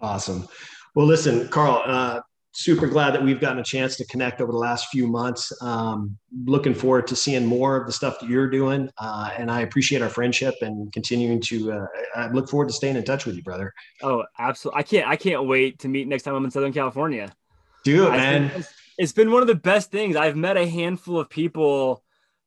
Awesome. 0.00 0.48
Well, 0.94 1.06
listen, 1.06 1.48
Carl, 1.48 1.82
uh, 1.84 2.20
super 2.52 2.86
glad 2.86 3.12
that 3.12 3.22
we've 3.22 3.40
gotten 3.40 3.58
a 3.58 3.64
chance 3.64 3.96
to 3.96 4.04
connect 4.06 4.40
over 4.40 4.52
the 4.52 4.58
last 4.58 4.88
few 4.88 5.08
months. 5.08 5.52
Um, 5.60 6.16
looking 6.44 6.72
forward 6.72 7.06
to 7.08 7.16
seeing 7.16 7.44
more 7.44 7.76
of 7.76 7.86
the 7.86 7.92
stuff 7.92 8.20
that 8.20 8.30
you're 8.30 8.48
doing. 8.48 8.88
Uh, 8.96 9.30
and 9.36 9.50
I 9.50 9.62
appreciate 9.62 10.02
our 10.02 10.08
friendship 10.08 10.54
and 10.60 10.92
continuing 10.92 11.40
to, 11.42 11.72
uh, 11.72 11.86
I 12.14 12.28
look 12.28 12.48
forward 12.48 12.68
to 12.68 12.74
staying 12.74 12.96
in 12.96 13.04
touch 13.04 13.26
with 13.26 13.34
you, 13.34 13.42
brother. 13.42 13.72
Oh, 14.02 14.24
absolutely. 14.38 14.78
I 14.78 14.82
can't, 14.84 15.08
I 15.08 15.16
can't 15.16 15.46
wait 15.46 15.80
to 15.80 15.88
meet 15.88 16.06
next 16.06 16.22
time 16.22 16.34
I'm 16.34 16.44
in 16.44 16.50
Southern 16.50 16.72
California. 16.72 17.32
Do 17.82 18.06
it, 18.06 18.10
man. 18.10 18.64
It's, 18.98 19.12
been 19.12 19.30
one 19.30 19.42
of 19.42 19.48
the 19.48 19.54
best 19.54 19.90
things. 19.90 20.16
I've 20.16 20.36
met 20.36 20.56
a 20.56 20.66
handful 20.66 21.18
of 21.18 21.28
people, 21.28 22.02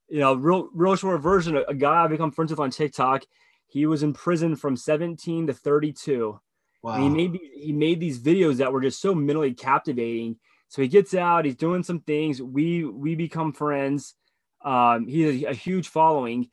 you 0.07 0.19
know, 0.19 0.33
real, 0.33 0.69
real 0.73 0.95
short 0.95 1.21
version, 1.21 1.57
a, 1.57 1.61
a 1.61 1.73
guy 1.73 2.03
I've 2.03 2.09
become 2.09 2.31
friends 2.31 2.51
with 2.51 2.59
on 2.59 2.71
TikTok. 2.71 3.23
He 3.67 3.85
was 3.85 4.03
in 4.03 4.13
prison 4.13 4.55
from 4.55 4.77
17 4.77 5.47
to 5.47 5.53
32 5.53 6.39
Wow. 6.87 6.95
And 6.95 7.03
he 7.03 7.09
made 7.09 7.39
he 7.53 7.73
made 7.73 7.99
these 7.99 8.19
videos 8.19 8.57
that 8.57 8.71
were 8.71 8.81
just 8.81 9.01
so 9.01 9.13
mentally 9.13 9.53
captivating. 9.53 10.37
So 10.69 10.81
he 10.81 10.87
gets 10.87 11.13
out, 11.13 11.45
he's 11.45 11.55
doing 11.55 11.83
some 11.83 11.99
things. 11.99 12.41
We 12.41 12.85
we 12.85 13.15
become 13.15 13.53
friends. 13.53 14.15
Um, 14.63 15.07
he 15.07 15.21
has 15.23 15.43
a, 15.43 15.45
a 15.47 15.53
huge 15.53 15.89
following. 15.89 16.49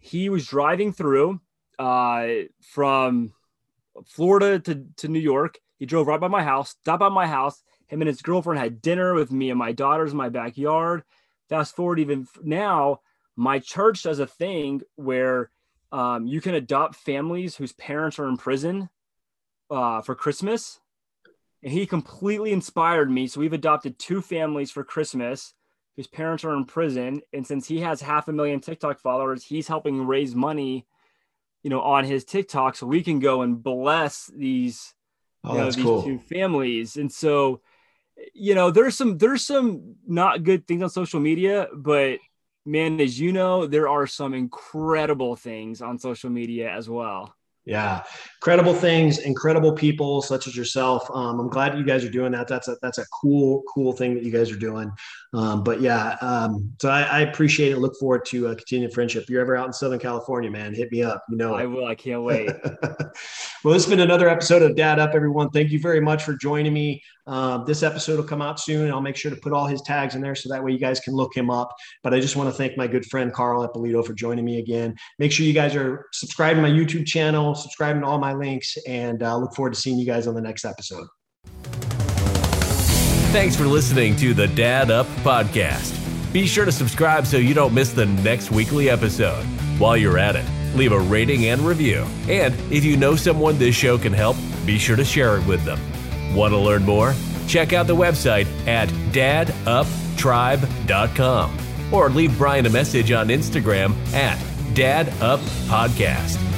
He 0.00 0.30
was 0.30 0.46
driving 0.46 0.92
through 0.92 1.40
uh, 1.78 2.26
from 2.60 3.32
Florida 4.06 4.58
to, 4.60 4.86
to 4.96 5.08
New 5.08 5.20
York. 5.20 5.58
He 5.78 5.86
drove 5.86 6.06
right 6.06 6.20
by 6.20 6.28
my 6.28 6.42
house, 6.42 6.70
stopped 6.70 7.00
by 7.00 7.08
my 7.08 7.26
house. 7.26 7.62
Him 7.88 8.02
and 8.02 8.08
his 8.08 8.22
girlfriend 8.22 8.60
had 8.60 8.80
dinner 8.80 9.14
with 9.14 9.32
me 9.32 9.50
and 9.50 9.58
my 9.58 9.72
daughters 9.72 10.12
in 10.12 10.16
my 10.16 10.28
backyard. 10.28 11.02
Fast 11.48 11.74
forward, 11.74 11.98
even 11.98 12.26
now, 12.42 13.00
my 13.36 13.58
church 13.58 14.02
does 14.02 14.18
a 14.18 14.26
thing 14.26 14.82
where 14.96 15.50
um, 15.90 16.26
you 16.26 16.40
can 16.40 16.54
adopt 16.54 16.96
families 16.96 17.56
whose 17.56 17.72
parents 17.72 18.18
are 18.18 18.28
in 18.28 18.36
prison 18.36 18.90
uh, 19.70 20.02
for 20.02 20.14
Christmas, 20.14 20.80
and 21.62 21.72
he 21.72 21.86
completely 21.86 22.52
inspired 22.52 23.10
me. 23.10 23.26
So 23.26 23.40
we've 23.40 23.52
adopted 23.52 23.98
two 23.98 24.20
families 24.20 24.70
for 24.70 24.84
Christmas 24.84 25.54
whose 25.96 26.06
parents 26.06 26.44
are 26.44 26.54
in 26.54 26.64
prison, 26.64 27.22
and 27.32 27.46
since 27.46 27.66
he 27.66 27.80
has 27.80 28.00
half 28.00 28.28
a 28.28 28.32
million 28.32 28.60
TikTok 28.60 29.00
followers, 29.00 29.44
he's 29.44 29.66
helping 29.66 30.06
raise 30.06 30.34
money, 30.34 30.86
you 31.62 31.70
know, 31.70 31.80
on 31.80 32.04
his 32.04 32.24
TikTok 32.24 32.76
so 32.76 32.86
we 32.86 33.02
can 33.02 33.18
go 33.18 33.42
and 33.42 33.62
bless 33.62 34.26
these, 34.26 34.94
oh, 35.42 35.52
you 35.52 35.58
know, 35.58 35.70
these 35.70 35.82
cool. 35.82 36.02
two 36.02 36.18
families. 36.18 36.96
And 36.96 37.10
so, 37.10 37.62
you 38.34 38.54
know, 38.54 38.70
there's 38.70 38.96
some 38.96 39.18
there's 39.18 39.44
some 39.44 39.96
not 40.06 40.42
good 40.42 40.66
things 40.66 40.82
on 40.82 40.90
social 40.90 41.20
media, 41.20 41.68
but 41.74 42.18
man, 42.64 43.00
as 43.00 43.18
you 43.18 43.32
know, 43.32 43.66
there 43.66 43.88
are 43.88 44.06
some 44.06 44.34
incredible 44.34 45.36
things 45.36 45.80
on 45.82 45.98
social 45.98 46.30
media 46.30 46.70
as 46.70 46.88
well. 46.88 47.34
Yeah, 47.68 48.02
incredible 48.40 48.72
things, 48.72 49.18
incredible 49.18 49.72
people 49.72 50.22
such 50.22 50.46
as 50.46 50.56
yourself. 50.56 51.06
Um, 51.12 51.38
I'm 51.38 51.50
glad 51.50 51.76
you 51.76 51.84
guys 51.84 52.02
are 52.02 52.10
doing 52.10 52.32
that. 52.32 52.48
That's 52.48 52.66
a 52.66 52.78
that's 52.80 52.96
a 52.96 53.04
cool 53.20 53.62
cool 53.68 53.92
thing 53.92 54.14
that 54.14 54.24
you 54.24 54.32
guys 54.32 54.50
are 54.50 54.56
doing. 54.56 54.90
Um, 55.34 55.62
but 55.64 55.82
yeah, 55.82 56.16
um, 56.22 56.72
so 56.80 56.88
I, 56.88 57.02
I, 57.02 57.20
appreciate 57.20 57.72
it. 57.72 57.78
Look 57.78 57.94
forward 58.00 58.24
to 58.28 58.48
uh, 58.48 58.54
continued 58.54 58.94
friendship. 58.94 59.24
If 59.24 59.28
you're 59.28 59.42
ever 59.42 59.54
out 59.54 59.66
in 59.66 59.74
Southern 59.74 59.98
California, 59.98 60.50
man, 60.50 60.74
hit 60.74 60.90
me 60.90 61.02
up. 61.02 61.22
You 61.28 61.36
know, 61.36 61.54
I 61.54 61.66
will. 61.66 61.84
I 61.84 61.94
can't 61.94 62.22
wait. 62.22 62.48
well, 63.64 63.74
this 63.74 63.84
has 63.84 63.90
been 63.90 64.00
another 64.00 64.28
episode 64.28 64.62
of 64.62 64.76
Dad 64.76 64.98
Up, 64.98 65.14
everyone. 65.14 65.50
Thank 65.50 65.70
you 65.70 65.80
very 65.80 66.00
much 66.00 66.22
for 66.22 66.34
joining 66.34 66.72
me. 66.72 67.02
Um, 67.26 67.64
this 67.66 67.82
episode 67.82 68.16
will 68.16 68.24
come 68.24 68.40
out 68.40 68.60
soon. 68.60 68.90
I'll 68.90 69.00
make 69.00 69.16
sure 69.16 69.30
to 69.30 69.36
put 69.36 69.52
all 69.52 69.66
his 69.66 69.82
tags 69.82 70.14
in 70.14 70.20
there 70.20 70.34
so 70.34 70.48
that 70.48 70.62
way 70.62 70.72
you 70.72 70.78
guys 70.78 71.00
can 71.00 71.14
look 71.14 71.36
him 71.36 71.50
up. 71.50 71.74
But 72.02 72.14
I 72.14 72.20
just 72.20 72.36
want 72.36 72.48
to 72.48 72.54
thank 72.54 72.76
my 72.76 72.86
good 72.86 73.04
friend 73.06 73.32
Carl 73.32 73.66
Eppolito 73.66 74.06
for 74.06 74.14
joining 74.14 74.44
me 74.44 74.58
again. 74.58 74.94
Make 75.18 75.32
sure 75.32 75.44
you 75.44 75.52
guys 75.52 75.74
are 75.74 76.06
subscribing 76.12 76.62
to 76.62 76.68
my 76.68 76.74
YouTube 76.74 77.06
channel, 77.06 77.54
subscribing 77.54 78.02
to 78.02 78.08
all 78.08 78.18
my 78.18 78.32
links, 78.32 78.76
and 78.86 79.22
uh, 79.22 79.36
look 79.36 79.54
forward 79.54 79.74
to 79.74 79.80
seeing 79.80 79.98
you 79.98 80.06
guys 80.06 80.26
on 80.26 80.34
the 80.34 80.40
next 80.40 80.64
episode. 80.64 81.06
Thanks 83.30 83.56
for 83.56 83.66
listening 83.66 84.16
to 84.16 84.32
the 84.32 84.48
Dad 84.48 84.90
Up 84.90 85.06
Podcast. 85.22 85.94
Be 86.32 86.46
sure 86.46 86.64
to 86.64 86.72
subscribe 86.72 87.26
so 87.26 87.36
you 87.36 87.54
don't 87.54 87.74
miss 87.74 87.92
the 87.92 88.06
next 88.06 88.50
weekly 88.50 88.88
episode. 88.88 89.44
While 89.78 89.96
you're 89.96 90.18
at 90.18 90.36
it, 90.36 90.44
leave 90.74 90.92
a 90.92 90.98
rating 90.98 91.46
and 91.46 91.60
review. 91.60 92.06
And 92.28 92.54
if 92.72 92.84
you 92.84 92.96
know 92.96 93.14
someone 93.16 93.58
this 93.58 93.74
show 93.74 93.98
can 93.98 94.12
help, 94.12 94.36
be 94.66 94.78
sure 94.78 94.96
to 94.96 95.04
share 95.04 95.38
it 95.38 95.46
with 95.46 95.64
them. 95.64 95.80
Want 96.34 96.52
to 96.52 96.58
learn 96.58 96.84
more? 96.84 97.14
Check 97.46 97.72
out 97.72 97.86
the 97.86 97.96
website 97.96 98.46
at 98.66 98.88
daduptribe.com 99.12 101.58
or 101.92 102.10
leave 102.10 102.36
Brian 102.36 102.66
a 102.66 102.70
message 102.70 103.12
on 103.12 103.28
Instagram 103.28 103.94
at 104.12 104.38
daduppodcast. 104.74 106.57